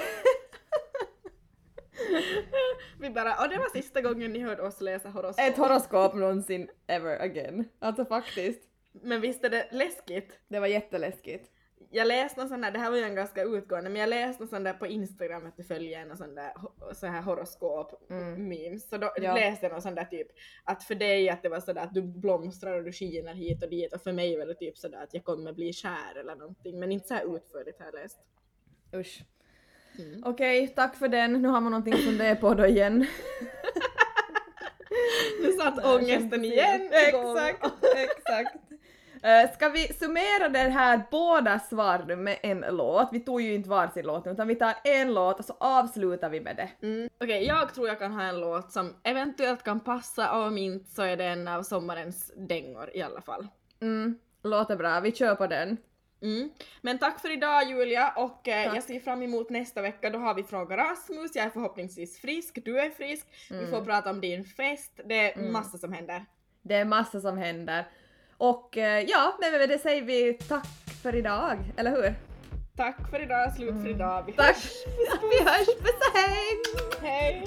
Vi 3.00 3.10
bara, 3.10 3.42
och 3.42 3.48
det 3.48 3.58
var 3.58 3.68
sista 3.68 4.00
gången 4.00 4.32
ni 4.32 4.38
hörde 4.40 4.62
oss 4.62 4.80
läsa 4.80 5.08
horoskop. 5.08 5.44
Ett 5.44 5.56
horoskop 5.56 6.14
någonsin 6.14 6.70
ever 6.86 7.22
again. 7.22 7.68
Alltså 7.78 8.04
faktiskt. 8.04 8.62
Men 9.02 9.20
visst 9.20 9.44
är 9.44 9.50
det 9.50 9.68
läskigt? 9.72 10.38
Det 10.48 10.60
var 10.60 10.66
jätteläskigt. 10.66 11.50
Jag 11.90 12.06
läste 12.06 12.40
någon 12.40 12.48
sån 12.48 12.60
där, 12.60 12.70
det 12.70 12.78
här 12.78 12.90
var 12.90 12.96
ju 12.96 13.02
en 13.02 13.14
ganska 13.14 13.42
utgående, 13.42 13.90
men 13.90 14.00
jag 14.00 14.08
läste 14.08 14.42
någon 14.42 14.48
sån 14.48 14.64
där 14.64 14.72
på 14.72 14.86
Instagram 14.86 15.46
att 15.46 15.56
du 15.56 15.64
följer 15.64 16.00
en 16.00 16.16
sån 16.16 16.34
där 16.34 16.52
så 16.94 17.06
här 17.06 17.22
horoskop 17.22 18.10
Mm. 18.10 18.48
memes. 18.48 18.88
Så 18.88 18.96
då 18.96 19.12
Ja. 19.16 19.34
läste 19.34 19.66
jag 19.66 19.72
någon 19.72 19.82
sån 19.82 19.94
där 19.94 20.04
typ 20.04 20.26
att 20.64 20.84
för 20.84 20.94
dig 20.94 21.28
att 21.30 21.42
det 21.42 21.48
var 21.48 21.60
sådär 21.60 21.82
att 21.82 21.94
du 21.94 22.02
blomstrar 22.02 22.78
och 22.78 22.84
du 22.84 22.92
skiner 22.92 23.34
hit 23.34 23.62
och 23.64 23.70
dit 23.70 23.92
och 23.92 24.02
för 24.02 24.12
mig 24.12 24.36
var 24.38 24.46
det 24.46 24.54
typ 24.54 24.78
sådär 24.78 25.02
att 25.02 25.14
jag 25.14 25.24
kommer 25.24 25.52
bli 25.52 25.72
kär 25.72 26.16
eller 26.20 26.34
någonting 26.36 26.78
men 26.78 26.92
inte 26.92 27.08
så 27.08 27.14
här 27.14 27.36
utförligt 27.36 27.78
har 27.78 27.86
jag 27.86 27.94
läst. 27.94 28.18
Usch. 28.94 29.22
Mm. 29.98 30.22
Okej, 30.24 30.68
tack 30.68 30.96
för 30.96 31.08
den. 31.08 31.32
Nu 31.42 31.48
har 31.48 31.60
man 31.60 31.70
någonting 31.72 31.94
att 31.94 32.04
fundera 32.04 32.36
på 32.36 32.54
då 32.54 32.66
igen. 32.66 33.06
Nu 35.42 35.52
satt 35.52 35.84
ångesten 35.86 36.44
igen. 36.44 36.90
Exakt, 36.92 37.64
exakt. 37.96 38.56
Eh, 39.24 39.52
ska 39.52 39.68
vi 39.68 39.92
summera 39.92 40.48
det 40.48 40.58
här 40.58 41.02
båda 41.10 41.58
svar 41.58 42.04
nu 42.08 42.16
med 42.16 42.38
en 42.42 42.64
låt? 42.70 43.08
Vi 43.12 43.20
tog 43.20 43.40
ju 43.40 43.54
inte 43.54 43.68
varsin 43.68 44.06
låt 44.06 44.26
utan 44.26 44.48
vi 44.48 44.54
tar 44.54 44.74
en 44.84 45.14
låt 45.14 45.38
och 45.38 45.44
så 45.44 45.56
avslutar 45.60 46.30
vi 46.30 46.40
med 46.40 46.56
det. 46.56 46.86
Mm. 46.86 47.08
Okej, 47.14 47.26
okay, 47.26 47.44
jag 47.44 47.74
tror 47.74 47.88
jag 47.88 47.98
kan 47.98 48.12
ha 48.12 48.22
en 48.22 48.40
låt 48.40 48.72
som 48.72 48.94
eventuellt 49.02 49.62
kan 49.62 49.80
passa 49.80 50.36
och 50.36 50.46
om 50.46 50.58
inte 50.58 50.90
så 50.90 51.02
är 51.02 51.16
det 51.16 51.24
en 51.24 51.48
av 51.48 51.62
sommarens 51.62 52.32
dängor 52.36 52.90
i 52.94 53.02
alla 53.02 53.20
fall. 53.20 53.48
Mm, 53.80 54.18
låter 54.42 54.76
bra. 54.76 55.00
Vi 55.00 55.12
kör 55.12 55.34
på 55.34 55.46
den. 55.46 55.76
Mm. 56.22 56.50
Men 56.82 56.98
tack 56.98 57.20
för 57.20 57.32
idag 57.32 57.68
Julia 57.68 58.12
och 58.16 58.48
eh, 58.48 58.74
jag 58.74 58.82
ser 58.82 59.00
fram 59.00 59.22
emot 59.22 59.50
nästa 59.50 59.82
vecka, 59.82 60.10
då 60.10 60.18
har 60.18 60.34
vi 60.34 60.42
Fråga 60.42 60.76
Rasmus, 60.76 61.30
jag 61.34 61.44
är 61.44 61.50
förhoppningsvis 61.50 62.20
frisk, 62.20 62.58
du 62.64 62.80
är 62.80 62.90
frisk, 62.90 63.26
mm. 63.50 63.64
vi 63.64 63.70
får 63.70 63.76
mm. 63.76 63.86
prata 63.86 64.10
om 64.10 64.20
din 64.20 64.44
fest, 64.44 65.00
det 65.04 65.32
är 65.32 65.38
mm. 65.38 65.52
massa 65.52 65.78
som 65.78 65.92
händer. 65.92 66.24
Det 66.62 66.74
är 66.74 66.84
massa 66.84 67.20
som 67.20 67.38
händer. 67.38 67.84
Och 68.38 68.76
eh, 68.76 69.04
ja, 69.08 69.36
men 69.40 69.52
med 69.52 69.68
det 69.68 69.78
säger 69.78 70.02
vi 70.02 70.34
tack 70.34 70.66
för 71.02 71.14
idag, 71.14 71.58
eller 71.76 71.90
hur? 71.90 72.14
Tack 72.76 73.10
för 73.10 73.22
idag, 73.22 73.52
slut 73.52 73.68
för 73.68 73.76
mm. 73.76 73.94
idag. 73.94 74.24
Vi 74.26 74.32
hörs. 74.32 74.46
Tack! 74.46 75.22
Vi 75.32 75.44
hörs, 75.44 75.66
puss 75.66 76.08
och 76.12 76.18
hej! 76.18 76.62
Hej! 77.02 77.44